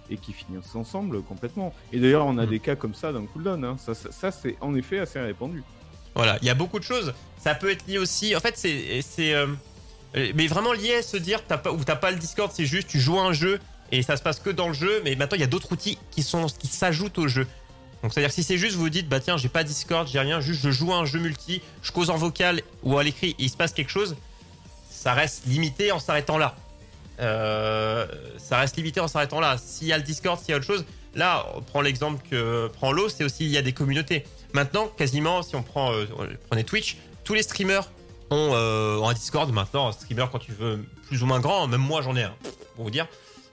Et 0.09 0.17
qui 0.17 0.33
finissent 0.33 0.75
ensemble 0.75 1.21
complètement. 1.23 1.73
Et 1.93 1.99
d'ailleurs, 1.99 2.25
on 2.25 2.37
a 2.37 2.45
Mm. 2.45 2.49
des 2.49 2.59
cas 2.59 2.75
comme 2.75 2.93
ça 2.93 3.11
dans 3.11 3.25
Cooldown. 3.25 3.63
Hein. 3.63 3.75
Ça, 3.79 3.93
ça, 3.93 4.11
ça, 4.11 4.31
c'est 4.31 4.55
en 4.61 4.75
effet 4.75 4.99
assez 4.99 5.19
répandu. 5.19 5.63
Voilà, 6.15 6.37
il 6.41 6.47
y 6.47 6.49
a 6.49 6.53
beaucoup 6.55 6.79
de 6.79 6.83
choses. 6.83 7.13
Ça 7.37 7.55
peut 7.55 7.69
être 7.69 7.85
lié 7.87 7.97
aussi. 7.97 8.35
En 8.35 8.39
fait, 8.39 8.57
c'est, 8.57 9.01
c'est, 9.01 9.33
euh, 9.33 9.47
mais 10.13 10.47
vraiment 10.47 10.71
lié 10.73 10.95
à 10.95 11.01
se 11.01 11.17
dire 11.17 11.41
t'as 11.45 11.57
pas 11.57 11.71
ou 11.73 11.83
t'as 11.83 11.95
pas 11.97 12.11
le 12.11 12.17
Discord, 12.17 12.51
c'est 12.53 12.65
juste 12.65 12.87
tu 12.87 12.99
joues 12.99 13.19
à 13.19 13.23
un 13.23 13.33
jeu 13.33 13.59
et 13.91 14.01
ça 14.01 14.15
se 14.15 14.23
passe 14.23 14.39
que 14.39 14.49
dans 14.49 14.67
le 14.67 14.73
jeu. 14.73 15.01
Mais 15.03 15.15
maintenant, 15.15 15.35
il 15.37 15.41
y 15.41 15.43
a 15.43 15.47
d'autres 15.47 15.71
outils 15.73 15.97
qui 16.11 16.23
sont 16.23 16.45
qui 16.47 16.67
s'ajoutent 16.67 17.17
au 17.17 17.27
jeu. 17.27 17.45
Donc, 18.05 18.13
c'est-à-dire 18.13 18.31
si 18.31 18.43
c'est 18.43 18.59
juste 18.59 18.75
vous 18.75 18.91
dites 18.91 19.09
bah 19.09 19.19
tiens, 19.19 19.35
j'ai 19.35 19.49
pas 19.49 19.63
Discord, 19.63 20.07
j'ai 20.07 20.19
rien, 20.19 20.39
juste 20.39 20.61
je 20.61 20.69
joue 20.69 20.93
à 20.93 20.97
un 20.97 21.05
jeu 21.05 21.17
multi, 21.17 21.63
je 21.81 21.91
cause 21.91 22.11
en 22.11 22.17
vocal 22.17 22.61
ou 22.83 22.99
à 22.99 23.03
l'écrit, 23.03 23.35
il 23.39 23.49
se 23.49 23.57
passe 23.57 23.73
quelque 23.73 23.89
chose, 23.89 24.15
ça 24.91 25.15
reste 25.15 25.47
limité 25.47 25.91
en 25.91 25.97
s'arrêtant 25.97 26.37
là. 26.37 26.55
Euh, 27.19 28.05
ça 28.37 28.59
reste 28.59 28.77
limité 28.77 28.99
en 28.99 29.07
s'arrêtant 29.07 29.39
là. 29.39 29.57
S'il 29.57 29.87
y 29.87 29.91
a 29.91 29.97
le 29.97 30.03
Discord, 30.03 30.39
s'il 30.39 30.49
y 30.49 30.53
a 30.53 30.57
autre 30.57 30.67
chose, 30.67 30.85
là, 31.15 31.47
on 31.55 31.63
prend 31.63 31.81
l'exemple 31.81 32.21
que 32.29 32.67
prend 32.67 32.91
l'eau, 32.91 33.09
c'est 33.09 33.23
aussi 33.23 33.43
il 33.45 33.49
y 33.49 33.57
a 33.57 33.63
des 33.63 33.73
communautés. 33.73 34.23
Maintenant, 34.53 34.85
quasiment, 34.85 35.41
si 35.41 35.55
on 35.55 35.63
prend, 35.63 35.91
euh, 35.91 36.05
prenez 36.47 36.63
Twitch, 36.63 36.97
tous 37.23 37.33
les 37.33 37.41
streamers 37.41 37.89
ont, 38.29 38.51
euh, 38.53 38.97
ont 38.97 39.09
un 39.09 39.13
Discord. 39.15 39.51
Maintenant, 39.51 39.87
un 39.87 39.93
streamer 39.93 40.25
quand 40.31 40.37
tu 40.37 40.51
veux 40.51 40.85
plus 41.07 41.23
ou 41.23 41.25
moins 41.25 41.39
grand, 41.39 41.65
même 41.65 41.81
moi 41.81 42.03
j'en 42.03 42.15
ai 42.15 42.21
un, 42.21 42.35
pour 42.75 42.83
vous 42.83 42.91
dire. 42.91 43.07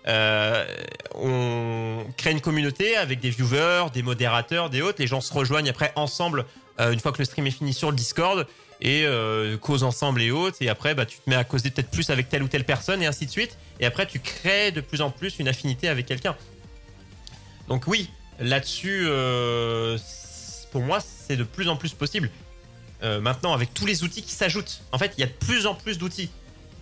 Euh, 0.09 0.67
on 1.15 2.05
crée 2.17 2.33
une 2.33 2.41
communauté 2.41 2.97
avec 2.97 3.21
des 3.21 3.31
viewers, 3.31 3.87
des 3.93 4.03
modérateurs, 4.03 4.71
des 4.71 4.83
autres. 4.83 4.97
Les 5.01 5.07
gens 5.07 5.21
se 5.21 5.33
rejoignent 5.33 5.71
après 5.71 5.93
ensemble 5.97 6.45
euh, 6.81 6.93
une 6.93 7.01
fois 7.01 7.13
que 7.13 7.19
le 7.19 7.25
stream 7.25 7.47
est 7.47 7.53
fini 7.53 7.73
sur 7.73 7.91
le 7.91 7.97
Discord 7.97 8.47
et 8.81 9.05
euh, 9.05 9.57
causent 9.59 9.85
ensemble 9.85 10.23
et 10.23 10.31
autres. 10.31 10.59
Et 10.61 10.69
après, 10.69 10.95
bah, 10.95 11.07
tu 11.07 11.19
te 11.19 11.31
mets 11.31 11.37
à 11.37 11.45
causer 11.45 11.71
peut-être 11.71 11.91
plus 11.91 12.11
avec 12.11 12.29
telle 12.29 12.43
ou 12.43 12.49
telle 12.49 12.65
personne 12.65 13.03
et 13.03 13.07
ainsi 13.07 13.27
de 13.27 13.31
suite. 13.31 13.57
Et 13.79 13.87
après, 13.87 14.07
tu 14.07 14.19
crées 14.19 14.73
de 14.73 14.81
plus 14.81 15.03
en 15.03 15.11
plus 15.11 15.39
une 15.39 15.49
affinité 15.49 15.89
avec 15.89 16.07
quelqu'un. 16.07 16.37
Donc 17.69 17.87
oui, 17.87 18.11
là-dessus, 18.41 19.05
euh, 19.07 19.97
pour 20.73 20.83
moi, 20.83 20.99
c'est 21.01 21.37
de 21.37 21.45
plus 21.45 21.69
en 21.69 21.77
plus 21.77 21.93
possible. 21.93 22.31
Maintenant, 23.21 23.53
avec 23.53 23.75
tous 23.75 23.85
les 23.85 24.05
outils 24.05 24.23
qui 24.23 24.31
s'ajoutent, 24.31 24.81
en 24.93 24.99
fait, 24.99 25.15
il 25.19 25.23
y 25.23 25.25
a 25.25 25.27
de 25.27 25.33
plus 25.33 25.67
en 25.67 25.75
plus 25.75 25.99
d'outils. 25.99 26.31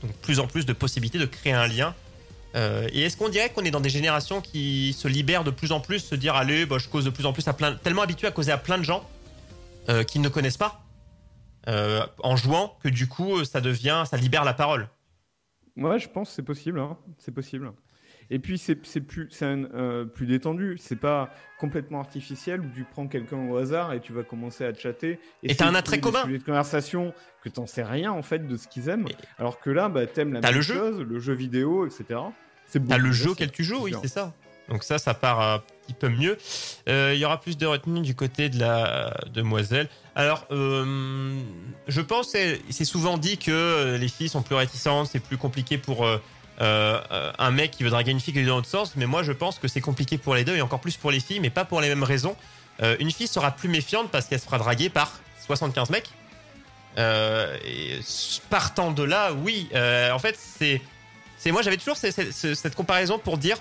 Donc, 0.03 0.13
plus 0.17 0.39
en 0.39 0.47
plus 0.47 0.67
de 0.67 0.75
possibilités 0.75 1.19
de 1.19 1.25
créer 1.25 1.55
un 1.55 1.67
lien. 1.67 1.95
Euh, 2.57 2.89
et 2.93 3.03
est-ce 3.03 3.17
qu'on 3.17 3.29
dirait 3.29 3.51
qu'on 3.51 3.65
est 3.65 3.71
dans 3.71 3.81
des 3.81 3.91
générations 3.91 4.41
qui 4.41 4.93
se 4.93 5.07
libèrent 5.07 5.45
de 5.45 5.51
plus 5.51 5.71
en 5.73 5.81
plus, 5.81 6.01
se 6.01 6.15
dire 6.15 6.35
allez, 6.35 6.67
bah, 6.67 6.79
je 6.79 6.89
cause 6.89 7.05
de 7.05 7.11
plus 7.11 7.27
en 7.27 7.33
plus 7.33 7.47
à 7.47 7.53
plein, 7.53 7.77
tellement 7.77 8.03
habitué 8.03 8.27
à 8.27 8.33
causer 8.33 8.51
à 8.51 8.59
plein 8.59 8.79
de 8.79 8.83
gens 8.83 9.09
euh, 9.89 10.03
qui 10.03 10.19
ne 10.19 10.29
connaissent 10.29 10.57
pas 10.57 10.83
euh, 11.69 12.05
en 12.23 12.37
jouant 12.37 12.77
que 12.83 12.89
du 12.89 13.07
coup 13.07 13.45
ça 13.45 13.61
devient, 13.61 14.05
ça 14.11 14.17
libère 14.17 14.45
la 14.45 14.55
parole? 14.55 14.89
Ouais, 15.77 15.99
je 15.99 16.09
pense 16.09 16.31
c'est 16.31 16.43
possible. 16.43 16.81
hein. 16.81 16.97
C'est 17.19 17.33
possible. 17.33 17.73
Et 18.31 18.39
puis, 18.39 18.59
c'est 18.59 18.75
plus, 18.77 19.29
un, 19.43 19.65
euh, 19.75 20.05
plus 20.05 20.27
détendu. 20.27 20.77
C'est 20.81 20.95
pas 21.01 21.35
complètement 21.59 21.99
artificiel 22.01 22.61
où 22.61 22.67
tu 22.75 22.85
prends 22.85 23.07
quelqu'un 23.09 23.49
au 23.49 23.57
hasard 23.57 23.93
et 23.93 24.01
tu 24.01 24.13
vas 24.13 24.23
commencer 24.23 24.65
à 24.65 24.73
chatter. 24.73 25.19
Et 25.43 25.55
t'as 25.57 25.67
un 25.67 25.75
attrait 25.75 25.97
des 25.97 26.01
commun. 26.03 26.23
sujets 26.25 26.39
de 26.39 26.45
conversation 26.45 27.13
que 27.43 27.49
t'en 27.49 27.67
sais 27.67 27.83
rien 27.83 28.13
en 28.13 28.23
fait 28.23 28.47
de 28.47 28.57
ce 28.57 28.69
qu'ils 28.69 28.89
aiment. 28.89 29.09
Et- 29.09 29.17
Alors 29.39 29.59
que 29.61 29.71
là, 29.71 29.89
bah, 29.89 30.07
t'aimes 30.07 30.33
la 30.33 30.41
même 30.41 30.55
le 30.55 30.61
jeu. 30.61 30.75
chose, 30.75 31.01
le 31.01 31.19
jeu 31.19 31.33
vidéo, 31.35 31.87
etc. 31.87 32.21
T'as 32.89 32.99
le 32.99 33.11
jeu 33.13 33.31
auquel 33.31 33.51
tu 33.51 33.65
joues, 33.65 33.83
oui, 33.83 33.95
c'est 34.01 34.09
ça. 34.09 34.33
Donc 34.69 34.85
ça, 34.85 34.99
ça 34.99 35.15
part 35.15 35.41
un 35.41 35.59
petit 35.83 35.95
peu 35.95 36.09
mieux. 36.09 36.39
Euh, 36.89 37.11
Il 37.13 37.19
y 37.19 37.25
aura 37.25 37.41
plus 37.41 37.59
de 37.59 37.67
retenue 37.67 38.03
du 38.03 38.15
côté 38.15 38.49
de 38.49 38.61
la 38.61 39.13
demoiselle. 39.35 39.89
Alors, 40.15 40.47
euh, 40.53 41.35
je 41.89 42.01
pense, 42.01 42.29
c'est 42.31 42.85
souvent 42.85 43.19
dit 43.19 43.37
que 43.39 43.97
les 43.99 44.07
filles 44.07 44.29
sont 44.29 44.43
plus 44.43 44.55
réticentes, 44.55 45.09
c'est 45.09 45.19
plus 45.19 45.37
compliqué 45.37 45.77
pour 45.77 46.07
euh, 46.07 46.19
euh, 46.61 47.01
euh, 47.11 47.33
un 47.39 47.51
mec 47.51 47.71
qui 47.71 47.83
veut 47.85 47.91
draguer 47.91 48.11
une 48.11 48.21
fille 48.21 48.35
que 48.35 48.41
dans 48.47 48.57
l'autre 48.57 48.69
sens. 48.69 48.93
Mais 48.97 49.07
moi, 49.07 49.23
je 49.23 49.33
pense 49.33 49.59
que 49.59 49.69
c'est 49.69 49.81
compliqué 49.81 50.19
pour 50.19 50.35
les 50.35 50.45
deux 50.45 50.57
et 50.57 50.61
encore 50.61 50.81
plus 50.81 50.97
pour 50.97 51.11
les 51.11 51.21
filles, 51.21 51.41
mais 51.41 51.51
pas 51.51 51.65
pour 51.65 51.81
les 51.81 51.89
mêmes 51.89 52.03
raisons. 52.03 52.37
Euh, 52.83 52.97
une 53.01 53.11
fille 53.11 53.27
sera 53.29 53.51
plus 53.51 53.69
méfiante 53.69 54.11
parce 54.11 54.27
qu'elle 54.27 54.41
se 54.41 54.45
fera 54.45 54.59
draguer 54.59 54.89
par 54.91 55.21
75 55.47 55.91
mecs. 55.91 56.11
Euh, 56.99 57.57
et 57.65 58.01
partant 58.51 58.91
de 58.91 59.03
là, 59.03 59.33
oui. 59.33 59.69
en 59.75 60.19
fait, 60.19 60.37
c'est, 60.39 60.83
c'est 61.39 61.53
moi 61.53 61.63
j'avais 61.63 61.77
toujours 61.77 61.97
cette, 61.97 62.33
cette- 62.33 62.55
cette 62.55 62.75
comparaison 62.75 63.19
pour 63.19 63.39
dire 63.39 63.57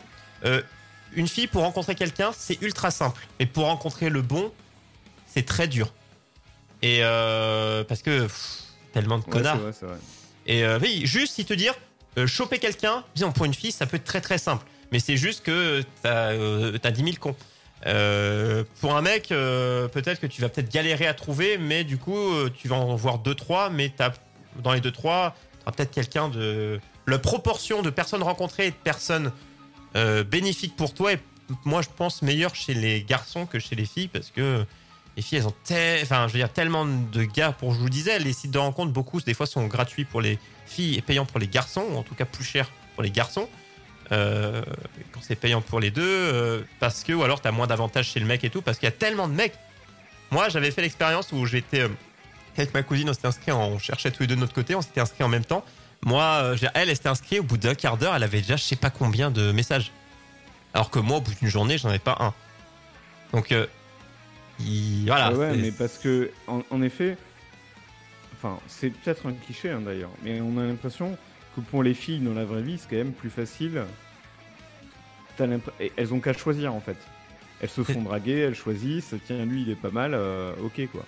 une 1.13 1.27
fille 1.27 1.47
pour 1.47 1.63
rencontrer 1.63 1.95
quelqu'un, 1.95 2.31
c'est 2.37 2.61
ultra 2.61 2.91
simple, 2.91 3.21
mais 3.39 3.45
pour 3.45 3.65
rencontrer 3.65 4.09
le 4.09 4.21
bon, 4.21 4.51
c'est 5.27 5.45
très 5.45 5.67
dur. 5.67 5.91
Et 6.81 7.01
parce 7.87 8.01
que 8.01 8.23
pff, 8.23 8.59
tellement 8.93 9.19
de 9.19 9.23
connards. 9.23 9.57
Et 10.47 10.65
oui, 10.81 11.01
juste 11.05 11.35
si 11.35 11.45
te 11.45 11.53
dire, 11.53 11.75
euh, 12.19 12.27
choper 12.27 12.59
quelqu'un, 12.59 13.03
disons 13.15 13.31
pour 13.31 13.45
une 13.45 13.53
fille, 13.53 13.71
ça 13.71 13.85
peut 13.85 13.97
être 13.97 14.03
très 14.03 14.21
très 14.21 14.37
simple. 14.37 14.65
Mais 14.91 14.99
c'est 14.99 15.17
juste 15.17 15.43
que 15.43 15.83
t'as 16.01 16.31
euh, 16.31 16.77
t'as 16.77 16.91
10 16.91 17.03
000 17.03 17.15
cons. 17.19 17.35
Euh, 17.85 18.63
pour 18.81 18.95
un 18.95 19.01
mec, 19.01 19.31
euh, 19.31 19.87
peut-être 19.87 20.19
que 20.19 20.27
tu 20.27 20.41
vas 20.41 20.49
peut-être 20.49 20.71
galérer 20.71 21.07
à 21.07 21.13
trouver, 21.13 21.57
mais 21.57 21.83
du 21.83 21.97
coup, 21.97 22.17
euh, 22.17 22.49
tu 22.55 22.67
vas 22.67 22.75
en 22.75 22.95
voir 22.95 23.19
2-3, 23.19 23.71
mais 23.71 23.93
dans 24.61 24.73
les 24.73 24.81
2-3, 24.81 24.91
tu 24.91 25.07
auras 25.07 25.33
peut-être 25.75 25.91
quelqu'un 25.91 26.29
de. 26.29 26.79
La 27.07 27.17
proportion 27.19 27.81
de 27.81 27.89
personnes 27.89 28.21
rencontrées 28.21 28.67
et 28.67 28.71
de 28.71 28.75
personnes 28.75 29.31
euh, 29.95 30.23
bénéfiques 30.23 30.75
pour 30.75 30.93
toi 30.93 31.13
est, 31.13 31.21
moi, 31.65 31.81
je 31.81 31.87
pense, 31.95 32.21
meilleure 32.21 32.53
chez 32.53 32.73
les 32.73 33.01
garçons 33.03 33.45
que 33.45 33.57
chez 33.59 33.75
les 33.75 33.85
filles, 33.85 34.09
parce 34.09 34.29
que 34.29 34.65
les 35.19 35.23
filles, 35.23 35.39
elles 35.39 35.47
ont 35.47 35.55
te- 35.65 36.01
enfin, 36.01 36.29
je 36.29 36.33
veux 36.33 36.39
dire, 36.39 36.53
tellement 36.53 36.85
de 36.85 37.23
gars. 37.25 37.51
Pour, 37.51 37.73
je 37.73 37.79
vous 37.79 37.89
disais, 37.89 38.19
les 38.19 38.31
sites 38.31 38.51
de 38.51 38.57
rencontres, 38.57 38.93
beaucoup, 38.93 39.19
des 39.19 39.33
fois, 39.33 39.45
sont 39.45 39.67
gratuits 39.67 40.05
pour 40.05 40.21
les 40.21 40.39
filles 40.65 40.95
et 40.95 41.01
payants 41.01 41.25
pour 41.25 41.41
les 41.41 41.49
garçons, 41.49 41.83
ou 41.91 41.97
en 41.97 42.03
tout 42.03 42.15
cas 42.15 42.23
plus 42.23 42.45
cher 42.45 42.71
pour 42.93 43.03
les 43.03 43.11
garçons. 43.11 43.49
Euh, 44.13 44.63
quand 45.11 45.19
c'est 45.21 45.35
payant 45.35 45.59
pour 45.59 45.81
les 45.81 45.91
deux, 45.91 46.01
euh, 46.05 46.61
parce 46.79 47.03
que, 47.03 47.11
ou 47.11 47.21
alors 47.23 47.41
t'as 47.41 47.51
moins 47.51 47.67
d'avantages 47.67 48.07
chez 48.07 48.21
le 48.21 48.25
mec 48.25 48.45
et 48.45 48.49
tout, 48.49 48.61
parce 48.61 48.79
qu'il 48.79 48.87
y 48.87 48.87
a 48.87 48.93
tellement 48.93 49.27
de 49.27 49.33
mecs. 49.33 49.55
Moi, 50.31 50.47
j'avais 50.47 50.71
fait 50.71 50.81
l'expérience 50.81 51.33
où 51.33 51.45
j'étais 51.45 51.81
euh, 51.81 51.89
avec 52.55 52.73
ma 52.73 52.81
cousine, 52.81 53.09
on 53.09 53.13
s'était 53.13 53.27
inscrit, 53.27 53.51
on 53.51 53.77
cherchait 53.77 54.11
tous 54.11 54.23
les 54.23 54.27
deux 54.27 54.35
de 54.35 54.39
notre 54.39 54.53
côté, 54.53 54.73
on 54.73 54.81
s'était 54.81 55.01
inscrit 55.01 55.25
en 55.25 55.27
même 55.27 55.43
temps. 55.43 55.65
Moi, 56.05 56.55
elle, 56.61 56.71
elle 56.75 56.95
s'était 56.95 57.09
inscrite, 57.09 57.41
au 57.41 57.43
bout 57.43 57.57
d'un 57.57 57.75
quart 57.75 57.97
d'heure, 57.97 58.15
elle 58.15 58.23
avait 58.23 58.39
déjà 58.39 58.55
je 58.55 58.63
sais 58.63 58.77
pas 58.77 58.89
combien 58.89 59.31
de 59.31 59.51
messages. 59.51 59.91
Alors 60.73 60.89
que 60.89 60.99
moi, 60.99 61.17
au 61.17 61.21
bout 61.21 61.33
d'une 61.33 61.49
journée, 61.49 61.77
j'en 61.77 61.89
avais 61.89 61.99
pas 61.99 62.15
un. 62.21 62.33
Donc, 63.33 63.53
Il- 64.59 65.05
voilà. 65.07 65.33
Ouais, 65.33 65.55
mais 65.55 65.71
parce 65.71 65.97
que, 65.97 66.31
en, 66.47 66.61
en 66.69 66.81
effet, 66.81 67.17
enfin, 68.33 68.59
c'est 68.67 68.89
peut-être 68.89 69.27
un 69.27 69.33
cliché 69.33 69.69
hein, 69.69 69.81
d'ailleurs, 69.85 70.11
mais 70.23 70.41
on 70.41 70.57
a 70.57 70.63
l'impression 70.63 71.17
que 71.55 71.61
pour 71.61 71.83
les 71.83 71.93
filles 71.93 72.19
dans 72.19 72.33
la 72.33 72.45
vraie 72.45 72.61
vie, 72.61 72.77
c'est 72.77 72.89
quand 72.89 72.97
même 73.03 73.13
plus 73.13 73.29
facile. 73.29 73.83
T'as 75.37 75.47
et 75.79 75.91
Elles 75.95 76.13
ont 76.13 76.19
qu'à 76.19 76.33
choisir 76.33 76.73
en 76.73 76.81
fait. 76.81 76.97
Elles 77.61 77.69
se 77.69 77.83
font 77.83 78.01
draguer, 78.01 78.39
elles 78.39 78.55
choisissent. 78.55 79.13
Tiens, 79.25 79.43
lui, 79.45 79.63
il 79.63 79.69
est 79.69 79.75
pas 79.75 79.89
mal, 79.91 80.13
euh, 80.13 80.51
ok 80.63 80.87
quoi. 80.91 81.05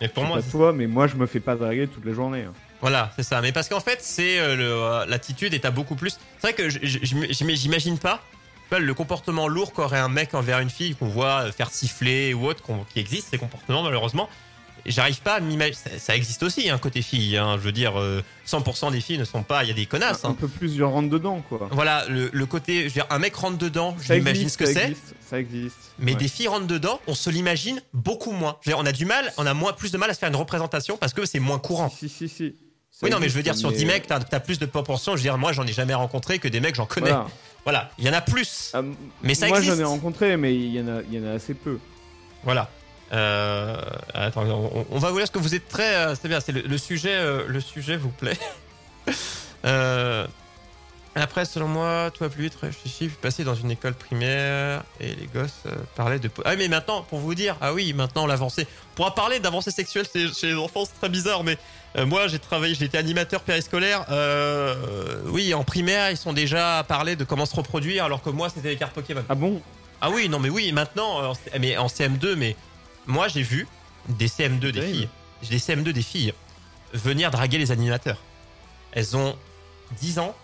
mais 0.00 0.08
pour 0.08 0.24
moi, 0.24 0.36
pas 0.38 0.42
toi, 0.42 0.72
mais 0.72 0.86
moi, 0.86 1.06
je 1.06 1.16
me 1.16 1.26
fais 1.26 1.40
pas 1.40 1.56
draguer 1.56 1.86
toute 1.88 2.04
la 2.04 2.12
journée. 2.12 2.42
hein. 2.42 2.52
Voilà, 2.82 3.12
c'est 3.16 3.22
ça. 3.22 3.40
Mais 3.42 3.52
parce 3.52 3.68
qu'en 3.68 3.80
fait, 3.80 3.98
c'est 4.00 4.38
euh, 4.38 4.56
euh, 4.58 5.06
l'attitude 5.06 5.52
est 5.54 5.64
à 5.66 5.70
beaucoup 5.70 5.94
plus. 5.96 6.18
C'est 6.38 6.52
vrai 6.52 6.54
que 6.54 6.68
j'imagine 6.70 7.98
pas, 7.98 8.22
le 8.78 8.94
comportement 8.94 9.48
lourd 9.48 9.72
qu'aurait 9.72 9.98
un 9.98 10.08
mec 10.08 10.34
envers 10.34 10.60
une 10.60 10.70
fille 10.70 10.94
qu'on 10.94 11.08
voit 11.08 11.46
euh, 11.46 11.52
faire 11.52 11.70
siffler 11.70 12.34
ou 12.34 12.46
autre, 12.46 12.62
qui 12.92 13.00
existe, 13.00 13.28
ces 13.30 13.38
comportements 13.38 13.82
malheureusement. 13.82 14.28
J'arrive 14.86 15.20
pas 15.20 15.34
à 15.34 15.40
m'imaginer. 15.40 15.76
Ça, 15.76 15.98
ça 15.98 16.16
existe 16.16 16.42
aussi, 16.42 16.70
hein, 16.70 16.78
côté 16.78 17.02
fille. 17.02 17.36
Hein, 17.36 17.56
je 17.58 17.62
veux 17.62 17.72
dire, 17.72 18.00
euh, 18.00 18.22
100% 18.46 18.90
des 18.92 19.02
filles 19.02 19.18
ne 19.18 19.24
sont 19.26 19.42
pas. 19.42 19.62
Il 19.62 19.68
y 19.68 19.70
a 19.70 19.74
des 19.74 19.84
connasses. 19.84 20.24
Un 20.24 20.30
hein. 20.30 20.36
peu 20.38 20.48
plus 20.48 20.72
du 20.74 20.82
rentre 20.82 21.10
dedans 21.10 21.42
quoi. 21.48 21.68
Voilà, 21.72 22.06
le, 22.08 22.30
le 22.32 22.46
côté. 22.46 22.78
Je 22.80 22.84
veux 22.84 22.90
dire, 22.92 23.06
un 23.10 23.18
mec 23.18 23.34
rentre 23.36 23.58
dedans, 23.58 23.94
je 24.00 24.06
Ça 24.06 24.14
l'imagine 24.14 24.44
existe, 24.44 24.58
ce 24.58 24.64
que 24.64 24.72
c'est. 24.72 24.96
Ça 25.20 25.38
existe. 25.38 25.76
Mais 25.98 26.12
Ouais. 26.12 26.18
des 26.18 26.28
filles 26.28 26.48
rentrent 26.48 26.66
dedans, 26.66 26.98
on 27.06 27.14
se 27.14 27.28
l'imagine 27.28 27.82
beaucoup 27.92 28.32
moins. 28.32 28.56
Je 28.62 28.70
veux 28.70 28.74
dire, 28.76 28.82
on 28.82 28.86
a 28.86 28.92
du 28.92 29.04
mal, 29.04 29.30
on 29.36 29.44
a 29.46 29.52
moins, 29.52 29.74
plus 29.74 29.92
de 29.92 29.98
mal 29.98 30.08
à 30.10 30.14
se 30.14 30.18
faire 30.18 30.30
une 30.30 30.36
représentation 30.36 30.96
parce 30.96 31.12
que 31.12 31.26
c'est 31.26 31.40
moins 31.40 31.58
courant. 31.58 31.90
Si, 31.90 32.08
si, 32.08 32.28
si. 32.28 32.54
Ça 32.90 33.06
Oui, 33.06 33.10
non, 33.10 33.18
mais 33.20 33.28
je 33.28 33.34
veux 33.34 33.42
dire, 33.42 33.54
sur 33.56 33.70
mais- 33.70 33.76
10 33.76 33.86
mecs, 33.86 34.06
t'as 34.06 34.18
as 34.30 34.40
plus 34.40 34.58
de 34.58 34.66
proportions. 34.66 35.12
Je 35.12 35.18
veux 35.18 35.22
dire, 35.22 35.38
moi, 35.38 35.52
j'en 35.52 35.66
ai 35.66 35.72
jamais 35.72 35.94
rencontré 35.94 36.38
que 36.38 36.48
des 36.48 36.60
mecs, 36.60 36.74
j'en 36.74 36.86
connais. 36.86 37.10
Voilà. 37.10 37.26
Voilà, 37.64 37.90
il 37.98 38.04
y 38.06 38.08
en 38.08 38.12
a 38.14 38.20
plus. 38.22 38.70
Ah, 38.74 38.82
Mais 39.22 39.34
ça 39.34 39.46
moi, 39.48 39.58
existe. 39.58 39.76
j'en 39.76 39.80
ai 39.82 39.84
rencontré, 39.84 40.36
mais 40.36 40.54
il 40.54 40.74
y 40.74 40.80
en 40.80 40.88
a, 40.88 41.02
il 41.10 41.14
y 41.14 41.22
en 41.24 41.28
a 41.30 41.32
assez 41.34 41.54
peu. 41.54 41.78
Voilà. 42.42 42.70
Euh, 43.12 43.76
attends, 44.14 44.44
on, 44.46 44.86
on 44.90 44.98
va 44.98 45.10
vous 45.10 45.18
dire 45.18 45.26
ce 45.26 45.32
que 45.32 45.38
vous 45.38 45.54
êtes 45.54 45.68
très. 45.68 45.94
euh, 45.96 46.14
c'est 46.20 46.28
bien, 46.28 46.40
c'est 46.40 46.52
le, 46.52 46.62
le 46.62 46.78
sujet, 46.78 47.12
euh, 47.14 47.44
le 47.48 47.60
sujet 47.60 47.96
vous 47.96 48.10
plaît. 48.10 48.38
après, 51.20 51.44
selon 51.44 51.68
moi, 51.68 52.10
va 52.20 52.28
plus 52.28 52.44
vite, 52.44 52.56
réfléchis. 52.60 53.04
Je 53.04 53.08
suis 53.08 53.08
passé 53.08 53.44
dans 53.44 53.54
une 53.54 53.70
école 53.70 53.94
primaire 53.94 54.82
et 55.00 55.14
les 55.14 55.26
gosses 55.26 55.62
euh, 55.66 55.74
parlaient 55.96 56.18
de. 56.18 56.30
Ah, 56.44 56.56
mais 56.56 56.68
maintenant, 56.68 57.02
pour 57.02 57.18
vous 57.18 57.34
dire, 57.34 57.56
ah 57.60 57.72
oui, 57.72 57.92
maintenant 57.92 58.26
l'avancée. 58.26 58.66
On 58.92 58.96
pourra 58.96 59.14
parler 59.14 59.40
d'avancée 59.40 59.70
sexuelle 59.70 60.06
chez, 60.12 60.32
chez 60.32 60.48
les 60.48 60.54
enfants, 60.54 60.84
c'est 60.84 60.98
très 60.98 61.08
bizarre, 61.08 61.44
mais 61.44 61.58
euh, 61.96 62.06
moi, 62.06 62.28
j'ai 62.28 62.38
travaillé, 62.38 62.74
j'ai 62.74 62.84
été 62.84 62.98
animateur 62.98 63.42
périscolaire. 63.42 64.04
Euh, 64.10 65.22
oui, 65.26 65.54
en 65.54 65.64
primaire, 65.64 66.10
ils 66.10 66.16
sont 66.16 66.32
déjà 66.32 66.78
à 66.78 66.84
parler 66.84 67.16
de 67.16 67.24
comment 67.24 67.46
se 67.46 67.56
reproduire, 67.56 68.04
alors 68.04 68.22
que 68.22 68.30
moi, 68.30 68.48
c'était 68.48 68.68
les 68.68 68.76
cartes 68.76 68.94
Pokémon. 68.94 69.24
Ah 69.28 69.34
bon? 69.34 69.60
Ah 70.00 70.10
oui, 70.10 70.28
non, 70.28 70.38
mais 70.38 70.48
oui, 70.48 70.72
maintenant, 70.72 71.32
mais 71.58 71.76
en 71.76 71.86
CM2, 71.86 72.34
mais 72.34 72.56
moi 73.06 73.28
j'ai 73.28 73.42
vu 73.42 73.66
des 74.08 74.28
CM2 74.28 74.70
des 74.70 74.80
filles, 74.80 75.08
des 75.48 75.58
CM2 75.58 75.92
des 75.92 76.02
filles 76.02 76.32
venir 76.92 77.30
draguer 77.30 77.58
les 77.58 77.70
animateurs. 77.70 78.18
Elles 78.92 79.16
ont 79.16 79.36
10 80.00 80.18
ans, 80.18 80.34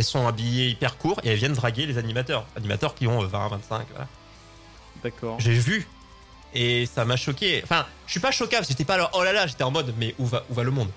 elles 0.00 0.04
sont 0.04 0.26
habillées 0.26 0.68
hyper 0.68 0.96
court 0.96 1.20
et 1.24 1.28
elles 1.28 1.36
viennent 1.36 1.52
draguer 1.52 1.84
les 1.84 1.98
animateurs. 1.98 2.46
Animateurs 2.56 2.94
qui 2.94 3.06
ont 3.06 3.22
euh, 3.22 3.26
20, 3.26 3.48
25, 3.48 3.86
voilà. 3.90 4.08
D'accord. 5.04 5.38
J'ai 5.38 5.52
vu 5.52 5.86
et 6.54 6.86
ça 6.86 7.04
m'a 7.04 7.16
choqué. 7.16 7.60
Enfin, 7.62 7.84
je 8.06 8.12
suis 8.12 8.20
pas 8.20 8.30
que 8.30 8.46
j'étais 8.66 8.84
pas 8.84 8.96
là, 8.96 9.10
oh 9.12 9.22
là 9.22 9.34
là, 9.34 9.46
j'étais 9.46 9.62
en 9.62 9.70
mode, 9.70 9.94
mais 9.98 10.14
où 10.18 10.24
va, 10.24 10.44
où 10.48 10.54
va 10.54 10.62
le 10.62 10.70
monde? 10.70 10.88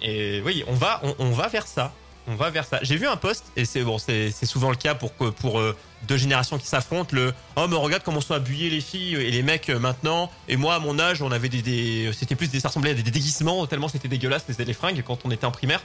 Et 0.00 0.40
oui, 0.42 0.64
on 0.68 0.72
va, 0.74 1.00
on, 1.02 1.14
on 1.18 1.30
va 1.32 1.48
vers 1.48 1.66
ça. 1.66 1.92
On 2.26 2.34
va 2.34 2.48
vers 2.48 2.64
ça. 2.64 2.78
J'ai 2.80 2.96
vu 2.96 3.06
un 3.06 3.18
post 3.18 3.44
et 3.56 3.66
c'est 3.66 3.82
bon, 3.82 3.98
c'est 3.98 4.32
souvent 4.46 4.70
le 4.70 4.76
cas 4.76 4.94
pour 4.94 5.12
pour 5.12 5.60
euh, 5.60 5.76
deux 6.08 6.16
générations 6.16 6.56
qui 6.56 6.66
s'affrontent. 6.66 7.14
Le 7.14 7.34
oh 7.56 7.66
mais 7.68 7.76
regarde 7.76 8.02
comment 8.02 8.22
sont 8.22 8.32
habillés 8.32 8.70
les 8.70 8.80
filles 8.80 9.16
et 9.16 9.30
les 9.30 9.42
mecs 9.42 9.68
euh, 9.68 9.78
maintenant. 9.78 10.30
Et 10.48 10.56
moi 10.56 10.76
à 10.76 10.78
mon 10.78 10.98
âge, 10.98 11.20
on 11.20 11.30
avait 11.30 11.50
des, 11.50 11.60
des 11.60 12.10
c'était 12.14 12.34
plus 12.34 12.48
des 12.48 12.60
ça 12.60 12.68
ressemblait 12.68 12.92
à 12.92 12.94
des, 12.94 13.02
des 13.02 13.10
déguisements 13.10 13.66
tellement 13.66 13.88
c'était 13.88 14.08
dégueulasse 14.08 14.46
les, 14.48 14.64
les 14.64 14.72
fringues 14.72 15.02
quand 15.06 15.18
on 15.26 15.30
était 15.30 15.44
en 15.44 15.50
primaire. 15.50 15.82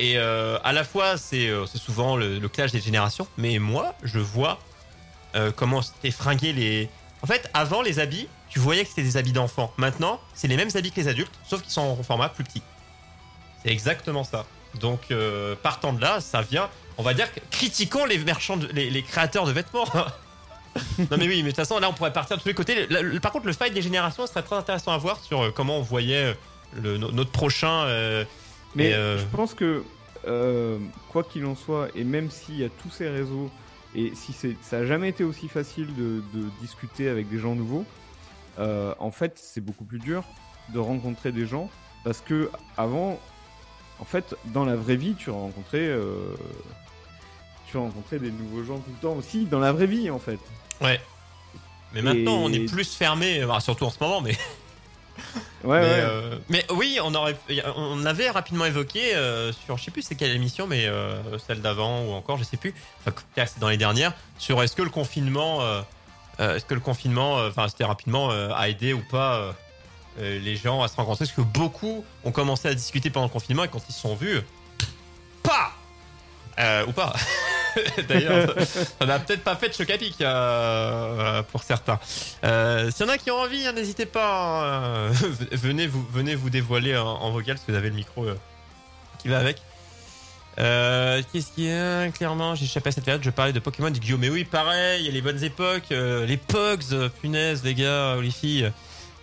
Et 0.00 0.16
euh, 0.16 0.58
à 0.64 0.72
la 0.72 0.82
fois 0.82 1.18
c'est 1.18 1.48
euh, 1.48 1.66
souvent 1.66 2.16
le, 2.16 2.40
clash 2.48 2.72
des 2.72 2.80
générations, 2.80 3.28
mais 3.36 3.58
moi 3.58 3.94
je 4.02 4.18
vois 4.18 4.58
euh, 5.36 5.52
comment 5.54 5.82
c'était 5.82 6.10
fringué 6.10 6.54
les. 6.54 6.88
En 7.22 7.26
fait, 7.26 7.50
avant 7.52 7.82
les 7.82 7.98
habits, 7.98 8.26
tu 8.48 8.60
voyais 8.60 8.82
que 8.82 8.88
c'était 8.88 9.02
des 9.02 9.18
habits 9.18 9.32
d'enfants. 9.32 9.74
Maintenant, 9.76 10.18
c'est 10.32 10.48
les 10.48 10.56
mêmes 10.56 10.70
habits 10.74 10.90
que 10.90 11.00
les 11.02 11.08
adultes, 11.08 11.38
sauf 11.46 11.60
qu'ils 11.60 11.70
sont 11.70 11.82
en 11.82 12.02
format 12.02 12.30
plus 12.30 12.44
petit. 12.44 12.62
C'est 13.62 13.70
exactement 13.70 14.24
ça. 14.24 14.46
Donc, 14.80 15.12
partant 15.62 15.92
de 15.92 16.00
là, 16.00 16.22
ça 16.22 16.40
vient. 16.40 16.70
On 16.96 17.02
va 17.02 17.12
dire 17.12 17.30
que 17.30 17.40
critiquons 17.50 18.06
les 18.06 18.16
marchands, 18.16 18.58
les, 18.72 19.02
créateurs 19.02 19.44
de 19.44 19.52
vêtements. 19.52 19.84
non 20.98 21.18
mais 21.18 21.28
oui, 21.28 21.42
mais 21.42 21.42
de 21.42 21.48
toute 21.48 21.56
façon, 21.56 21.78
là, 21.78 21.90
on 21.90 21.92
pourrait 21.92 22.14
partir 22.14 22.38
de 22.38 22.42
tous 22.42 22.48
les 22.48 22.54
côtés. 22.54 22.88
Par 23.20 23.32
contre, 23.32 23.44
le 23.44 23.52
fight 23.52 23.74
des 23.74 23.82
générations 23.82 24.26
serait 24.26 24.42
très 24.42 24.56
intéressant 24.56 24.92
à 24.92 24.96
voir 24.96 25.20
sur 25.22 25.52
comment 25.52 25.76
on 25.76 25.82
voyait 25.82 26.34
notre 26.74 27.30
prochain. 27.30 27.84
Mais 28.74 28.92
euh, 28.92 29.18
je 29.18 29.24
pense 29.26 29.54
que, 29.54 29.82
euh, 30.26 30.78
quoi 31.10 31.24
qu'il 31.24 31.44
en 31.46 31.54
soit, 31.56 31.88
et 31.94 32.04
même 32.04 32.30
s'il 32.30 32.58
y 32.58 32.64
a 32.64 32.68
tous 32.68 32.90
ces 32.90 33.08
réseaux, 33.08 33.50
et 33.94 34.12
si 34.14 34.34
ça 34.60 34.78
a 34.78 34.84
jamais 34.84 35.08
été 35.08 35.24
aussi 35.24 35.48
facile 35.48 35.88
de, 35.96 36.22
de 36.34 36.44
discuter 36.60 37.08
avec 37.08 37.28
des 37.28 37.38
gens 37.38 37.54
nouveaux, 37.54 37.84
euh, 38.58 38.94
en 38.98 39.10
fait, 39.10 39.32
c'est 39.36 39.60
beaucoup 39.60 39.84
plus 39.84 39.98
dur 39.98 40.22
de 40.72 40.78
rencontrer 40.78 41.32
des 41.32 41.46
gens 41.46 41.68
parce 42.04 42.20
que 42.20 42.50
avant, 42.76 43.18
en 43.98 44.04
fait, 44.04 44.34
dans 44.46 44.64
la 44.64 44.76
vraie 44.76 44.96
vie, 44.96 45.14
tu 45.14 45.30
rencontrais, 45.30 45.92
tu 47.66 47.76
rencontrais 47.76 48.18
des 48.18 48.30
nouveaux 48.30 48.62
gens 48.64 48.78
tout 48.78 48.90
le 48.90 49.00
temps 49.08 49.14
aussi 49.16 49.44
dans 49.46 49.58
la 49.58 49.72
vraie 49.72 49.86
vie, 49.86 50.10
en 50.10 50.18
fait. 50.18 50.38
Ouais. 50.80 51.00
Mais 51.92 52.02
maintenant, 52.02 52.40
Et- 52.42 52.44
on 52.44 52.52
est 52.52 52.70
plus 52.72 52.94
fermé, 52.94 53.44
bah, 53.46 53.58
surtout 53.60 53.84
en 53.84 53.90
ce 53.90 53.98
moment, 54.00 54.20
mais 54.20 54.36
Ouais, 55.64 55.80
mais, 55.80 55.86
ouais. 55.86 56.00
euh, 56.00 56.38
mais 56.48 56.66
oui, 56.70 56.98
on 57.02 57.14
aurait, 57.14 57.36
on 57.76 58.04
avait 58.06 58.30
rapidement 58.30 58.64
évoqué 58.64 59.14
euh, 59.14 59.52
sur, 59.52 59.76
je 59.76 59.84
sais 59.84 59.90
plus 59.90 60.02
c'est 60.02 60.14
quelle 60.14 60.34
émission, 60.34 60.66
mais 60.66 60.86
euh, 60.86 61.20
celle 61.46 61.60
d'avant 61.60 62.02
ou 62.04 62.12
encore, 62.12 62.38
je 62.38 62.44
sais 62.44 62.56
plus. 62.56 62.74
Enfin, 63.00 63.14
c'est 63.36 63.58
dans 63.58 63.68
les 63.68 63.76
dernières 63.76 64.14
sur 64.38 64.62
est-ce 64.62 64.74
que 64.74 64.82
le 64.82 64.90
confinement, 64.90 65.60
est-ce 66.38 66.64
que 66.64 66.74
le 66.74 66.80
confinement, 66.80 67.34
enfin 67.46 67.68
c'était 67.68 67.84
rapidement 67.84 68.30
a 68.30 68.68
aidé 68.68 68.92
ou 68.92 69.02
pas 69.10 69.54
les 70.18 70.56
gens 70.56 70.82
à 70.82 70.88
se 70.88 70.96
rencontrer, 70.96 71.26
parce 71.26 71.36
que 71.36 71.42
beaucoup 71.42 72.04
ont 72.24 72.32
commencé 72.32 72.68
à 72.68 72.74
discuter 72.74 73.10
pendant 73.10 73.26
le 73.26 73.32
confinement 73.32 73.64
et 73.64 73.68
quand 73.68 73.82
ils 73.88 73.92
se 73.92 74.00
sont 74.00 74.14
vus, 74.14 74.40
pas 75.42 75.72
ou 76.86 76.92
pas. 76.92 77.12
D'ailleurs, 78.08 78.54
ça- 78.66 79.06
n'a 79.06 79.18
peut-être 79.18 79.42
pas 79.44 79.56
fait 79.56 79.68
de 79.68 79.74
choc 79.74 79.88
à 79.90 79.98
pic 79.98 80.20
euh, 80.20 81.42
pour 81.44 81.62
certains. 81.62 81.98
Euh, 82.44 82.90
S'il 82.90 83.06
y 83.06 83.08
en 83.08 83.12
a 83.12 83.18
qui 83.18 83.30
ont 83.30 83.38
envie, 83.38 83.66
hein, 83.66 83.72
n'hésitez 83.72 84.06
pas. 84.06 85.08
hein, 85.08 85.10
venez 85.52 85.86
vous 85.86 86.06
venez 86.12 86.34
vous 86.34 86.50
dévoiler 86.50 86.96
en, 86.96 87.06
en 87.06 87.30
vocal 87.30 87.56
que 87.56 87.70
vous 87.70 87.76
avez 87.76 87.88
le 87.90 87.96
micro 87.96 88.24
euh, 88.24 88.34
qui 89.18 89.28
va 89.28 89.38
avec. 89.38 89.60
Euh, 90.58 91.22
Qu'est-ce 91.32 91.52
qu'il 91.52 91.64
y 91.64 91.72
a 91.72 92.08
Clairement, 92.10 92.54
j'ai 92.54 92.64
échappé 92.64 92.88
à 92.88 92.92
cette 92.92 93.04
période. 93.04 93.22
Je 93.22 93.30
parlais 93.30 93.52
de 93.52 93.60
Pokémon, 93.60 93.90
du 93.90 94.00
Guillaume. 94.00 94.20
Mais 94.20 94.28
oui, 94.30 94.44
pareil, 94.44 95.00
il 95.02 95.06
y 95.06 95.08
a 95.08 95.12
les 95.12 95.22
bonnes 95.22 95.42
époques, 95.42 95.92
euh, 95.92 96.26
les 96.26 96.36
Pogs, 96.36 96.82
euh, 96.92 97.08
punaise, 97.08 97.62
les 97.64 97.74
gars 97.74 98.16
les 98.20 98.30
filles. 98.30 98.70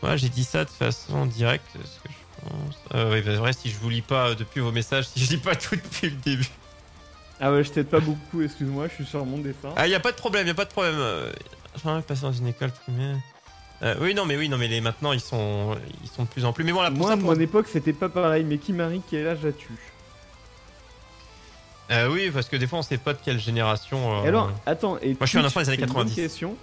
Moi, 0.01 0.15
j'ai 0.15 0.29
dit 0.29 0.43
ça 0.43 0.63
de 0.63 0.69
façon 0.69 1.25
directe. 1.25 1.65
Ce 1.73 1.77
que 1.77 2.09
je 2.09 2.49
pense. 2.49 2.75
Euh, 2.95 3.11
oui, 3.13 3.21
bah, 3.21 3.33
vrai, 3.35 3.51
si 3.53 3.69
je 3.69 3.75
vous 3.77 3.89
lis 3.89 4.01
pas 4.01 4.29
euh, 4.29 4.35
depuis 4.35 4.61
vos 4.61 4.71
messages, 4.71 5.05
si 5.15 5.23
je 5.23 5.31
lis 5.31 5.37
pas 5.37 5.55
tout 5.55 5.75
depuis 5.75 6.09
le 6.09 6.15
début. 6.15 6.47
Ah 7.39 7.51
ouais, 7.51 7.63
je 7.63 7.71
t'aide 7.71 7.87
pas 7.87 7.99
beaucoup, 7.99 8.41
excuse-moi, 8.41 8.87
je 8.87 8.93
suis 8.95 9.05
sur 9.05 9.25
mon 9.25 9.37
dessin. 9.37 9.69
Ah, 9.75 9.87
y 9.87 9.93
a 9.95 9.99
pas 9.99 10.11
de 10.11 10.17
problème, 10.17 10.47
y 10.47 10.49
a 10.49 10.53
pas 10.55 10.65
de 10.65 10.69
problème. 10.71 10.95
J'aimerais 11.83 12.01
passer 12.01 12.23
dans 12.23 12.31
une 12.31 12.47
école 12.47 12.71
primaire. 12.71 13.17
Euh, 13.83 13.93
oui, 14.01 14.15
non, 14.15 14.25
mais 14.25 14.35
oui, 14.37 14.49
non, 14.49 14.57
mais 14.57 14.67
les 14.67 14.81
maintenant 14.81 15.11
ils 15.13 15.19
sont, 15.19 15.77
ils 16.03 16.09
sont 16.09 16.23
de 16.23 16.27
plus 16.29 16.45
en 16.45 16.51
plus. 16.53 16.63
Mais 16.63 16.71
bon, 16.71 16.81
là, 16.81 16.89
pour 16.89 16.97
Moi, 16.99 17.07
ça, 17.09 17.13
à 17.13 17.17
pour- 17.17 17.27
mon 17.27 17.39
époque, 17.39 17.67
c'était 17.71 17.93
pas 17.93 18.09
pareil, 18.09 18.43
mais 18.43 18.57
qui 18.57 18.73
marie, 18.73 19.01
quel 19.07 19.27
âge 19.27 19.45
as-tu 19.45 19.69
Euh, 21.91 22.09
oui, 22.11 22.31
parce 22.33 22.49
que 22.49 22.57
des 22.57 22.67
fois 22.67 22.79
on 22.79 22.81
sait 22.81 22.97
pas 22.97 23.13
de 23.13 23.19
quelle 23.23 23.39
génération. 23.39 24.19
euh, 24.19 24.23
Et 24.25 24.27
Alors, 24.29 24.51
attends, 24.65 24.97
et 25.01 25.09
Moi, 25.09 25.17
je 25.21 25.25
suis 25.27 25.37
un 25.37 25.45
enfant 25.45 25.61
des 25.61 25.69
années 25.69 25.77
c'est 25.77 25.83
une 25.87 25.93
bonne 25.93 26.05
90. 26.07 26.15
question. 26.15 26.57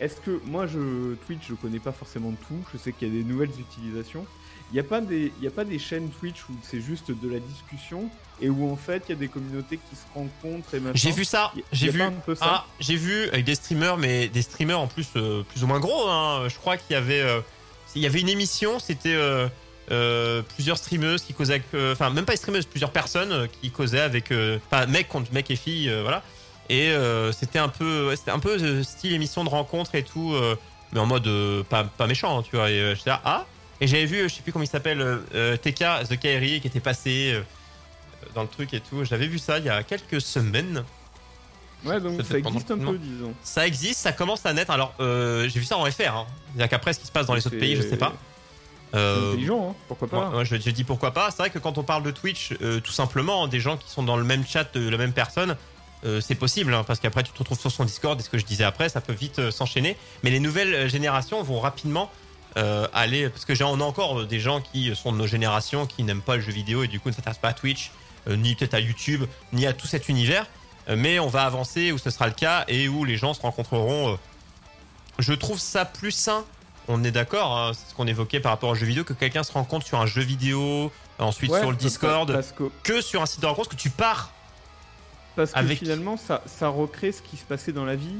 Est-ce 0.00 0.20
que 0.20 0.40
moi, 0.46 0.66
je 0.66 1.14
Twitch, 1.26 1.42
je 1.48 1.54
connais 1.54 1.80
pas 1.80 1.92
forcément 1.92 2.32
tout. 2.48 2.64
Je 2.72 2.78
sais 2.78 2.92
qu'il 2.92 3.08
y 3.08 3.10
a 3.10 3.22
des 3.22 3.24
nouvelles 3.28 3.50
utilisations. 3.58 4.24
Il 4.70 4.74
n'y 4.74 4.80
a 4.80 4.84
pas 4.84 5.00
des, 5.00 5.32
y 5.42 5.46
a 5.46 5.50
pas 5.50 5.64
des 5.64 5.78
chaînes 5.78 6.10
Twitch 6.10 6.48
où 6.48 6.52
c'est 6.62 6.80
juste 6.80 7.10
de 7.10 7.28
la 7.28 7.40
discussion 7.40 8.08
et 8.40 8.48
où 8.48 8.70
en 8.70 8.76
fait 8.76 9.02
il 9.08 9.12
y 9.12 9.14
a 9.14 9.18
des 9.18 9.28
communautés 9.28 9.78
qui 9.78 9.96
se 9.96 10.02
rencontrent 10.14 10.74
et. 10.74 10.80
J'ai 10.94 11.10
vu 11.10 11.24
ça, 11.24 11.52
j'ai 11.72 11.90
vu. 11.90 11.98
pas 11.98 12.06
un 12.06 12.12
peu 12.12 12.34
ça 12.34 12.46
Ah, 12.46 12.66
j'ai 12.78 12.96
vu 12.96 13.28
avec 13.28 13.44
des 13.44 13.54
streamers, 13.54 13.96
mais 13.96 14.28
des 14.28 14.42
streamers 14.42 14.78
en 14.78 14.86
plus 14.86 15.08
euh, 15.16 15.42
plus 15.42 15.64
ou 15.64 15.66
moins 15.66 15.80
gros. 15.80 16.08
Hein. 16.08 16.48
Je 16.48 16.56
crois 16.56 16.76
qu'il 16.76 16.94
y 16.94 16.96
avait, 16.96 17.20
euh, 17.20 17.40
il 17.94 18.02
y 18.02 18.06
avait 18.06 18.20
une 18.20 18.28
émission, 18.28 18.78
c'était 18.78 19.16
euh, 19.90 20.42
plusieurs 20.54 20.78
streameuses 20.78 21.22
qui 21.22 21.34
causaient, 21.34 21.54
avec, 21.54 21.92
enfin 21.92 22.10
même 22.10 22.24
pas 22.24 22.32
les 22.32 22.38
streameuses, 22.38 22.66
plusieurs 22.66 22.92
personnes 22.92 23.48
qui 23.60 23.70
causaient 23.70 24.00
avec, 24.00 24.32
enfin 24.66 24.86
mec 24.86 25.08
contre 25.08 25.32
mec 25.32 25.50
et 25.50 25.56
fille, 25.56 25.92
voilà. 26.02 26.22
Et 26.68 26.94
c'était 27.32 27.58
un 27.58 27.68
peu, 27.68 28.08
ouais, 28.08 28.16
c'était 28.16 28.30
un 28.30 28.38
peu 28.38 28.82
style 28.84 29.12
émission 29.12 29.42
de 29.42 29.48
rencontre 29.48 29.96
et 29.96 30.04
tout, 30.04 30.34
mais 30.92 31.00
en 31.00 31.06
mode 31.06 31.28
pas, 31.68 31.82
pas 31.82 32.06
méchant, 32.06 32.38
hein, 32.38 32.44
tu 32.48 32.54
vois. 32.54 32.70
Et 32.70 32.94
j'étais 32.94 33.10
ah. 33.10 33.46
Et 33.80 33.86
j'avais 33.86 34.06
vu, 34.06 34.18
euh, 34.18 34.28
je 34.28 34.34
sais 34.34 34.42
plus 34.42 34.52
comment 34.52 34.64
il 34.64 34.68
s'appelle, 34.68 35.00
euh, 35.00 35.18
euh, 35.34 35.56
TK 35.56 36.08
The 36.08 36.18
KRI 36.20 36.60
qui 36.60 36.66
était 36.66 36.80
passé 36.80 37.32
euh, 37.34 37.42
dans 38.34 38.42
le 38.42 38.48
truc 38.48 38.74
et 38.74 38.80
tout. 38.80 39.04
J'avais 39.04 39.26
vu 39.26 39.38
ça 39.38 39.58
il 39.58 39.64
y 39.64 39.70
a 39.70 39.82
quelques 39.82 40.20
semaines. 40.20 40.84
Ouais, 41.84 41.98
donc 41.98 42.20
Ça 42.22 42.36
existe 42.36 42.70
un 42.70 42.78
peu, 42.78 42.98
disons. 42.98 43.32
Ça 43.42 43.66
existe, 43.66 44.00
ça 44.00 44.12
commence 44.12 44.44
à 44.44 44.52
naître. 44.52 44.70
Alors, 44.70 44.94
euh, 45.00 45.48
j'ai 45.48 45.60
vu 45.60 45.64
ça 45.64 45.78
en 45.78 45.86
FR. 45.86 46.02
Hein. 46.14 46.26
C'est-à-dire 46.48 46.68
qu'après, 46.68 46.92
ce 46.92 47.00
qui 47.00 47.06
se 47.06 47.12
passe 47.12 47.26
dans 47.26 47.34
les 47.34 47.46
autres 47.46 47.58
pays, 47.58 47.76
je 47.76 47.82
sais 47.82 47.96
pas. 47.96 48.12
Euh, 48.92 49.30
intelligent, 49.30 49.70
hein. 49.70 49.74
pourquoi 49.88 50.08
pas. 50.08 50.16
moi, 50.16 50.30
moi, 50.30 50.44
je, 50.44 50.56
je 50.56 50.70
dis 50.70 50.84
pourquoi 50.84 51.12
pas. 51.12 51.30
C'est 51.30 51.38
vrai 51.38 51.50
que 51.50 51.58
quand 51.58 51.78
on 51.78 51.82
parle 51.82 52.02
de 52.02 52.10
Twitch, 52.10 52.52
euh, 52.60 52.80
tout 52.80 52.92
simplement, 52.92 53.46
des 53.48 53.60
gens 53.60 53.76
qui 53.78 53.88
sont 53.88 54.02
dans 54.02 54.16
le 54.16 54.24
même 54.24 54.44
chat 54.46 54.74
de 54.76 54.88
la 54.88 54.98
même 54.98 55.12
personne, 55.12 55.56
euh, 56.04 56.20
c'est 56.20 56.34
possible, 56.34 56.72
hein, 56.72 56.82
parce 56.86 56.98
qu'après 56.98 57.22
tu 57.22 57.32
te 57.32 57.38
retrouves 57.38 57.60
sur 57.60 57.70
son 57.70 57.84
Discord, 57.84 58.18
et 58.18 58.22
ce 58.22 58.30
que 58.30 58.38
je 58.38 58.44
disais 58.44 58.64
après, 58.64 58.88
ça 58.88 59.00
peut 59.00 59.12
vite 59.12 59.38
euh, 59.38 59.50
s'enchaîner. 59.50 59.96
Mais 60.22 60.30
les 60.30 60.40
nouvelles 60.40 60.74
euh, 60.74 60.88
générations 60.88 61.42
vont 61.42 61.60
rapidement 61.60 62.10
euh, 62.56 62.86
aller, 62.92 63.28
parce 63.28 63.44
que 63.44 63.54
j'ai- 63.54 63.64
on 63.64 63.80
a 63.80 63.84
encore 63.84 64.20
euh, 64.20 64.26
des 64.26 64.40
gens 64.40 64.60
qui 64.60 64.94
sont 64.96 65.12
de 65.12 65.16
nos 65.18 65.26
générations, 65.26 65.86
qui 65.86 66.02
n'aiment 66.02 66.22
pas 66.22 66.36
le 66.36 66.42
jeu 66.42 66.52
vidéo 66.52 66.82
et 66.82 66.88
du 66.88 66.98
coup 67.00 67.08
ne 67.10 67.14
s'intéressent 67.14 67.40
pas 67.42 67.48
à 67.48 67.52
Twitch, 67.52 67.90
euh, 68.28 68.36
ni 68.36 68.54
peut-être 68.54 68.74
à 68.74 68.80
YouTube, 68.80 69.24
ni 69.52 69.66
à 69.66 69.72
tout 69.72 69.86
cet 69.86 70.08
univers. 70.08 70.46
Euh, 70.88 70.96
mais 70.96 71.18
on 71.20 71.28
va 71.28 71.44
avancer 71.44 71.92
où 71.92 71.98
ce 71.98 72.10
sera 72.10 72.26
le 72.26 72.32
cas 72.32 72.64
et 72.68 72.88
où 72.88 73.04
les 73.04 73.16
gens 73.16 73.34
se 73.34 73.40
rencontreront. 73.42 74.18
Je 75.18 75.32
trouve 75.32 75.58
ça 75.58 75.84
plus 75.84 76.12
sain. 76.12 76.44
On 76.88 77.04
est 77.04 77.10
d'accord, 77.12 77.56
hein, 77.56 77.72
c'est 77.74 77.90
ce 77.90 77.94
qu'on 77.94 78.06
évoquait 78.06 78.40
par 78.40 78.50
rapport 78.52 78.70
au 78.70 78.74
jeu 78.74 78.86
vidéo, 78.86 79.04
que 79.04 79.12
quelqu'un 79.12 79.42
se 79.44 79.52
rencontre 79.52 79.86
sur 79.86 80.00
un 80.00 80.06
jeu 80.06 80.22
vidéo, 80.22 80.90
ensuite 81.18 81.50
Ouais, 81.52 81.60
sur 81.60 81.70
le 81.70 81.76
Discord, 81.76 82.42
que, 82.56 82.64
que 82.82 83.00
sur 83.00 83.22
un 83.22 83.26
site 83.26 83.40
de 83.40 83.46
rencontre, 83.46 83.68
que 83.68 83.76
tu 83.76 83.90
pars. 83.90 84.32
parce 85.36 85.52
que 85.52 85.58
Avec- 85.58 85.78
finalement, 85.78 86.16
ça, 86.16 86.42
ça 86.46 86.68
recrée 86.68 87.12
ce 87.12 87.22
qui 87.22 87.36
se 87.36 87.44
passait 87.44 87.72
dans 87.72 87.84
la 87.84 87.94
vie. 87.94 88.16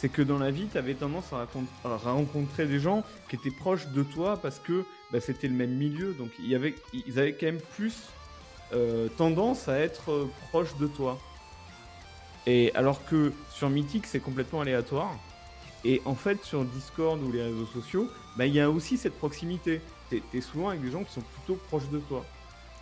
C'est 0.00 0.08
que 0.08 0.22
dans 0.22 0.38
la 0.38 0.50
vie, 0.50 0.66
tu 0.72 0.78
avais 0.78 0.94
tendance 0.94 1.26
à, 1.34 1.46
rencontrer 1.84 2.64
des 2.66 2.80
gens 2.80 3.04
qui 3.28 3.36
étaient 3.36 3.50
proches 3.50 3.88
de 3.88 4.02
toi 4.02 4.38
parce 4.40 4.58
que 4.58 4.86
bah, 5.12 5.20
c'était 5.20 5.46
le 5.48 5.52
même 5.54 5.74
milieu. 5.74 6.14
Donc 6.14 6.30
il 6.38 6.48
y 6.48 6.54
avait, 6.54 6.74
ils 6.94 7.18
avaient 7.18 7.34
quand 7.34 7.46
même 7.46 7.60
plus 7.76 7.94
euh, 8.72 9.08
tendance 9.18 9.68
à 9.68 9.78
être 9.78 10.10
euh, 10.10 10.30
proches 10.48 10.74
de 10.78 10.86
toi. 10.86 11.18
Et 12.46 12.72
alors 12.74 13.04
que 13.04 13.32
sur 13.52 13.68
Mythic, 13.68 14.06
c'est 14.06 14.20
complètement 14.20 14.62
aléatoire. 14.62 15.14
Et 15.84 16.00
en 16.06 16.14
fait, 16.14 16.42
sur 16.44 16.64
Discord 16.64 17.22
ou 17.22 17.30
les 17.30 17.42
réseaux 17.42 17.66
sociaux, 17.66 18.08
bah, 18.38 18.46
il 18.46 18.54
y 18.54 18.60
a 18.60 18.70
aussi 18.70 18.96
cette 18.96 19.18
proximité. 19.18 19.82
T'es 20.08 20.22
es 20.32 20.40
souvent 20.40 20.70
avec 20.70 20.80
des 20.82 20.90
gens 20.90 21.04
qui 21.04 21.12
sont 21.12 21.20
plutôt 21.20 21.60
proches 21.68 21.88
de 21.90 21.98
toi. 21.98 22.24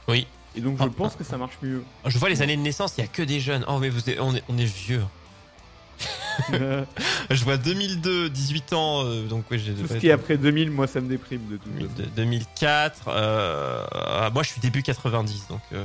Oui. 0.06 0.26
Et 0.54 0.60
donc 0.60 0.78
je 0.78 0.84
Ah, 0.84 0.88
pense 0.96 1.16
que 1.16 1.24
ça 1.24 1.36
marche 1.36 1.58
mieux. 1.62 1.82
Je 2.06 2.16
vois 2.18 2.28
les 2.28 2.42
années 2.42 2.56
de 2.56 2.62
naissance, 2.62 2.94
il 2.96 3.00
y 3.00 3.04
a 3.04 3.08
que 3.08 3.22
des 3.22 3.40
jeunes. 3.40 3.64
Oh 3.68 3.78
mais 3.78 3.88
vous 3.88 4.08
êtes- 4.08 4.20
on, 4.20 4.34
est, 4.36 4.42
on 4.48 4.56
est 4.56 4.64
vieux. 4.64 5.02
Je 7.30 7.44
vois 7.44 7.57
2002, 7.57 8.30
18 8.30 8.72
ans, 8.72 9.05
euh, 9.05 9.26
donc 9.26 9.51
ouais, 9.51 9.59
j'ai 9.59 9.72
Tout 9.72 9.86
ce 9.88 9.94
qui 9.94 10.09
est 10.09 10.12
après 10.12 10.36
2000, 10.36 10.70
moi 10.70 10.86
ça 10.86 11.01
me 11.01 11.09
déprime 11.09 11.42
de 11.51 11.57
tout. 11.57 11.68
2004. 12.16 13.03
euh, 13.09 13.84
ah, 13.92 14.30
moi, 14.32 14.42
je 14.42 14.51
suis 14.51 14.61
début 14.61 14.82
90, 14.82 15.46
donc. 15.49 15.61
euh, 15.72 15.84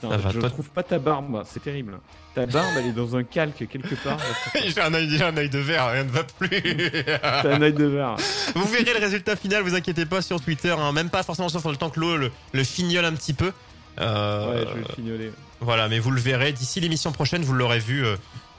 Putain, 0.00 0.10
ça 0.10 0.16
va, 0.18 0.30
je 0.30 0.40
trouve 0.40 0.68
pas 0.70 0.82
ta 0.82 0.98
barbe, 0.98 1.44
c'est 1.46 1.62
terrible. 1.62 1.98
Ta 2.34 2.46
barbe, 2.46 2.66
elle 2.78 2.86
est 2.86 2.92
dans 2.92 3.14
un 3.16 3.22
calque 3.22 3.66
quelque 3.68 3.94
part. 3.94 4.18
j'ai 4.54 4.80
un 4.80 4.92
œil, 4.92 5.22
un 5.22 5.36
œil 5.36 5.48
de 5.48 5.58
verre, 5.60 5.86
rien 5.90 6.02
ne 6.04 6.10
va 6.10 6.24
plus. 6.24 6.50
T'as 7.22 7.54
un 7.54 7.62
œil 7.62 7.72
de 7.72 7.84
verre. 7.84 8.16
vous 8.56 8.64
verrez 8.66 8.92
le 8.92 8.98
résultat 9.00 9.36
final, 9.36 9.62
vous 9.62 9.74
inquiétez 9.76 10.04
pas 10.04 10.20
sur 10.20 10.40
Twitter, 10.40 10.74
hein, 10.76 10.90
même 10.92 11.10
pas 11.10 11.22
forcément 11.22 11.48
sur 11.48 11.70
le 11.70 11.76
temps 11.76 11.90
que 11.90 12.00
l'eau 12.00 12.16
le, 12.16 12.32
le 12.52 12.64
fignole 12.64 13.04
un 13.04 13.12
petit 13.14 13.34
peu. 13.34 13.46
Ouais, 13.46 13.52
je 13.98 14.74
vais 14.74 14.80
le 14.88 14.94
fignoler. 14.96 15.32
Voilà, 15.60 15.88
mais 15.88 16.00
vous 16.00 16.10
le 16.10 16.20
verrez 16.20 16.52
d'ici 16.52 16.80
l'émission 16.80 17.12
prochaine, 17.12 17.42
vous 17.42 17.54
l'aurez 17.54 17.78
vu 17.78 18.04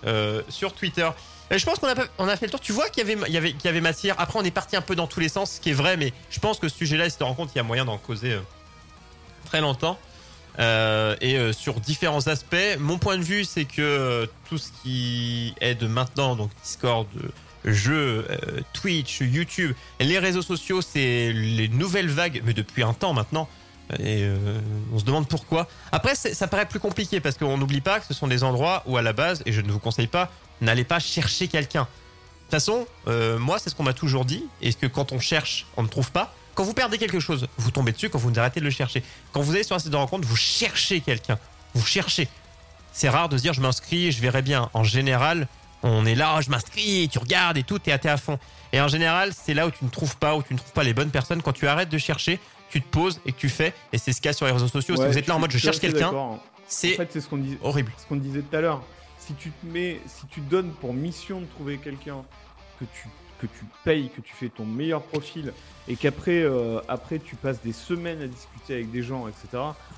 euh, 0.05 0.15
euh, 0.15 0.41
sur 0.49 0.73
Twitter. 0.73 1.09
Et 1.51 1.59
je 1.59 1.65
pense 1.65 1.79
qu'on 1.79 1.87
a, 1.87 1.95
on 2.17 2.27
a 2.27 2.35
fait 2.37 2.47
le 2.47 2.51
tour. 2.51 2.59
Tu 2.59 2.71
vois 2.71 2.89
qu'il 2.89 3.07
y, 3.07 3.11
avait, 3.11 3.29
il 3.29 3.55
qu'il 3.57 3.65
y 3.65 3.77
avait. 3.77 4.11
Après, 4.17 4.39
on 4.39 4.43
est 4.43 4.51
parti 4.51 4.75
un 4.75 4.81
peu 4.81 4.95
dans 4.95 5.07
tous 5.07 5.19
les 5.19 5.29
sens, 5.29 5.53
ce 5.53 5.61
qui 5.61 5.69
est 5.69 5.73
vrai, 5.73 5.97
mais 5.97 6.13
je 6.29 6.39
pense 6.39 6.57
que 6.59 6.67
ce 6.67 6.75
sujet-là, 6.77 7.05
il 7.05 7.11
se 7.11 7.23
rend 7.23 7.33
compte 7.33 7.49
qu'il 7.49 7.57
y 7.57 7.59
a 7.59 7.63
moyen 7.63 7.85
d'en 7.85 7.97
causer 7.97 8.33
euh, 8.33 8.39
très 9.45 9.61
longtemps. 9.61 9.99
Euh, 10.57 11.17
et 11.19 11.37
euh, 11.37 11.51
sur 11.51 11.81
différents 11.81 12.27
aspects. 12.27 12.55
Mon 12.79 12.97
point 12.97 13.17
de 13.17 13.23
vue, 13.23 13.43
c'est 13.43 13.65
que 13.65 13.81
euh, 13.81 14.25
tout 14.49 14.57
ce 14.57 14.69
qui 14.81 15.53
est 15.59 15.75
de 15.75 15.85
maintenant, 15.85 16.35
donc 16.37 16.49
Discord, 16.63 17.07
euh, 17.17 17.27
jeux, 17.65 18.25
euh, 18.29 18.61
Twitch, 18.71 19.19
YouTube, 19.19 19.73
les 19.99 20.17
réseaux 20.17 20.41
sociaux, 20.41 20.81
c'est 20.81 21.33
les 21.33 21.67
nouvelles 21.67 22.07
vagues, 22.07 22.41
mais 22.45 22.53
depuis 22.53 22.83
un 22.83 22.93
temps 22.93 23.13
maintenant. 23.13 23.49
Et 23.99 24.23
euh, 24.23 24.59
on 24.93 24.99
se 24.99 25.05
demande 25.05 25.27
pourquoi. 25.27 25.67
Après, 25.91 26.15
ça 26.15 26.47
paraît 26.47 26.65
plus 26.65 26.79
compliqué 26.79 27.19
parce 27.19 27.37
qu'on 27.37 27.57
n'oublie 27.57 27.81
pas 27.81 27.99
que 27.99 28.05
ce 28.05 28.13
sont 28.13 28.27
des 28.27 28.43
endroits 28.43 28.83
où, 28.87 28.97
à 28.97 29.01
la 29.01 29.13
base, 29.13 29.43
et 29.45 29.51
je 29.51 29.61
ne 29.61 29.71
vous 29.71 29.79
conseille 29.79 30.07
pas, 30.07 30.31
n'allez 30.61 30.83
pas 30.83 30.99
chercher 30.99 31.47
quelqu'un. 31.47 31.83
De 31.83 31.87
toute 32.41 32.51
façon, 32.51 32.87
euh, 33.07 33.37
moi, 33.37 33.57
c'est 33.59 33.69
ce 33.69 33.75
qu'on 33.75 33.83
m'a 33.83 33.93
toujours 33.93 34.25
dit. 34.25 34.45
Et 34.61 34.73
que 34.73 34.87
quand 34.87 35.11
on 35.11 35.19
cherche, 35.19 35.67
on 35.77 35.83
ne 35.83 35.87
trouve 35.87 36.11
pas. 36.11 36.33
Quand 36.55 36.63
vous 36.63 36.73
perdez 36.73 36.97
quelque 36.97 37.19
chose, 37.19 37.47
vous 37.57 37.71
tombez 37.71 37.91
dessus 37.91 38.09
quand 38.09 38.17
vous 38.17 38.31
arrêtez 38.39 38.59
de 38.59 38.65
le 38.65 38.71
chercher. 38.71 39.03
Quand 39.33 39.41
vous 39.41 39.53
allez 39.53 39.63
sur 39.63 39.75
un 39.75 39.79
site 39.79 39.91
de 39.91 39.97
rencontre, 39.97 40.27
vous 40.27 40.35
cherchez 40.35 41.01
quelqu'un. 41.01 41.37
Vous 41.73 41.85
cherchez. 41.85 42.29
C'est 42.93 43.09
rare 43.09 43.27
de 43.27 43.37
se 43.37 43.41
dire 43.41 43.53
je 43.53 43.61
m'inscris, 43.61 44.11
je 44.13 44.21
verrai 44.21 44.41
bien. 44.41 44.69
En 44.73 44.85
général, 44.85 45.47
on 45.83 46.05
est 46.05 46.15
là, 46.15 46.39
je 46.41 46.49
m'inscris, 46.49 47.09
tu 47.11 47.19
regardes 47.19 47.57
et 47.57 47.63
tout, 47.63 47.77
t'es 47.77 47.91
à 47.91 48.17
fond. 48.17 48.39
Et 48.71 48.79
en 48.79 48.87
général, 48.87 49.31
c'est 49.33 49.53
là 49.53 49.67
où 49.67 49.71
tu 49.71 49.83
ne 49.83 49.89
trouves 49.89 50.17
pas, 50.17 50.35
où 50.35 50.43
tu 50.43 50.53
ne 50.53 50.57
trouves 50.57 50.71
pas 50.71 50.83
les 50.83 50.93
bonnes 50.93 51.11
personnes. 51.11 51.41
Quand 51.41 51.51
tu 51.51 51.67
arrêtes 51.67 51.89
de 51.89 51.97
chercher, 51.97 52.39
tu 52.69 52.81
te 52.81 52.87
poses 52.87 53.19
et 53.25 53.31
que 53.31 53.37
tu 53.37 53.49
fais. 53.49 53.73
Et 53.93 53.97
c'est 53.97 54.13
ce 54.13 54.21
qu'il 54.21 54.27
y 54.27 54.29
a 54.29 54.33
sur 54.33 54.45
les 54.45 54.51
réseaux 54.51 54.67
sociaux. 54.67 54.95
si 54.95 55.05
vous 55.05 55.17
êtes 55.17 55.27
là 55.27 55.35
en 55.35 55.39
mode 55.39 55.51
je 55.51 55.57
cherche 55.57 55.79
quelqu'un, 55.79 56.07
d'accord. 56.07 56.23
En 56.23 56.39
c'est 56.67 56.89
fait, 56.89 57.07
c'est 57.11 57.21
ce 57.21 57.29
qu'on 57.29 57.37
disait, 57.37 57.57
horrible. 57.61 57.91
ce 57.97 58.05
qu'on 58.07 58.15
disait 58.15 58.41
tout 58.41 58.55
à 58.55 58.61
l'heure. 58.61 58.81
Si 59.19 59.33
tu 59.33 59.51
te 59.51 59.65
mets, 59.65 59.99
si 60.05 60.27
tu 60.27 60.39
donnes 60.39 60.71
pour 60.71 60.93
mission 60.93 61.41
de 61.41 61.45
trouver 61.45 61.77
quelqu'un 61.77 62.23
que 62.79 62.85
tu 62.85 63.07
que 63.47 63.57
tu 63.57 63.65
payes, 63.83 64.09
que 64.15 64.21
tu 64.21 64.33
fais 64.33 64.49
ton 64.49 64.65
meilleur 64.65 65.01
profil 65.03 65.53
et 65.87 65.95
qu'après 65.95 66.41
euh, 66.43 66.79
après 66.87 67.19
tu 67.19 67.35
passes 67.35 67.61
des 67.61 67.73
semaines 67.73 68.21
à 68.21 68.27
discuter 68.27 68.73
avec 68.73 68.91
des 68.91 69.03
gens, 69.03 69.27
etc. 69.27 69.47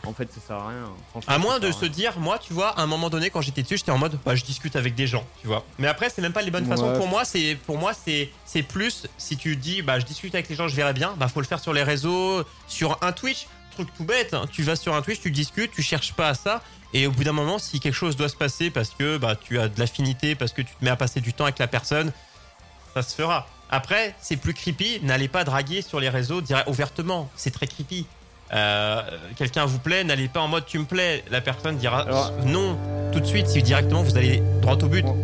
En 0.05 0.13
fait, 0.13 0.31
ça 0.33 0.39
sert 0.39 0.55
à 0.57 0.67
rien. 0.69 0.89
Franchement, 1.11 1.33
À 1.33 1.37
moins 1.37 1.59
de 1.59 1.71
se 1.71 1.85
dire, 1.85 2.19
moi, 2.19 2.37
tu 2.39 2.53
vois, 2.53 2.69
à 2.69 2.81
un 2.81 2.87
moment 2.87 3.09
donné, 3.09 3.29
quand 3.29 3.41
j'étais 3.41 3.63
dessus, 3.63 3.77
j'étais 3.77 3.91
en 3.91 3.97
mode, 3.97 4.17
bah, 4.25 4.35
je 4.35 4.43
discute 4.43 4.75
avec 4.75 4.95
des 4.95 5.07
gens, 5.07 5.25
tu 5.41 5.47
vois. 5.47 5.65
Mais 5.79 5.87
après, 5.87 6.09
c'est 6.09 6.21
même 6.21 6.33
pas 6.33 6.41
les 6.41 6.51
bonnes 6.51 6.63
Ouais. 6.63 6.69
façons. 6.69 6.93
Pour 6.97 7.07
moi, 7.07 7.25
c'est, 7.25 7.57
pour 7.65 7.77
moi, 7.77 7.93
c'est, 7.93 8.29
c'est 8.45 8.63
plus, 8.63 9.07
si 9.17 9.37
tu 9.37 9.55
dis, 9.55 9.81
bah, 9.81 9.99
je 9.99 10.05
discute 10.05 10.33
avec 10.35 10.47
les 10.49 10.55
gens, 10.55 10.67
je 10.67 10.75
verrai 10.75 10.93
bien, 10.93 11.13
bah, 11.17 11.27
faut 11.27 11.41
le 11.41 11.47
faire 11.47 11.59
sur 11.59 11.73
les 11.73 11.83
réseaux, 11.83 12.43
sur 12.67 12.97
un 13.01 13.11
Twitch, 13.11 13.47
truc 13.71 13.87
tout 13.95 14.03
bête. 14.05 14.33
hein. 14.33 14.45
Tu 14.51 14.63
vas 14.63 14.75
sur 14.75 14.93
un 14.95 15.01
Twitch, 15.01 15.19
tu 15.21 15.31
discutes, 15.31 15.71
tu 15.71 15.81
cherches 15.81 16.13
pas 16.13 16.29
à 16.29 16.33
ça. 16.33 16.61
Et 16.93 17.05
au 17.05 17.11
bout 17.11 17.23
d'un 17.25 17.33
moment, 17.33 17.59
si 17.59 17.79
quelque 17.81 17.93
chose 17.93 18.15
doit 18.15 18.29
se 18.29 18.35
passer 18.37 18.69
parce 18.69 18.89
que, 18.91 19.17
bah, 19.17 19.35
tu 19.35 19.59
as 19.59 19.67
de 19.67 19.77
l'affinité, 19.79 20.35
parce 20.35 20.53
que 20.53 20.61
tu 20.61 20.73
te 20.73 20.83
mets 20.85 20.89
à 20.91 20.95
passer 20.95 21.19
du 21.21 21.33
temps 21.33 21.43
avec 21.43 21.59
la 21.59 21.67
personne, 21.67 22.11
ça 23.01 23.09
se 23.09 23.15
fera. 23.15 23.47
Après, 23.69 24.15
c'est 24.21 24.37
plus 24.37 24.53
creepy. 24.53 25.01
N'allez 25.03 25.27
pas 25.27 25.43
draguer 25.43 25.81
sur 25.81 25.99
les 25.99 26.09
réseaux 26.09 26.41
direct, 26.41 26.67
ouvertement. 26.69 27.29
C'est 27.35 27.51
très 27.51 27.67
creepy. 27.67 28.05
Euh, 28.53 29.01
Quelqu'un 29.37 29.65
vous 29.65 29.79
plaît, 29.79 30.03
n'allez 30.05 30.29
pas 30.29 30.39
en 30.39 30.47
mode 30.47 30.65
tu 30.65 30.79
me 30.79 30.85
plais. 30.85 31.23
La 31.29 31.41
personne 31.41 31.77
dira 31.77 32.01
Alors- 32.01 32.31
non 32.45 32.77
tout 33.11 33.19
de 33.19 33.25
suite. 33.25 33.47
Si 33.47 33.61
directement 33.61 34.03
vous 34.03 34.17
allez 34.17 34.41
droit 34.61 34.77
au 34.81 34.87
but. 34.87 35.03
Bon, 35.05 35.15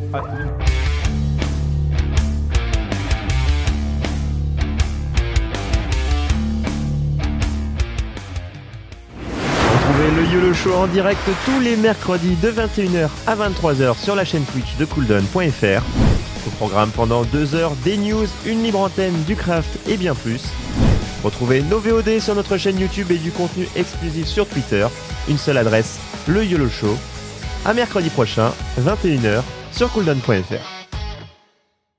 Retrouvez 9.74 10.12
le 10.12 10.34
YOLO 10.34 10.54
Show 10.54 10.74
en 10.74 10.88
direct 10.88 11.20
tous 11.46 11.60
les 11.60 11.76
mercredis 11.76 12.36
de 12.36 12.50
21h 12.50 13.10
à 13.28 13.36
23h 13.36 13.98
sur 13.98 14.16
la 14.16 14.26
chaîne 14.26 14.44
Twitch 14.46 14.76
de 14.78 14.86
cooldown.fr. 14.86 16.13
Au 16.46 16.50
programme 16.52 16.90
pendant 16.92 17.24
2 17.24 17.56
heures, 17.56 17.76
des 17.84 17.98
news, 17.98 18.28
une 18.46 18.64
libre 18.64 18.80
antenne, 18.80 19.24
du 19.24 19.36
craft 19.36 19.70
et 19.88 19.98
bien 19.98 20.14
plus. 20.14 20.42
Retrouvez 21.24 21.62
nos 21.62 21.80
VOD 21.80 22.20
sur 22.20 22.36
notre 22.36 22.58
chaîne 22.58 22.80
YouTube 22.80 23.12
et 23.12 23.18
du 23.18 23.32
contenu 23.32 23.68
exclusif 23.76 24.28
sur 24.28 24.48
Twitter. 24.48 24.86
Une 25.30 25.38
seule 25.38 25.58
adresse, 25.58 26.00
le 26.28 26.44
YOLO 26.44 26.68
Show. 26.68 26.98
À 27.66 27.74
mercredi 27.74 28.10
prochain, 28.10 28.52
21h 28.82 29.42
sur 29.72 29.90
cooldown.fr. 29.92 30.83